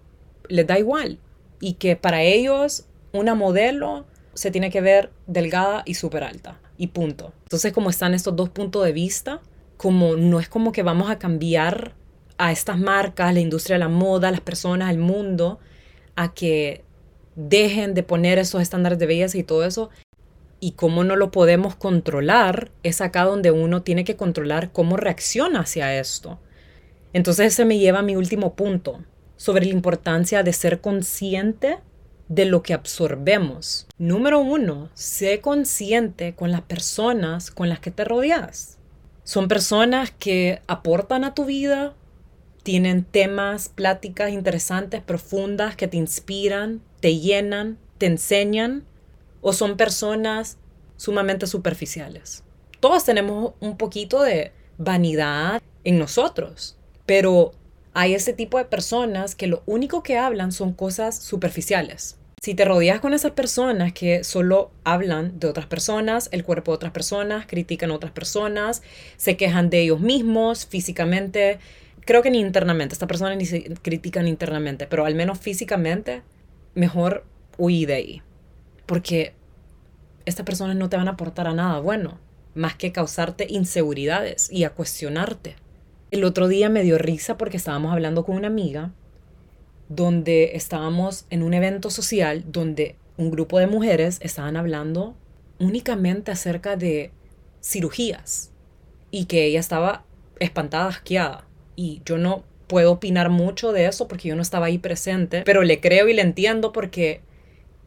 les 0.49 0.65
da 0.65 0.79
igual 0.79 1.19
y 1.67 1.73
que 1.73 1.97
para 1.97 2.23
ellos 2.23 2.85
una 3.13 3.35
modelo 3.35 4.07
se 4.35 4.53
tiene 4.53 4.71
que 4.71 4.81
ver 4.81 5.11
delgada 5.27 5.83
y 5.85 5.95
súper 5.95 6.23
alta 6.23 6.61
y 6.79 6.87
punto. 6.87 7.33
Entonces 7.43 7.73
como 7.73 7.91
están 7.91 8.15
estos 8.15 8.37
dos 8.37 8.51
puntos 8.51 8.85
de 8.85 8.93
vista, 8.93 9.41
como 9.77 10.15
no 10.15 10.39
es 10.39 10.49
como 10.49 10.71
que 10.71 10.85
vamos 10.85 11.11
a 11.11 11.19
cambiar 11.19 11.97
a 12.39 12.53
estas 12.53 12.79
marcas, 12.79 13.35
la 13.35 13.41
industria 13.41 13.75
de 13.75 13.81
la 13.81 13.89
moda, 13.89 14.31
las 14.31 14.43
personas, 14.43 14.93
el 14.93 14.99
mundo, 14.99 15.59
a 16.15 16.35
que 16.35 16.85
dejen 17.35 17.95
de 17.95 18.05
poner 18.05 18.39
esos 18.39 18.63
estándares 18.63 19.01
de 19.01 19.07
belleza 19.07 19.37
y 19.37 19.43
todo 19.43 19.65
eso. 19.65 19.91
Y 20.61 20.73
cómo 20.73 21.03
no 21.03 21.17
lo 21.17 21.33
podemos 21.33 21.75
controlar, 21.75 22.71
es 22.85 23.01
acá 23.01 23.25
donde 23.25 23.51
uno 23.51 23.83
tiene 23.83 24.05
que 24.05 24.15
controlar 24.15 24.71
cómo 24.71 24.97
reacciona 24.97 25.63
hacia 25.63 25.99
esto. 25.99 26.39
Entonces 27.13 27.55
ese 27.55 27.65
me 27.65 27.79
lleva 27.79 27.99
a 27.99 28.03
mi 28.03 28.15
último 28.15 28.55
punto, 28.55 29.01
sobre 29.37 29.67
la 29.67 29.73
importancia 29.73 30.43
de 30.43 30.53
ser 30.53 30.81
consciente 30.81 31.79
de 32.29 32.45
lo 32.45 32.63
que 32.63 32.75
absorbemos. 32.75 33.87
Número 33.99 34.41
uno, 34.41 34.91
sé 34.95 35.41
consciente 35.41 36.35
con 36.35 36.51
las 36.51 36.63
personas 36.63 37.51
con 37.51 37.69
las 37.69 37.81
que 37.81 37.91
te 37.91 38.05
rodeas. 38.05 38.79
Son 39.25 39.49
personas 39.49 40.11
que 40.11 40.63
aportan 40.67 41.25
a 41.25 41.35
tu 41.35 41.45
vida, 41.45 41.95
tienen 42.63 43.05
temas, 43.05 43.69
pláticas 43.69 44.31
interesantes, 44.31 45.03
profundas, 45.03 45.77
que 45.77 45.89
te 45.89 45.97
inspiran, 45.97 46.83
te 47.01 47.19
llenan, 47.19 47.79
te 47.99 48.07
enseñan, 48.07 48.85
o 49.41 49.53
son 49.53 49.77
personas 49.77 50.59
sumamente 50.97 51.47
superficiales. 51.47 52.43
Todos 52.81 53.05
tenemos 53.05 53.55
un 53.61 53.77
poquito 53.77 54.23
de 54.23 54.53
vanidad 54.79 55.63
en 55.85 55.99
nosotros, 55.99 56.77
pero 57.05 57.53
hay 57.97 58.13
ese 58.13 58.35
tipo 58.35 58.59
de 58.59 58.67
personas 58.67 59.35
que 59.35 59.47
lo 59.47 59.63
único 59.65 60.03
que 60.03 60.19
hablan 60.19 60.53
son 60.53 60.75
cosas 60.75 61.19
superficiales. 61.19 62.19
Si 62.43 62.55
te 62.55 62.67
rodeas 62.67 63.01
con 63.01 63.15
esas 63.15 63.31
personas 63.31 63.95
que 63.95 64.23
solo 64.23 64.71
hablan 64.85 65.41
de 65.41 65.47
otras 65.47 65.65
personas, 65.65 66.29
el 66.31 66.45
cuerpo 66.45 66.73
de 66.73 66.77
otras 66.77 66.93
personas, 66.93 67.47
critican 67.47 67.91
a 67.91 67.95
otras 67.95 68.13
personas, 68.13 68.83
se 69.17 69.39
quejan 69.39 69.71
de 69.71 69.81
ellos 69.81 70.01
mismos 70.01 70.67
físicamente, 70.67 71.59
creo 72.03 72.21
que 72.21 72.31
ni 72.31 72.39
internamente, 72.39 72.93
estas 72.93 73.09
personas 73.09 73.39
ni 73.39 73.47
se 73.47 73.63
critican 73.81 74.29
internamente, 74.29 74.87
pero 74.87 75.07
al 75.07 75.15
menos 75.15 75.39
físicamente, 75.39 76.21
mejor 76.75 77.25
huí 77.57 77.87
de 77.87 77.95
ahí. 77.95 78.23
Porque 78.85 79.33
estas 80.27 80.45
personas 80.45 80.77
no 80.77 80.91
te 80.91 80.99
van 80.99 81.09
a 81.09 81.13
aportar 81.13 81.47
a 81.49 81.55
nada 81.55 81.81
bueno, 81.81 82.19
más 82.55 82.75
que 82.75 82.93
causarte 82.93 83.47
inseguridades 83.49 84.53
y 84.53 84.65
a 84.65 84.75
cuestionarte. 84.75 85.57
El 86.11 86.25
otro 86.25 86.47
día 86.47 86.69
me 86.69 86.83
dio 86.83 86.99
risa 86.99 87.37
porque 87.37 87.57
estábamos 87.57 87.93
hablando 87.93 88.25
con 88.25 88.37
una 88.37 88.47
amiga 88.47 88.93
donde 89.89 90.57
estábamos 90.57 91.27
en 91.31 91.43
un 91.43 91.55
evento 91.55 91.91
social 91.91 92.45
donde 92.47 92.97
un 93.17 93.31
grupo 93.31 93.59
de 93.59 93.67
mujeres 93.67 94.19
estaban 94.23 94.57
hablando 94.57 95.17
únicamente 95.59 96.31
acerca 96.31 96.77
de 96.77 97.11
cirugías 97.63 98.53
y 99.11 99.25
que 99.25 99.45
ella 99.45 99.61
estaba 99.61 100.05
espantada, 100.39 100.89
asqueada. 100.89 101.47
Y 101.75 102.03
yo 102.05 102.19
no 102.19 102.45
puedo 102.67 102.93
opinar 102.93 103.31
mucho 103.31 103.73
de 103.73 103.87
eso 103.87 104.07
porque 104.07 104.29
yo 104.29 104.37
no 104.37 104.43
estaba 104.43 104.67
ahí 104.67 104.79
presente, 104.79 105.43
pero 105.45 105.63
le 105.63 105.81
creo 105.81 106.09
y 106.09 106.15
le 106.15 106.23
entiendo 106.23 106.73
porque 106.73 107.21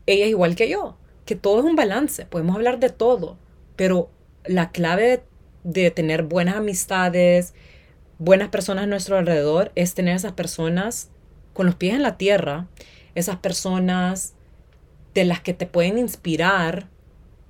ella 0.06 0.26
es 0.26 0.32
igual 0.32 0.56
que 0.56 0.70
yo, 0.70 0.98
que 1.26 1.36
todo 1.36 1.60
es 1.60 1.66
un 1.66 1.76
balance, 1.76 2.26
podemos 2.26 2.56
hablar 2.56 2.80
de 2.80 2.90
todo, 2.90 3.38
pero 3.76 4.10
la 4.46 4.72
clave 4.72 5.24
de, 5.64 5.82
de 5.84 5.92
tener 5.92 6.24
buenas 6.24 6.56
amistades, 6.56 7.54
buenas 8.20 8.50
personas 8.50 8.84
a 8.84 8.88
nuestro 8.88 9.18
alrededor 9.18 9.72
es 9.76 9.96
tener 9.96 10.16
esas 10.16 10.34
personas 10.34 11.10
con 11.54 11.66
los 11.66 11.76
pies 11.76 11.96
en 11.96 12.04
la 12.04 12.18
tierra, 12.18 12.68
esas 13.16 13.38
personas 13.38 14.34
de 15.16 15.26
las 15.26 15.42
que 15.42 15.54
te 15.54 15.66
pueden 15.66 15.98
inspirar 15.98 16.88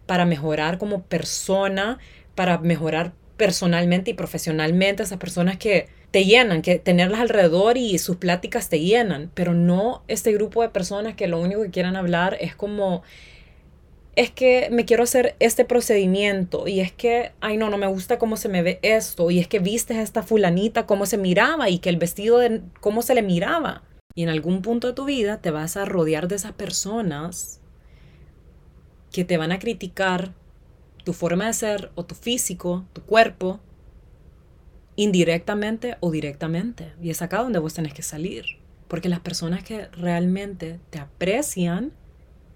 para 0.05 0.25
mejorar 0.25 0.77
como 0.77 1.03
persona, 1.03 1.99
para 2.35 2.59
mejorar 2.59 3.13
personalmente 3.35 4.11
y 4.11 4.13
profesionalmente, 4.13 5.03
esas 5.03 5.17
personas 5.17 5.57
que 5.57 5.89
te 6.11 6.25
llenan, 6.25 6.61
que 6.61 6.79
tenerlas 6.79 7.19
alrededor 7.19 7.77
y 7.77 7.97
sus 7.97 8.17
pláticas 8.17 8.69
te 8.69 8.79
llenan, 8.79 9.31
pero 9.33 9.53
no 9.53 10.03
este 10.07 10.31
grupo 10.31 10.61
de 10.61 10.69
personas 10.69 11.15
que 11.15 11.27
lo 11.27 11.39
único 11.39 11.61
que 11.61 11.69
quieran 11.69 11.95
hablar 11.95 12.37
es 12.39 12.55
como 12.55 13.03
es 14.19 14.31
que 14.31 14.67
me 14.69 14.83
quiero 14.83 15.03
hacer 15.03 15.37
este 15.39 15.63
procedimiento 15.63 16.67
y 16.67 16.81
es 16.81 16.91
que, 16.91 17.31
ay 17.39 17.55
no, 17.55 17.69
no 17.69 17.77
me 17.77 17.87
gusta 17.87 18.19
cómo 18.19 18.35
se 18.35 18.49
me 18.49 18.61
ve 18.61 18.77
esto 18.81 19.31
y 19.31 19.39
es 19.39 19.47
que 19.47 19.59
viste 19.59 19.93
a 19.93 20.01
esta 20.01 20.23
fulanita 20.23 20.85
cómo 20.85 21.05
se 21.05 21.17
miraba 21.17 21.69
y 21.69 21.79
que 21.79 21.87
el 21.87 21.95
vestido 21.95 22.37
de 22.39 22.61
cómo 22.81 23.01
se 23.01 23.15
le 23.15 23.21
miraba. 23.21 23.83
Y 24.15 24.23
en 24.23 24.27
algún 24.27 24.61
punto 24.61 24.87
de 24.87 24.93
tu 24.93 25.05
vida 25.05 25.37
te 25.37 25.51
vas 25.51 25.77
a 25.77 25.85
rodear 25.85 26.27
de 26.27 26.35
esas 26.35 26.51
personas 26.51 27.61
que 29.13 29.23
te 29.23 29.37
van 29.37 29.53
a 29.53 29.59
criticar 29.59 30.33
tu 31.05 31.13
forma 31.13 31.47
de 31.47 31.53
ser 31.53 31.91
o 31.95 32.03
tu 32.03 32.13
físico, 32.13 32.83
tu 32.91 33.03
cuerpo, 33.03 33.61
indirectamente 34.97 35.95
o 36.01 36.11
directamente. 36.11 36.91
Y 37.01 37.09
es 37.09 37.21
acá 37.21 37.41
donde 37.41 37.59
vos 37.59 37.73
tenés 37.73 37.93
que 37.93 38.03
salir. 38.03 38.43
Porque 38.89 39.07
las 39.07 39.21
personas 39.21 39.63
que 39.63 39.85
realmente 39.87 40.81
te 40.89 40.99
aprecian 40.99 41.93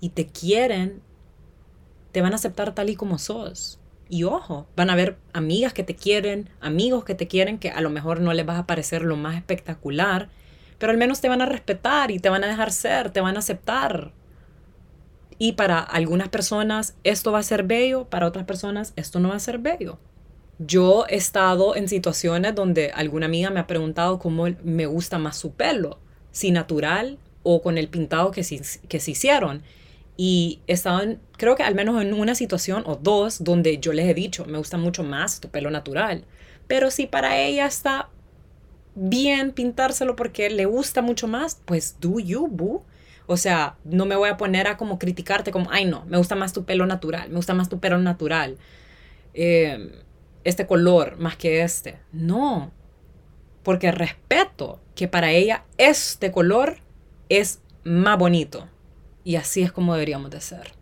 y 0.01 0.09
te 0.09 0.28
quieren 0.28 1.01
te 2.14 2.22
van 2.22 2.32
a 2.32 2.36
aceptar 2.36 2.74
tal 2.74 2.89
y 2.89 2.95
como 2.95 3.18
sos. 3.18 3.80
Y 4.07 4.24
ojo, 4.24 4.68
van 4.76 4.89
a 4.89 4.93
haber 4.93 5.18
amigas 5.34 5.74
que 5.74 5.84
te 5.84 5.95
quieren, 5.95 6.49
amigos 6.61 7.03
que 7.03 7.16
te 7.16 7.28
quieren, 7.28 7.57
que 7.57 7.72
a 7.72 7.82
lo 7.82 7.89
mejor 7.89 8.22
no 8.22 8.32
les 8.34 8.45
vas 8.45 8.59
a 8.59 8.68
parecer 8.68 9.01
lo 9.01 9.18
más 9.18 9.36
espectacular, 9.36 10.30
pero 10.78 10.91
al 10.91 10.97
menos 10.99 11.20
te 11.20 11.30
van 11.30 11.41
a 11.41 11.47
respetar 11.47 12.11
y 12.11 12.20
te 12.20 12.30
van 12.30 12.43
a 12.43 12.47
dejar 12.47 12.72
ser, 12.72 13.09
te 13.09 13.20
van 13.20 13.36
a 13.36 13.39
aceptar. 13.39 14.14
Y 15.39 15.53
para 15.53 15.80
algunas 15.80 16.30
personas 16.30 16.95
esto 17.03 17.32
va 17.32 17.39
a 17.39 17.43
ser 17.43 17.64
bello, 17.64 18.05
para 18.05 18.28
otras 18.28 18.45
personas 18.45 18.93
esto 18.95 19.20
no 19.20 19.30
va 19.30 19.36
a 19.36 19.39
ser 19.39 19.57
bello. 19.57 19.97
Yo 20.59 21.05
he 21.09 21.16
estado 21.16 21.76
en 21.76 21.89
situaciones 21.89 22.53
donde 22.53 22.91
alguna 22.91 23.26
amiga 23.26 23.49
me 23.49 23.59
ha 23.59 23.66
preguntado 23.66 24.20
cómo 24.20 24.45
me 24.64 24.86
gusta 24.86 25.18
más 25.18 25.38
su 25.38 25.53
pelo, 25.53 25.97
si 26.32 26.51
natural 26.51 27.18
o 27.41 27.64
con 27.64 27.80
el 27.80 27.89
pintado 27.89 28.30
que 28.30 28.43
que 28.88 28.99
se 28.99 29.11
hicieron. 29.11 29.64
Y 30.16 30.61
estaban, 30.68 31.20
creo 31.38 31.55
que 31.55 31.64
al 31.64 31.76
menos 31.76 32.01
en 32.01 32.14
una 32.14 32.36
situación 32.36 32.84
o 32.86 32.95
dos 32.95 33.43
donde 33.43 33.80
yo 33.80 33.93
les 33.93 34.07
he 34.07 34.14
dicho, 34.14 34.45
me 34.45 34.57
gusta 34.57 34.78
mucho 34.78 35.03
más 35.03 35.39
tu 35.39 35.49
pelo 35.49 35.72
natural. 35.72 36.26
Pero 36.68 36.91
si 36.91 37.07
para 37.07 37.39
ella 37.39 37.66
está 37.66 38.09
bien 38.95 39.51
pintárselo 39.51 40.16
porque 40.16 40.49
le 40.49 40.66
gusta 40.66 41.01
mucho 41.01 41.28
más, 41.28 41.61
pues 41.66 41.97
do 41.99 42.20
you, 42.20 42.47
boo. 42.47 42.84
O 43.26 43.38
sea, 43.38 43.78
no 43.86 44.05
me 44.05 44.16
voy 44.16 44.30
a 44.30 44.38
poner 44.38 44.68
a 44.68 44.78
como 44.78 44.99
criticarte 44.99 45.51
como, 45.51 45.72
ay 45.72 45.86
no, 45.86 46.05
me 46.05 46.18
gusta 46.18 46.36
más 46.36 46.53
tu 46.53 46.66
pelo 46.66 46.86
natural, 46.86 47.30
me 47.30 47.38
gusta 47.38 47.53
más 47.53 47.70
tu 47.70 47.80
pelo 47.80 47.97
natural. 47.97 48.57
Em, 49.34 49.91
este 50.43 50.68
color 50.68 51.18
más 51.18 51.38
que 51.38 51.61
este. 51.64 51.99
No, 52.11 52.72
porque 53.64 53.91
respeto 53.91 54.82
que 54.95 55.07
para 55.07 55.32
ella 55.32 55.64
este 55.78 56.32
color 56.32 56.78
es 57.30 57.61
más 57.84 58.18
bonito. 58.18 58.68
Y 59.24 59.36
así 59.36 59.61
es 59.61 59.71
como 59.71 59.93
deberíamos 59.93 60.32
de 60.32 60.41
ser. 60.41 60.74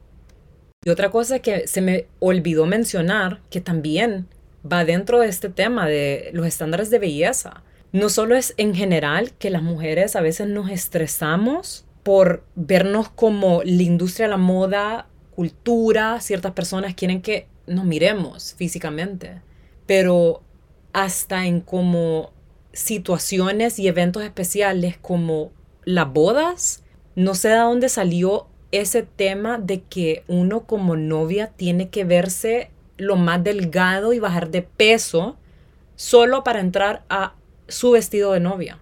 Y 0.83 0.89
otra 0.89 1.11
cosa 1.11 1.39
que 1.39 1.67
se 1.67 1.81
me 1.81 2.07
olvidó 2.19 2.65
mencionar, 2.65 3.41
que 3.49 3.61
también 3.61 4.27
va 4.69 4.85
dentro 4.85 5.19
de 5.19 5.27
este 5.27 5.49
tema 5.49 5.87
de 5.87 6.31
los 6.33 6.45
estándares 6.47 6.89
de 6.89 6.99
belleza. 6.99 7.63
No 7.91 8.09
solo 8.09 8.35
es 8.35 8.53
en 8.57 8.73
general 8.73 9.33
que 9.37 9.49
las 9.49 9.61
mujeres 9.61 10.15
a 10.15 10.21
veces 10.21 10.47
nos 10.47 10.69
estresamos 10.69 11.85
por 12.03 12.43
vernos 12.55 13.09
como 13.09 13.61
la 13.63 13.83
industria 13.83 14.25
de 14.25 14.31
la 14.31 14.37
moda, 14.37 15.07
cultura, 15.35 16.19
ciertas 16.19 16.53
personas 16.53 16.95
quieren 16.95 17.21
que 17.21 17.47
nos 17.67 17.85
miremos 17.85 18.55
físicamente, 18.55 19.41
pero 19.85 20.41
hasta 20.93 21.45
en 21.45 21.61
como 21.61 22.31
situaciones 22.73 23.79
y 23.79 23.87
eventos 23.87 24.23
especiales 24.23 24.97
como 24.97 25.51
las 25.83 26.11
bodas, 26.11 26.83
no 27.16 27.36
sé 27.36 27.49
de 27.49 27.57
dónde 27.57 27.89
salió 27.89 28.47
ese 28.72 29.03
tema 29.03 29.57
de 29.57 29.82
que 29.82 30.24
uno 30.28 30.66
como 30.66 30.95
novia 30.95 31.47
tiene 31.47 31.89
que 31.89 32.03
verse 32.05 32.72
lo 32.97 33.16
más 33.16 33.43
delgado 33.43 34.14
y 34.14 34.20
bajar 34.20 34.49
de 34.49 34.62
peso 34.62 35.38
solo 35.95 36.43
para 36.43 36.59
entrar 36.59 37.03
a 37.09 37.36
su 37.68 37.91
vestido 37.91 38.32
de 38.34 38.39
novia. 38.39 38.80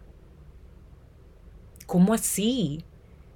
¿Cómo 1.85 2.13
así? 2.13 2.83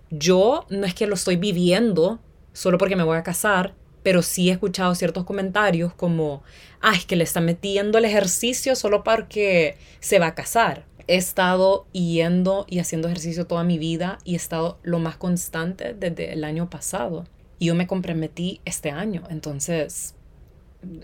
Yo 0.10 0.66
no 0.70 0.86
es 0.86 0.94
que 0.94 1.08
lo 1.08 1.16
estoy 1.16 1.38
viviendo 1.38 2.20
solo 2.54 2.78
porque 2.78 2.96
me 2.96 3.04
voy 3.04 3.18
a 3.18 3.24
casar 3.24 3.74
pero 4.04 4.22
sí 4.22 4.50
he 4.50 4.52
escuchado 4.52 4.94
ciertos 4.94 5.24
comentarios 5.24 5.94
como, 5.94 6.44
ay, 6.82 7.00
que 7.08 7.16
le 7.16 7.24
está 7.24 7.40
metiendo 7.40 7.98
el 7.98 8.06
ejercicio 8.06 8.76
solo 8.76 9.04
porque 9.04 9.78
se 10.02 10.20
va 10.20 10.28
a 10.28 10.36
casar. 10.36 10.86
He 11.08 11.16
estado 11.16 11.86
yendo 11.92 12.66
y 12.70 12.80
haciendo 12.80 13.08
ejercicio 13.08 13.46
toda 13.46 13.64
mi 13.64 13.78
vida 13.78 14.20
y 14.24 14.34
he 14.34 14.38
estado 14.38 14.80
lo 14.84 15.00
más 15.00 15.18
constante 15.18 15.94
desde 15.94 16.34
el 16.34 16.44
año 16.44 16.70
pasado. 16.70 17.26
Y 17.60 17.68
yo 17.68 17.76
me 17.76 17.88
comprometí 17.88 18.62
este 18.66 18.92
año, 18.92 19.24
entonces, 19.30 20.16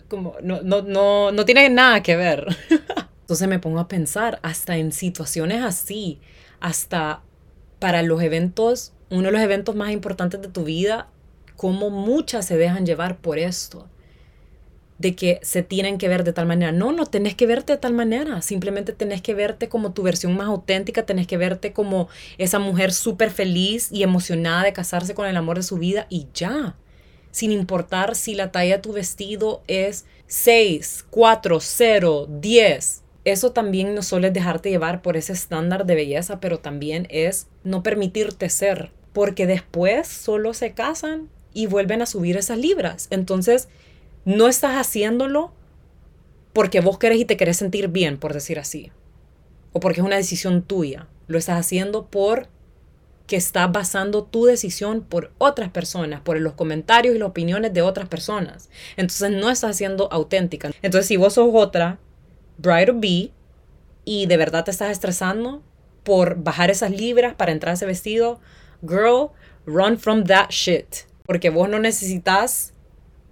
como, 0.08 0.36
no, 0.42 0.62
no, 0.62 0.82
no, 0.82 1.32
no 1.32 1.46
tiene 1.46 1.70
nada 1.70 2.04
que 2.04 2.16
ver. 2.16 2.48
entonces 3.22 3.48
me 3.48 3.60
pongo 3.60 3.80
a 3.80 3.88
pensar, 3.88 4.40
hasta 4.42 4.78
en 4.78 4.92
situaciones 4.92 5.64
así, 5.64 6.20
hasta 6.60 7.22
para 7.80 8.02
los 8.02 8.22
eventos, 8.22 8.94
uno 9.10 9.24
de 9.24 9.32
los 9.32 9.42
eventos 9.42 9.76
más 9.76 9.92
importantes 9.92 10.42
de 10.42 10.48
tu 10.48 10.64
vida, 10.64 11.08
como 11.56 11.90
muchas 11.90 12.46
se 12.46 12.58
dejan 12.58 12.86
llevar 12.86 13.18
por 13.18 13.38
esto, 13.38 13.88
de 15.00 15.16
que 15.16 15.40
se 15.42 15.64
tienen 15.64 15.98
que 15.98 16.08
ver 16.08 16.24
de 16.24 16.34
tal 16.34 16.46
manera. 16.46 16.72
No, 16.72 16.92
no 16.92 17.06
tenés 17.06 17.34
que 17.34 17.48
verte 17.48 17.74
de 17.74 17.80
tal 17.80 17.94
manera, 17.94 18.42
simplemente 18.42 18.94
tenés 18.94 19.22
que 19.22 19.34
verte 19.34 19.70
como 19.70 19.94
tu 19.94 20.04
versión 20.04 20.38
más 20.38 20.48
auténtica, 20.48 21.06
tenés 21.06 21.26
que 21.26 21.38
verte 21.38 21.74
como 21.74 22.10
esa 22.38 22.60
mujer 22.60 22.94
súper 22.94 23.32
feliz 23.32 23.90
y 23.92 24.04
emocionada 24.04 24.64
de 24.64 24.74
casarse 24.74 25.16
con 25.16 25.26
el 25.28 25.38
amor 25.38 25.58
de 25.58 25.64
su 25.64 25.78
vida 25.78 26.06
y 26.10 26.28
ya, 26.34 26.76
sin 27.32 27.52
importar 27.52 28.16
si 28.16 28.36
la 28.36 28.52
talla 28.52 28.76
de 28.76 28.82
tu 28.82 28.94
vestido 28.94 29.64
es 29.68 30.06
6, 30.28 31.06
4, 31.10 31.60
0, 31.60 32.28
10 32.30 33.04
eso 33.26 33.52
también 33.52 33.96
no 33.96 34.02
solo 34.02 34.32
dejarte 34.32 34.70
llevar 34.70 35.02
por 35.02 35.18
ese 35.18 35.34
estándar 35.34 35.86
de 35.86 35.96
belleza, 35.96 36.40
pero 36.40 36.60
también 36.60 37.06
es 37.10 37.48
no 37.64 37.84
permitirte 37.84 38.50
ser, 38.50 38.92
porque 39.14 39.46
después 39.46 40.08
solo 40.08 40.54
se 40.54 40.72
casan 40.72 41.30
y 41.54 41.68
vuelven 41.68 42.02
a 42.02 42.06
subir 42.06 42.38
esas 42.38 42.58
libras. 42.58 43.08
Entonces, 43.10 43.68
no 44.26 44.48
estás 44.48 44.76
haciéndolo 44.76 45.52
porque 46.54 46.82
vos 46.82 46.98
querés 46.98 47.20
y 47.20 47.26
te 47.26 47.38
querés 47.38 47.58
sentir 47.58 47.88
bien, 47.90 48.18
por 48.18 48.34
decir 48.34 48.60
así, 48.60 48.92
o 49.72 49.80
porque 49.80 50.02
es 50.02 50.06
una 50.06 50.18
decisión 50.18 50.62
tuya. 50.62 51.08
Lo 51.28 51.38
estás 51.38 51.60
haciendo 51.60 52.08
por 52.08 52.48
que 53.28 53.36
estás 53.36 53.72
basando 53.72 54.24
tu 54.24 54.46
decisión 54.46 55.02
por 55.02 55.32
otras 55.38 55.70
personas, 55.70 56.22
por 56.22 56.40
los 56.40 56.54
comentarios 56.54 57.16
y 57.16 57.20
las 57.20 57.30
opiniones 57.30 57.72
de 57.74 57.84
otras 57.84 58.10
personas. 58.10 58.72
Entonces 58.98 59.30
no 59.32 59.52
estás 59.52 59.78
siendo 59.78 60.12
auténtica. 60.12 60.72
Entonces 60.82 61.08
si 61.08 61.16
vos 61.16 61.34
sos 61.34 61.50
otra 61.54 62.00
bride 62.58 62.88
to 62.88 63.00
be 63.00 63.32
y 64.04 64.26
de 64.26 64.38
verdad 64.38 64.66
te 64.66 64.72
estás 64.72 64.90
estresando 64.90 65.62
por 66.04 66.42
bajar 66.42 66.72
esas 66.72 66.90
libras 66.90 67.36
para 67.36 67.52
entrar 67.52 67.76
ese 67.76 67.86
vestido, 67.86 68.40
girl, 68.82 69.30
run 69.68 70.00
from 70.00 70.24
that 70.24 70.50
shit. 70.50 70.88
Porque 71.28 71.52
vos 71.52 71.70
no 71.70 71.78
necesitas 71.78 72.74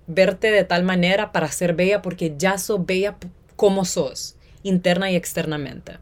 verte 0.08 0.52
de 0.52 0.64
tal 0.64 0.84
manera 0.84 1.32
para 1.32 1.52
ser 1.52 1.74
bella 1.74 2.02
porque 2.02 2.34
ya 2.38 2.58
sos 2.58 2.86
bella 2.86 3.18
como 3.56 3.86
sos, 3.86 4.38
interna 4.64 5.12
y 5.12 5.16
externamente. 5.16 5.98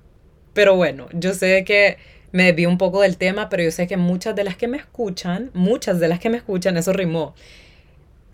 Pero 0.54 0.76
bueno, 0.76 1.08
yo 1.12 1.34
sé 1.34 1.64
que 1.66 1.98
me 2.32 2.46
desvío 2.46 2.70
un 2.70 2.78
poco 2.78 3.02
del 3.02 3.18
tema, 3.18 3.50
pero 3.50 3.64
yo 3.64 3.72
sé 3.72 3.88
que 3.88 3.98
muchas 3.98 4.36
de 4.36 4.44
las 4.44 4.56
que 4.56 4.68
me 4.68 4.78
escuchan, 4.78 5.52
muchas 5.54 6.00
de 6.00 6.08
las 6.08 6.20
que 6.20 6.30
me 6.30 6.38
escuchan, 6.38 6.78
eso 6.78 6.94
rimó, 6.94 7.34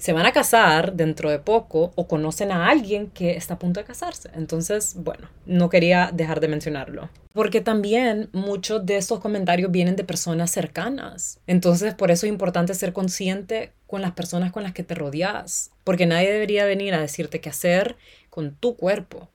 se 0.01 0.13
van 0.13 0.25
a 0.25 0.31
casar 0.31 0.93
dentro 0.93 1.29
de 1.29 1.37
poco 1.37 1.91
o 1.93 2.07
conocen 2.07 2.51
a 2.51 2.69
alguien 2.69 3.11
que 3.11 3.37
está 3.37 3.53
a 3.53 3.59
punto 3.59 3.79
de 3.79 3.85
casarse. 3.85 4.31
Entonces, 4.33 4.95
bueno, 4.97 5.29
no 5.45 5.69
quería 5.69 6.09
dejar 6.11 6.39
de 6.39 6.47
mencionarlo. 6.47 7.11
Porque 7.33 7.61
también 7.61 8.27
muchos 8.33 8.83
de 8.83 8.97
estos 8.97 9.19
comentarios 9.19 9.69
vienen 9.69 9.95
de 9.95 10.03
personas 10.03 10.49
cercanas. 10.49 11.39
Entonces, 11.45 11.93
por 11.93 12.09
eso 12.09 12.25
es 12.25 12.31
importante 12.31 12.73
ser 12.73 12.93
consciente 12.93 13.73
con 13.85 14.01
las 14.01 14.13
personas 14.13 14.51
con 14.51 14.63
las 14.63 14.73
que 14.73 14.81
te 14.81 14.95
rodeas. 14.95 15.69
Porque 15.83 16.07
nadie 16.07 16.31
debería 16.31 16.65
venir 16.65 16.95
a 16.95 17.01
decirte 17.01 17.39
qué 17.39 17.49
hacer 17.49 17.95
con 18.31 18.55
tu 18.55 18.75
cuerpo. 18.75 19.29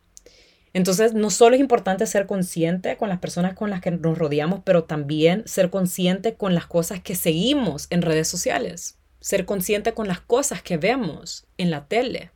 Entonces, 0.72 1.14
no 1.14 1.30
solo 1.30 1.54
es 1.54 1.60
importante 1.60 2.06
ser 2.06 2.26
consciente 2.26 2.96
con 2.96 3.08
las 3.08 3.20
personas 3.20 3.54
con 3.54 3.70
las 3.70 3.80
que 3.80 3.92
nos 3.92 4.18
rodeamos, 4.18 4.62
pero 4.64 4.82
también 4.82 5.44
ser 5.46 5.70
consciente 5.70 6.34
con 6.34 6.56
las 6.56 6.66
cosas 6.66 7.00
que 7.00 7.14
seguimos 7.14 7.86
en 7.90 8.02
redes 8.02 8.26
sociales 8.26 8.95
ser 9.20 9.44
consciente 9.44 9.94
con 9.94 10.08
las 10.08 10.20
cosas 10.20 10.62
que 10.62 10.76
vemos 10.76 11.46
en 11.58 11.70
la 11.70 11.86
tele, 11.86 12.30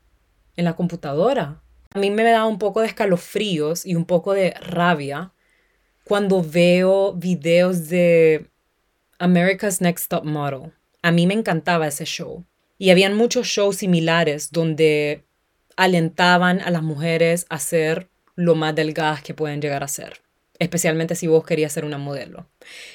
en 0.56 0.64
la 0.64 0.74
computadora. 0.74 1.62
A 1.92 1.98
mí 1.98 2.10
me 2.10 2.22
da 2.24 2.46
un 2.46 2.58
poco 2.58 2.80
de 2.80 2.86
escalofríos 2.86 3.84
y 3.86 3.94
un 3.94 4.04
poco 4.04 4.32
de 4.32 4.52
rabia 4.60 5.32
cuando 6.04 6.42
veo 6.42 7.12
videos 7.14 7.88
de 7.88 8.48
America's 9.18 9.80
Next 9.80 10.08
Top 10.08 10.24
Model. 10.24 10.72
A 11.02 11.12
mí 11.12 11.26
me 11.26 11.34
encantaba 11.34 11.86
ese 11.86 12.04
show. 12.04 12.44
Y 12.78 12.90
habían 12.90 13.14
muchos 13.14 13.46
shows 13.46 13.76
similares 13.76 14.50
donde 14.52 15.24
alentaban 15.76 16.60
a 16.60 16.70
las 16.70 16.82
mujeres 16.82 17.46
a 17.48 17.58
ser 17.58 18.08
lo 18.34 18.54
más 18.54 18.74
delgadas 18.74 19.22
que 19.22 19.34
pueden 19.34 19.60
llegar 19.60 19.82
a 19.82 19.88
ser 19.88 20.22
especialmente 20.60 21.16
si 21.16 21.26
vos 21.26 21.44
querías 21.44 21.72
ser 21.72 21.84
una 21.84 21.98
modelo. 21.98 22.46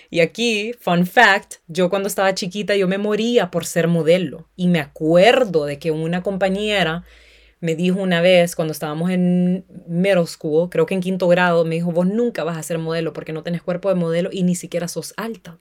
Y 0.09 0.21
aquí, 0.21 0.73
fun 0.79 1.05
fact, 1.05 1.55
yo 1.67 1.89
cuando 1.89 2.07
estaba 2.07 2.33
chiquita 2.33 2.75
yo 2.75 2.87
me 2.87 2.97
moría 2.97 3.51
por 3.51 3.65
ser 3.65 3.89
modelo 3.89 4.47
y 4.55 4.67
me 4.67 4.79
acuerdo 4.79 5.65
de 5.65 5.79
que 5.79 5.91
una 5.91 6.23
compañera 6.23 7.03
me 7.59 7.75
dijo 7.75 7.99
una 7.99 8.21
vez 8.21 8.55
cuando 8.55 8.71
estábamos 8.71 9.09
en 9.09 9.65
middle 9.87 10.27
school, 10.27 10.69
creo 10.69 10.85
que 10.85 10.93
en 10.93 11.01
quinto 11.01 11.27
grado, 11.27 11.65
me 11.65 11.75
dijo, 11.75 11.91
vos 11.91 12.05
nunca 12.05 12.43
vas 12.43 12.57
a 12.57 12.63
ser 12.63 12.77
modelo 12.77 13.13
porque 13.13 13.33
no 13.33 13.41
tenés 13.41 13.63
cuerpo 13.63 13.89
de 13.89 13.95
modelo 13.95 14.29
y 14.31 14.43
ni 14.43 14.53
siquiera 14.53 14.87
sos 14.87 15.15
alta. 15.17 15.57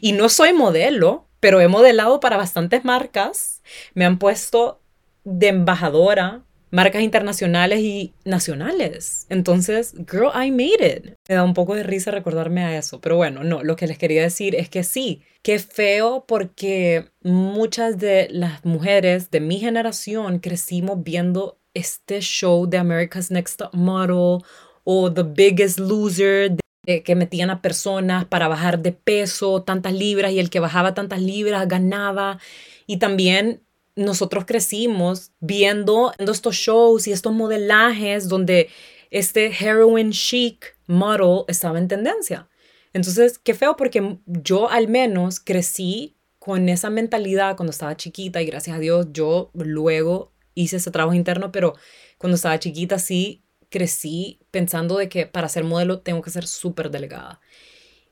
Y 0.00 0.12
no 0.12 0.28
soy 0.28 0.52
modelo, 0.52 1.28
pero 1.38 1.60
he 1.60 1.68
modelado 1.68 2.18
para 2.18 2.36
bastantes 2.36 2.84
marcas, 2.84 3.62
me 3.94 4.04
han 4.04 4.18
puesto 4.18 4.80
de 5.22 5.48
embajadora 5.48 6.42
marcas 6.74 7.02
internacionales 7.02 7.78
y 7.80 8.14
nacionales. 8.24 9.26
Entonces, 9.28 9.94
girl, 10.10 10.30
I 10.34 10.50
made 10.50 10.84
it. 10.84 11.16
Me 11.28 11.36
da 11.36 11.44
un 11.44 11.54
poco 11.54 11.76
de 11.76 11.84
risa 11.84 12.10
recordarme 12.10 12.64
a 12.64 12.76
eso. 12.76 13.00
Pero 13.00 13.16
bueno, 13.16 13.44
no, 13.44 13.62
lo 13.62 13.76
que 13.76 13.86
les 13.86 13.96
quería 13.96 14.22
decir 14.22 14.56
es 14.56 14.68
que 14.68 14.82
sí, 14.82 15.22
qué 15.42 15.60
feo 15.60 16.24
porque 16.26 17.10
muchas 17.22 17.98
de 17.98 18.26
las 18.30 18.64
mujeres 18.64 19.30
de 19.30 19.38
mi 19.38 19.60
generación 19.60 20.40
crecimos 20.40 21.02
viendo 21.04 21.60
este 21.74 22.20
show 22.20 22.66
de 22.66 22.78
America's 22.78 23.30
Next 23.30 23.62
Model 23.72 24.44
o 24.82 25.12
The 25.12 25.22
Biggest 25.22 25.78
Loser 25.78 26.56
que 26.84 27.14
metían 27.14 27.48
a 27.48 27.62
personas 27.62 28.26
para 28.26 28.46
bajar 28.48 28.80
de 28.80 28.92
peso 28.92 29.62
tantas 29.62 29.94
libras 29.94 30.32
y 30.32 30.38
el 30.38 30.50
que 30.50 30.60
bajaba 30.60 30.92
tantas 30.92 31.22
libras 31.22 31.66
ganaba. 31.66 32.38
Y 32.86 32.98
también 32.98 33.63
nosotros 33.96 34.44
crecimos 34.44 35.32
viendo 35.40 36.12
estos 36.18 36.56
shows 36.56 37.06
y 37.06 37.12
estos 37.12 37.32
modelajes 37.32 38.28
donde 38.28 38.68
este 39.10 39.46
heroin 39.46 40.10
chic 40.10 40.76
model 40.86 41.44
estaba 41.48 41.78
en 41.78 41.88
tendencia. 41.88 42.48
Entonces, 42.92 43.38
qué 43.38 43.54
feo 43.54 43.76
porque 43.76 44.18
yo 44.26 44.70
al 44.70 44.88
menos 44.88 45.40
crecí 45.40 46.16
con 46.38 46.68
esa 46.68 46.90
mentalidad 46.90 47.56
cuando 47.56 47.70
estaba 47.70 47.96
chiquita 47.96 48.42
y 48.42 48.46
gracias 48.46 48.76
a 48.76 48.80
Dios 48.80 49.06
yo 49.12 49.50
luego 49.54 50.32
hice 50.54 50.76
ese 50.76 50.90
trabajo 50.90 51.14
interno, 51.14 51.50
pero 51.52 51.74
cuando 52.18 52.36
estaba 52.36 52.58
chiquita 52.58 52.98
sí 52.98 53.44
crecí 53.70 54.40
pensando 54.50 54.96
de 54.98 55.08
que 55.08 55.26
para 55.26 55.48
ser 55.48 55.64
modelo 55.64 56.00
tengo 56.00 56.22
que 56.22 56.30
ser 56.30 56.46
súper 56.46 56.90
delgada. 56.90 57.40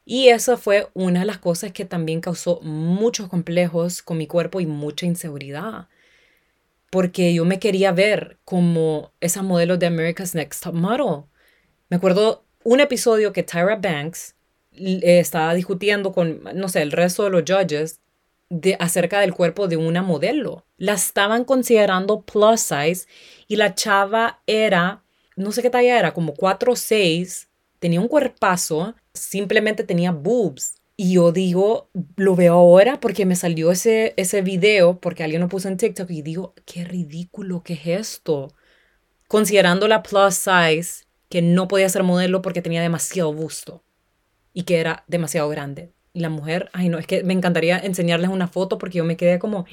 Y 0.04 0.28
eso 0.28 0.56
fue 0.56 0.88
una 0.94 1.20
de 1.20 1.26
las 1.26 1.38
cosas 1.38 1.72
que 1.72 1.84
también 1.84 2.20
causó 2.20 2.60
muchos 2.62 3.28
complejos 3.28 4.02
con 4.02 4.18
mi 4.18 4.26
cuerpo 4.26 4.60
y 4.60 4.66
mucha 4.66 5.06
inseguridad. 5.06 5.88
Porque 6.90 7.32
yo 7.32 7.44
me 7.44 7.58
quería 7.58 7.92
ver 7.92 8.38
como 8.44 9.12
esa 9.20 9.42
modelo 9.42 9.76
de 9.76 9.86
America's 9.86 10.34
Next 10.34 10.62
Top 10.62 10.74
Model. 10.74 11.24
Me 11.88 11.96
acuerdo 11.96 12.44
un 12.64 12.80
episodio 12.80 13.32
que 13.32 13.42
Tyra 13.42 13.76
Banks 13.76 14.34
eh, 14.72 15.18
estaba 15.20 15.54
discutiendo 15.54 16.12
con, 16.12 16.42
no 16.54 16.68
sé, 16.68 16.82
el 16.82 16.92
resto 16.92 17.24
de 17.24 17.30
los 17.30 17.42
judges 17.46 18.00
de, 18.48 18.76
acerca 18.80 19.20
del 19.20 19.34
cuerpo 19.34 19.68
de 19.68 19.76
una 19.76 20.02
modelo. 20.02 20.66
La 20.76 20.94
estaban 20.94 21.44
considerando 21.44 22.22
plus 22.22 22.60
size 22.60 23.06
y 23.48 23.56
la 23.56 23.74
chava 23.74 24.42
era, 24.46 25.02
no 25.36 25.52
sé 25.52 25.62
qué 25.62 25.70
talla 25.70 25.98
era, 25.98 26.12
como 26.12 26.34
4 26.34 26.72
o 26.72 26.76
6 26.76 27.48
tenía 27.78 28.00
un 28.00 28.08
cuerpazo, 28.08 28.94
simplemente 29.14 29.84
tenía 29.84 30.12
boobs. 30.12 30.76
Y 30.96 31.14
yo 31.14 31.32
digo, 31.32 31.90
lo 32.16 32.36
veo 32.36 32.54
ahora 32.54 33.00
porque 33.00 33.26
me 33.26 33.34
salió 33.34 33.72
ese, 33.72 34.14
ese 34.16 34.42
video, 34.42 35.00
porque 35.00 35.24
alguien 35.24 35.40
lo 35.40 35.48
puso 35.48 35.68
en 35.68 35.76
TikTok 35.76 36.10
y 36.10 36.22
digo, 36.22 36.54
qué 36.66 36.84
ridículo, 36.84 37.62
¿qué 37.62 37.74
es 37.74 37.86
esto? 37.86 38.54
Considerando 39.26 39.88
la 39.88 40.02
plus 40.02 40.34
size, 40.34 41.04
que 41.28 41.40
no 41.40 41.66
podía 41.66 41.88
ser 41.88 42.02
modelo 42.02 42.42
porque 42.42 42.60
tenía 42.60 42.82
demasiado 42.82 43.32
busto 43.32 43.82
y 44.52 44.64
que 44.64 44.80
era 44.80 45.04
demasiado 45.08 45.48
grande. 45.48 45.92
Y 46.12 46.20
la 46.20 46.28
mujer, 46.28 46.68
ay 46.74 46.90
no, 46.90 46.98
es 46.98 47.06
que 47.06 47.24
me 47.24 47.32
encantaría 47.32 47.78
enseñarles 47.78 48.28
una 48.28 48.48
foto 48.48 48.76
porque 48.76 48.98
yo 48.98 49.04
me 49.04 49.16
quedé 49.16 49.38
como, 49.38 49.64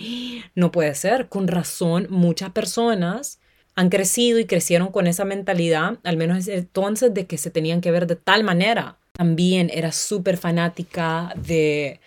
no 0.56 0.72
puede 0.72 0.96
ser, 0.96 1.28
con 1.28 1.50
razón, 1.50 2.08
muchas 2.10 2.52
personas 2.52 3.42
han 3.76 3.90
crecido 3.90 4.40
y 4.40 4.46
crecieron 4.46 4.90
con 4.90 5.06
esa 5.06 5.26
mentalidad, 5.26 6.00
al 6.04 6.16
menos 6.16 6.48
entonces, 6.48 7.14
de 7.14 7.28
que 7.28 7.38
se 7.38 7.52
tenían 7.52 7.82
que 7.82 7.92
ver 7.92 8.08
de 8.08 8.16
tal 8.16 8.46
manera. 8.46 8.99
También 9.20 9.70
era 9.74 9.92
súper 9.92 10.38
fanática 10.38 11.34
de, 11.36 12.00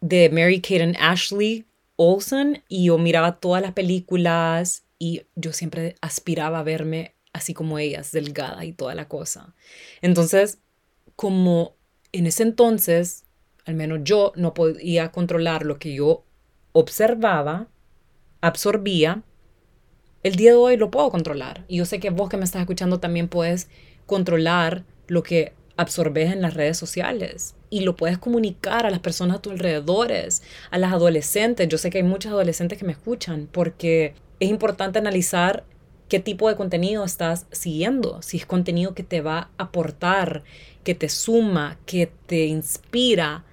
de 0.00 0.30
Mary 0.30 0.60
Kate 0.60 0.84
and 0.84 0.96
Ashley 1.00 1.66
Olsen 1.96 2.62
y 2.68 2.84
yo 2.84 2.96
miraba 2.96 3.40
todas 3.40 3.60
las 3.60 3.72
películas 3.72 4.84
y 5.00 5.22
yo 5.34 5.52
siempre 5.52 5.96
aspiraba 6.00 6.60
a 6.60 6.62
verme 6.62 7.16
así 7.32 7.54
como 7.54 7.80
ellas, 7.80 8.12
delgada 8.12 8.64
y 8.64 8.72
toda 8.72 8.94
la 8.94 9.08
cosa. 9.08 9.52
Entonces, 10.00 10.60
como 11.16 11.74
en 12.12 12.28
ese 12.28 12.44
entonces, 12.44 13.24
al 13.64 13.74
menos 13.74 13.98
yo 14.04 14.32
no 14.36 14.54
podía 14.54 15.10
controlar 15.10 15.66
lo 15.66 15.80
que 15.80 15.92
yo 15.92 16.24
observaba, 16.70 17.66
absorbía, 18.40 19.24
el 20.22 20.36
día 20.36 20.52
de 20.52 20.56
hoy 20.56 20.76
lo 20.76 20.92
puedo 20.92 21.10
controlar. 21.10 21.64
Y 21.66 21.78
yo 21.78 21.84
sé 21.84 21.98
que 21.98 22.10
vos 22.10 22.28
que 22.28 22.36
me 22.36 22.44
estás 22.44 22.60
escuchando 22.60 23.00
también 23.00 23.26
puedes 23.26 23.68
controlar 24.06 24.84
lo 25.08 25.24
que 25.24 25.60
absorbes 25.76 26.32
en 26.32 26.42
las 26.42 26.54
redes 26.54 26.76
sociales 26.76 27.54
y 27.70 27.80
lo 27.80 27.96
puedes 27.96 28.18
comunicar 28.18 28.86
a 28.86 28.90
las 28.90 29.00
personas 29.00 29.38
a 29.38 29.42
tu 29.42 29.50
alrededores, 29.50 30.42
a 30.70 30.78
las 30.78 30.92
adolescentes. 30.92 31.68
Yo 31.68 31.78
sé 31.78 31.90
que 31.90 31.98
hay 31.98 32.04
muchos 32.04 32.32
adolescentes 32.32 32.78
que 32.78 32.84
me 32.84 32.92
escuchan 32.92 33.48
porque 33.50 34.14
es 34.40 34.50
importante 34.50 34.98
analizar 34.98 35.64
qué 36.08 36.20
tipo 36.20 36.48
de 36.48 36.56
contenido 36.56 37.04
estás 37.04 37.46
siguiendo, 37.52 38.20
si 38.20 38.36
es 38.36 38.44
contenido 38.44 38.94
que 38.94 39.02
te 39.02 39.22
va 39.22 39.50
a 39.56 39.64
aportar, 39.64 40.42
que 40.84 40.94
te 40.94 41.08
suma, 41.08 41.78
que 41.86 42.12
te 42.26 42.44
inspira 42.44 43.44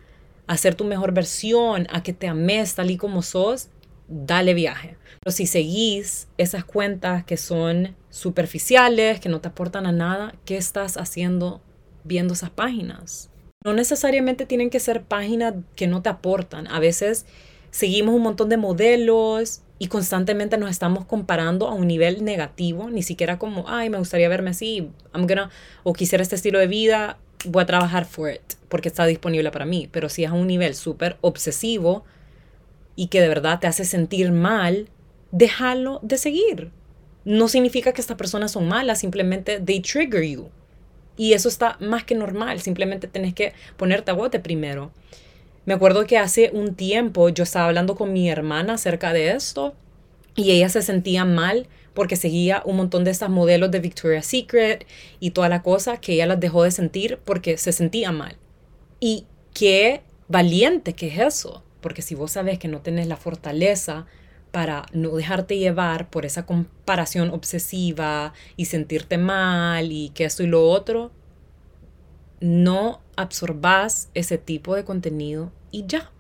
a 0.47 0.57
ser 0.57 0.75
tu 0.75 0.83
mejor 0.83 1.13
versión, 1.13 1.87
a 1.89 2.03
que 2.03 2.11
te 2.11 2.27
ames 2.27 2.75
tal 2.75 2.91
y 2.91 2.97
como 2.97 3.21
sos, 3.21 3.69
dale 4.09 4.53
viaje. 4.53 4.97
Pero 5.21 5.31
si 5.31 5.45
seguís 5.45 6.27
esas 6.37 6.65
cuentas 6.65 7.23
que 7.23 7.37
son 7.37 7.95
superficiales, 8.09 9.19
que 9.19 9.29
no 9.29 9.39
te 9.39 9.47
aportan 9.47 9.85
a 9.85 9.91
nada, 9.91 10.33
¿qué 10.43 10.57
estás 10.57 10.97
haciendo 10.97 11.61
viendo 12.03 12.33
esas 12.33 12.49
páginas? 12.49 13.29
No 13.63 13.73
necesariamente 13.73 14.45
tienen 14.45 14.69
que 14.69 14.79
ser 14.79 15.03
páginas 15.03 15.53
que 15.75 15.87
no 15.87 16.01
te 16.01 16.09
aportan. 16.09 16.67
A 16.67 16.79
veces 16.79 17.25
seguimos 17.71 18.15
un 18.15 18.21
montón 18.21 18.49
de 18.49 18.57
modelos 18.57 19.61
y 19.79 19.87
constantemente 19.87 20.57
nos 20.57 20.69
estamos 20.69 21.05
comparando 21.05 21.67
a 21.67 21.73
un 21.73 21.87
nivel 21.87 22.23
negativo, 22.23 22.89
ni 22.89 23.03
siquiera 23.03 23.39
como, 23.39 23.65
ay, 23.67 23.89
me 23.89 23.97
gustaría 23.97 24.29
verme 24.29 24.51
así, 24.51 24.89
I'm 25.13 25.27
gonna, 25.27 25.49
o 25.83 25.93
quisiera 25.93 26.21
este 26.21 26.35
estilo 26.35 26.59
de 26.59 26.67
vida, 26.67 27.17
voy 27.45 27.63
a 27.63 27.65
trabajar 27.65 28.05
for 28.05 28.31
it, 28.31 28.41
porque 28.67 28.89
está 28.89 29.05
disponible 29.05 29.51
para 29.51 29.65
mí. 29.65 29.87
Pero 29.91 30.09
si 30.09 30.23
es 30.23 30.31
a 30.31 30.33
un 30.33 30.47
nivel 30.47 30.75
súper 30.75 31.17
obsesivo 31.21 32.03
y 32.95 33.07
que 33.07 33.21
de 33.21 33.29
verdad 33.29 33.59
te 33.59 33.67
hace 33.67 33.85
sentir 33.85 34.31
mal, 34.31 34.89
déjalo 35.31 35.99
de 36.03 36.17
seguir. 36.17 36.71
No 37.23 37.47
significa 37.47 37.93
que 37.93 38.01
estas 38.01 38.17
personas 38.17 38.51
son 38.51 38.67
malas, 38.67 38.99
simplemente 38.99 39.59
they 39.59 39.79
trigger 39.79 40.23
you. 40.23 40.49
Y 41.19 41.33
eso 41.33 41.49
está 41.49 41.75
más 41.81 42.05
que 42.05 42.15
normal, 42.15 42.61
simplemente 42.61 43.09
tenés 43.09 43.33
que 43.33 43.51
ponerte 43.75 44.09
a 44.09 44.13
bote 44.13 44.39
primero. 44.39 44.93
Me 45.65 45.73
acuerdo 45.73 46.07
que 46.07 46.17
hace 46.17 46.49
un 46.53 46.75
tiempo 46.75 47.27
yo 47.27 47.43
estaba 47.43 47.65
hablando 47.65 47.95
con 47.95 48.13
mi 48.13 48.29
hermana 48.29 48.75
acerca 48.75 49.11
de 49.11 49.31
esto 49.31 49.75
y 50.37 50.51
ella 50.51 50.69
se 50.69 50.81
sentía 50.81 51.25
mal 51.25 51.67
porque 51.93 52.15
seguía 52.15 52.61
un 52.63 52.77
montón 52.77 53.03
de 53.03 53.11
estas 53.11 53.29
modelos 53.29 53.69
de 53.69 53.81
Victoria's 53.81 54.27
Secret 54.27 54.87
y 55.19 55.31
toda 55.31 55.49
la 55.49 55.61
cosa 55.61 55.97
que 55.97 56.13
ella 56.13 56.25
las 56.25 56.39
dejó 56.39 56.63
de 56.63 56.71
sentir 56.71 57.19
porque 57.25 57.57
se 57.57 57.73
sentía 57.73 58.13
mal. 58.13 58.37
Y 59.01 59.25
qué 59.53 60.03
valiente 60.29 60.93
que 60.93 61.07
es 61.07 61.19
eso, 61.19 61.65
porque 61.81 62.01
si 62.01 62.15
vos 62.15 62.31
sabes 62.31 62.59
que 62.59 62.69
no 62.69 62.79
tenés 62.79 63.07
la 63.07 63.17
fortaleza 63.17 64.05
para 64.51 64.85
no 64.93 65.15
dejarte 65.15 65.57
llevar 65.57 66.09
por 66.09 66.25
esa 66.25 66.45
comparación 66.45 67.29
obsesiva 67.31 68.33
y 68.55 68.65
sentirte 68.65 69.17
mal 69.17 69.91
y 69.91 70.09
que 70.09 70.25
esto 70.25 70.43
y 70.43 70.47
lo 70.47 70.67
otro, 70.67 71.11
no 72.39 73.01
absorbás 73.15 74.09
ese 74.13 74.37
tipo 74.37 74.75
de 74.75 74.85
contenido 74.85 75.51
y 75.71 75.85
ya. 75.85 76.11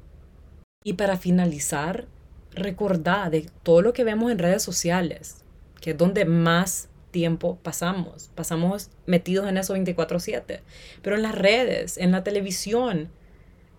Y 0.83 0.93
para 0.93 1.17
finalizar, 1.17 2.07
recordá 2.51 3.29
de 3.29 3.49
todo 3.63 3.81
lo 3.81 3.93
que 3.93 4.03
vemos 4.03 4.31
en 4.31 4.39
redes 4.39 4.63
sociales, 4.63 5.43
que 5.81 5.91
es 5.91 5.97
donde 5.97 6.25
más 6.25 6.89
tiempo 7.11 7.57
pasamos. 7.63 8.29
Pasamos 8.35 8.89
metidos 9.05 9.47
en 9.47 9.57
eso 9.57 9.73
24/7. 9.73 10.61
Pero 11.01 11.15
en 11.15 11.23
las 11.23 11.35
redes, 11.35 11.97
en 11.97 12.11
la 12.11 12.23
televisión, 12.23 13.09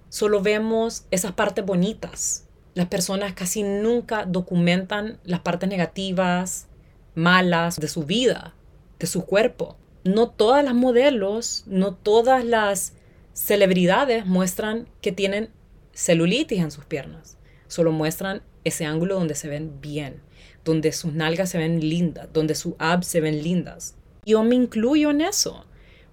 solo 0.09 0.43
vemos 0.43 1.05
esas 1.11 1.33
partes 1.33 1.65
bonitas. 1.65 2.47
Las 2.75 2.87
personas 2.87 3.33
casi 3.35 3.63
nunca 3.63 4.25
documentan 4.25 5.19
las 5.25 5.41
partes 5.41 5.69
negativas, 5.69 6.69
malas 7.15 7.79
de 7.79 7.89
su 7.89 8.05
vida, 8.05 8.55
de 8.99 9.07
su 9.07 9.25
cuerpo. 9.25 9.77
No 10.05 10.31
todas 10.31 10.65
las 10.65 10.75
modelos, 10.75 11.65
no 11.67 11.95
todas 11.95 12.45
las 12.45 12.95
celebridades 13.33 14.27
muestran 14.27 14.89
que 15.01 15.13
tienen 15.13 15.51
celulitis 15.93 16.61
en 16.61 16.71
sus 16.71 16.85
piernas. 16.85 17.39
Solo 17.67 17.93
muestran 17.93 18.43
ese 18.65 18.85
ángulo 18.85 19.15
donde 19.15 19.35
se 19.35 19.49
ven 19.49 19.81
bien, 19.81 20.21
donde 20.65 20.93
sus 20.93 21.13
nalgas 21.13 21.51
se 21.51 21.59
ven 21.59 21.81
lindas, 21.81 22.29
donde 22.33 22.55
sus 22.55 22.75
abs 22.79 23.07
se 23.07 23.21
ven 23.21 23.43
lindas. 23.43 23.97
Yo 24.25 24.43
me 24.43 24.55
incluyo 24.55 25.11
en 25.11 25.23
eso, 25.23 25.67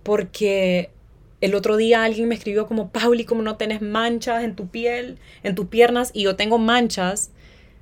porque 0.03 0.91
el 1.42 1.56
otro 1.56 1.78
día 1.78 2.04
alguien 2.04 2.28
me 2.28 2.36
escribió 2.36 2.68
como, 2.68 2.90
Pauli, 2.90 3.26
como 3.26 3.42
no 3.42 3.58
tenés 3.58 3.82
manchas 3.82 4.44
en 4.44 4.56
tu 4.56 4.68
piel, 4.68 5.18
en 5.44 5.56
tus 5.56 5.68
piernas, 5.68 6.12
y 6.14 6.24
yo 6.24 6.36
tengo 6.36 6.58
manchas, 6.58 7.32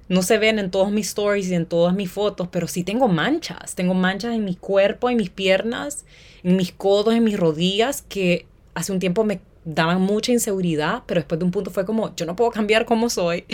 no 0.07 0.21
se 0.21 0.37
ven 0.37 0.59
en 0.59 0.71
todos 0.71 0.91
mis 0.91 1.07
stories 1.07 1.49
y 1.49 1.55
en 1.55 1.65
todas 1.65 1.95
mis 1.95 2.11
fotos, 2.11 2.47
pero 2.51 2.67
sí 2.67 2.83
tengo 2.83 3.07
manchas, 3.07 3.75
tengo 3.75 3.93
manchas 3.93 4.35
en 4.35 4.45
mi 4.45 4.55
cuerpo, 4.55 5.09
en 5.09 5.17
mis 5.17 5.29
piernas, 5.29 6.05
en 6.43 6.57
mis 6.57 6.71
codos, 6.71 7.15
en 7.15 7.23
mis 7.23 7.39
rodillas, 7.39 8.03
que 8.03 8.45
hace 8.73 8.91
un 8.91 8.99
tiempo 8.99 9.23
me 9.23 9.39
daban 9.63 9.99
mucha 10.01 10.31
inseguridad, 10.31 11.03
pero 11.07 11.19
después 11.19 11.39
de 11.39 11.45
un 11.45 11.51
punto 11.51 11.71
fue 11.71 11.85
como, 11.85 12.15
yo 12.15 12.25
no 12.25 12.35
puedo 12.35 12.51
cambiar 12.51 12.85
como 12.85 13.09
soy 13.09 13.45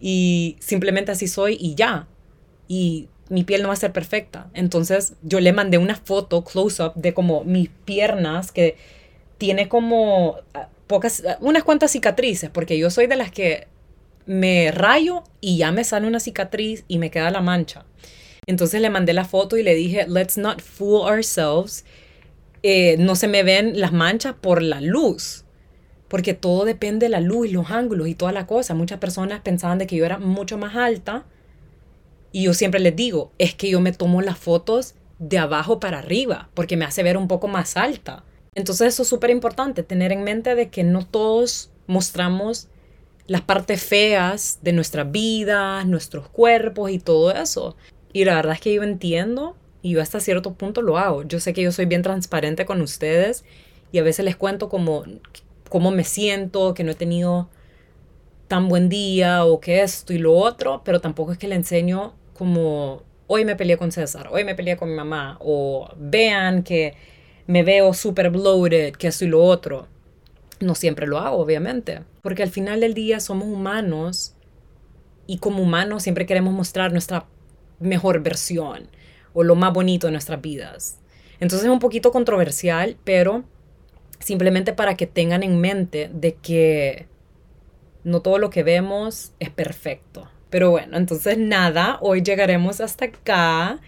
y 0.00 0.56
simplemente 0.60 1.12
así 1.12 1.28
soy 1.28 1.56
y 1.58 1.74
ya. 1.74 2.06
Y 2.68 3.08
mi 3.28 3.42
piel 3.42 3.62
no 3.62 3.68
va 3.68 3.74
a 3.74 3.78
ser 3.78 3.92
perfecta. 3.92 4.50
Entonces 4.52 5.14
yo 5.22 5.40
le 5.40 5.52
mandé 5.52 5.78
una 5.78 5.96
foto 5.96 6.44
close-up 6.44 6.92
de 6.94 7.14
como 7.14 7.42
mis 7.44 7.70
piernas 7.84 8.52
que 8.52 8.76
tiene 9.38 9.68
como 9.68 10.36
ah, 10.54 10.68
pocas, 10.86 11.22
ah, 11.26 11.38
unas 11.40 11.64
cuantas 11.64 11.92
cicatrices, 11.92 12.50
porque 12.50 12.78
yo 12.78 12.90
soy 12.90 13.06
de 13.06 13.16
las 13.16 13.30
que 13.30 13.68
me 14.26 14.70
rayo 14.72 15.22
y 15.40 15.58
ya 15.58 15.72
me 15.72 15.84
sale 15.84 16.06
una 16.06 16.20
cicatriz 16.20 16.84
y 16.88 16.98
me 16.98 17.10
queda 17.10 17.30
la 17.30 17.40
mancha. 17.40 17.84
Entonces 18.46 18.80
le 18.80 18.90
mandé 18.90 19.12
la 19.12 19.24
foto 19.24 19.56
y 19.56 19.62
le 19.62 19.74
dije, 19.74 20.06
let's 20.08 20.36
not 20.38 20.60
fool 20.60 21.02
ourselves. 21.02 21.84
Eh, 22.62 22.96
no 22.98 23.16
se 23.16 23.28
me 23.28 23.42
ven 23.42 23.80
las 23.80 23.92
manchas 23.92 24.34
por 24.40 24.62
la 24.62 24.80
luz, 24.80 25.44
porque 26.08 26.34
todo 26.34 26.64
depende 26.64 27.06
de 27.06 27.10
la 27.10 27.20
luz 27.20 27.48
y 27.48 27.52
los 27.52 27.70
ángulos 27.70 28.08
y 28.08 28.14
toda 28.14 28.32
la 28.32 28.46
cosa. 28.46 28.74
Muchas 28.74 28.98
personas 28.98 29.40
pensaban 29.40 29.78
de 29.78 29.86
que 29.86 29.96
yo 29.96 30.04
era 30.04 30.18
mucho 30.18 30.58
más 30.58 30.76
alta 30.76 31.24
y 32.32 32.44
yo 32.44 32.54
siempre 32.54 32.80
les 32.80 32.94
digo, 32.94 33.32
es 33.38 33.54
que 33.54 33.70
yo 33.70 33.80
me 33.80 33.92
tomo 33.92 34.22
las 34.22 34.38
fotos 34.38 34.94
de 35.18 35.38
abajo 35.38 35.80
para 35.80 35.98
arriba, 35.98 36.50
porque 36.54 36.76
me 36.76 36.84
hace 36.84 37.02
ver 37.02 37.16
un 37.16 37.28
poco 37.28 37.48
más 37.48 37.76
alta. 37.76 38.24
Entonces 38.56 38.94
eso 38.94 39.02
es 39.02 39.08
súper 39.08 39.30
importante, 39.30 39.82
tener 39.82 40.12
en 40.12 40.24
mente 40.24 40.54
de 40.54 40.70
que 40.70 40.82
no 40.82 41.06
todos 41.06 41.70
mostramos 41.86 42.68
las 43.26 43.42
partes 43.42 43.84
feas 43.84 44.60
de 44.62 44.72
nuestra 44.72 45.04
vida, 45.04 45.84
nuestros 45.84 46.28
cuerpos 46.30 46.90
y 46.90 46.98
todo 46.98 47.32
eso. 47.32 47.76
Y 48.14 48.24
la 48.24 48.34
verdad 48.34 48.54
es 48.54 48.60
que 48.60 48.72
yo 48.72 48.82
entiendo 48.82 49.56
y 49.82 49.90
yo 49.90 50.00
hasta 50.00 50.20
cierto 50.20 50.54
punto 50.54 50.80
lo 50.80 50.96
hago. 50.96 51.22
Yo 51.24 51.38
sé 51.38 51.52
que 51.52 51.60
yo 51.62 51.70
soy 51.70 51.84
bien 51.84 52.00
transparente 52.00 52.64
con 52.64 52.80
ustedes 52.80 53.44
y 53.92 53.98
a 53.98 54.02
veces 54.02 54.24
les 54.24 54.36
cuento 54.36 54.70
como 54.70 55.04
cómo 55.68 55.90
me 55.90 56.04
siento, 56.04 56.72
que 56.72 56.82
no 56.82 56.92
he 56.92 56.94
tenido 56.94 57.50
tan 58.48 58.68
buen 58.68 58.88
día 58.88 59.44
o 59.44 59.60
que 59.60 59.82
esto 59.82 60.14
y 60.14 60.18
lo 60.18 60.32
otro, 60.34 60.80
pero 60.82 61.00
tampoco 61.00 61.32
es 61.32 61.38
que 61.38 61.48
le 61.48 61.56
enseño 61.56 62.14
como 62.32 63.02
hoy 63.26 63.44
me 63.44 63.56
peleé 63.56 63.76
con 63.76 63.92
César, 63.92 64.28
hoy 64.32 64.44
me 64.44 64.54
peleé 64.54 64.78
con 64.78 64.88
mi 64.88 64.94
mamá 64.94 65.36
o 65.40 65.90
vean 65.98 66.62
que 66.62 66.94
me 67.46 67.62
veo 67.62 67.94
súper 67.94 68.30
bloated, 68.30 68.94
que 68.94 69.08
eso 69.08 69.24
y 69.24 69.28
lo 69.28 69.42
otro. 69.42 69.88
No 70.60 70.74
siempre 70.74 71.06
lo 71.06 71.18
hago, 71.18 71.36
obviamente, 71.36 72.02
porque 72.22 72.42
al 72.42 72.50
final 72.50 72.80
del 72.80 72.94
día 72.94 73.20
somos 73.20 73.46
humanos 73.46 74.34
y 75.26 75.38
como 75.38 75.62
humanos 75.62 76.02
siempre 76.02 76.26
queremos 76.26 76.54
mostrar 76.54 76.92
nuestra 76.92 77.26
mejor 77.78 78.22
versión 78.22 78.88
o 79.34 79.42
lo 79.42 79.54
más 79.54 79.72
bonito 79.72 80.06
de 80.06 80.12
nuestras 80.12 80.40
vidas. 80.40 80.98
Entonces 81.40 81.66
es 81.66 81.72
un 81.72 81.78
poquito 81.78 82.10
controversial, 82.10 82.96
pero 83.04 83.44
simplemente 84.18 84.72
para 84.72 84.96
que 84.96 85.06
tengan 85.06 85.42
en 85.42 85.60
mente 85.60 86.10
de 86.12 86.34
que 86.34 87.06
no 88.04 88.22
todo 88.22 88.38
lo 88.38 88.50
que 88.50 88.62
vemos 88.62 89.32
es 89.38 89.50
perfecto. 89.50 90.28
Pero 90.48 90.70
bueno, 90.70 90.96
entonces 90.96 91.36
nada, 91.36 91.98
hoy 92.00 92.22
llegaremos 92.22 92.80
hasta 92.80 93.06
acá. 93.06 93.80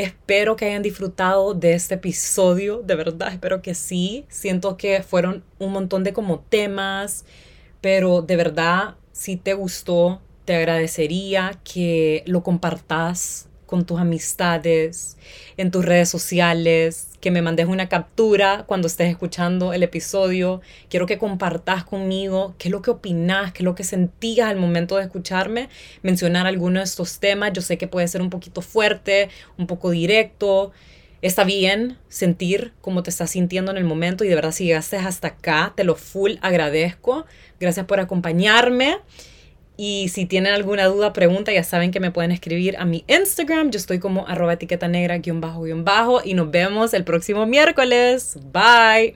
Espero 0.00 0.56
que 0.56 0.64
hayan 0.64 0.80
disfrutado 0.80 1.52
de 1.52 1.74
este 1.74 1.96
episodio, 1.96 2.80
de 2.80 2.94
verdad, 2.94 3.34
espero 3.34 3.60
que 3.60 3.74
sí. 3.74 4.24
Siento 4.30 4.78
que 4.78 5.02
fueron 5.02 5.44
un 5.58 5.72
montón 5.72 6.04
de 6.04 6.14
como 6.14 6.40
temas, 6.40 7.26
pero 7.82 8.22
de 8.22 8.34
verdad, 8.36 8.94
si 9.12 9.36
te 9.36 9.52
gustó, 9.52 10.22
te 10.46 10.56
agradecería 10.56 11.60
que 11.64 12.24
lo 12.26 12.42
compartas 12.42 13.49
con 13.70 13.84
tus 13.84 14.00
amistades, 14.00 15.16
en 15.56 15.70
tus 15.70 15.84
redes 15.84 16.08
sociales, 16.08 17.06
que 17.20 17.30
me 17.30 17.40
mandes 17.40 17.66
una 17.66 17.88
captura 17.88 18.64
cuando 18.66 18.88
estés 18.88 19.08
escuchando 19.08 19.72
el 19.72 19.84
episodio. 19.84 20.60
Quiero 20.88 21.06
que 21.06 21.18
compartas 21.18 21.84
conmigo 21.84 22.56
qué 22.58 22.66
es 22.66 22.72
lo 22.72 22.82
que 22.82 22.90
opinas, 22.90 23.52
qué 23.52 23.58
es 23.58 23.64
lo 23.64 23.76
que 23.76 23.84
sentías 23.84 24.48
al 24.48 24.56
momento 24.56 24.96
de 24.96 25.04
escucharme, 25.04 25.68
mencionar 26.02 26.48
algunos 26.48 26.80
de 26.80 26.84
estos 26.84 27.20
temas. 27.20 27.52
Yo 27.52 27.62
sé 27.62 27.78
que 27.78 27.86
puede 27.86 28.08
ser 28.08 28.22
un 28.22 28.30
poquito 28.30 28.60
fuerte, 28.60 29.28
un 29.56 29.68
poco 29.68 29.90
directo. 29.90 30.72
Está 31.22 31.44
bien 31.44 31.96
sentir 32.08 32.72
cómo 32.80 33.04
te 33.04 33.10
estás 33.10 33.30
sintiendo 33.30 33.70
en 33.70 33.76
el 33.76 33.84
momento 33.84 34.24
y 34.24 34.28
de 34.28 34.34
verdad 34.34 34.50
si 34.50 34.64
llegaste 34.64 34.96
hasta 34.96 35.28
acá, 35.28 35.74
te 35.76 35.84
lo 35.84 35.94
full 35.94 36.32
agradezco. 36.40 37.24
Gracias 37.60 37.86
por 37.86 38.00
acompañarme. 38.00 38.96
Y 39.82 40.10
si 40.10 40.26
tienen 40.26 40.52
alguna 40.52 40.84
duda, 40.84 41.14
pregunta, 41.14 41.54
ya 41.54 41.64
saben 41.64 41.90
que 41.90 42.00
me 42.00 42.10
pueden 42.10 42.32
escribir 42.32 42.76
a 42.76 42.84
mi 42.84 43.02
Instagram. 43.08 43.70
Yo 43.70 43.78
estoy 43.78 43.98
como 43.98 44.28
arroba 44.28 44.52
etiqueta 44.52 44.88
negra 44.88 45.16
guion 45.16 45.40
bajo 45.40 45.62
guion 45.62 45.86
bajo. 45.86 46.20
Y 46.22 46.34
nos 46.34 46.50
vemos 46.50 46.92
el 46.92 47.02
próximo 47.02 47.46
miércoles. 47.46 48.36
Bye. 48.52 49.14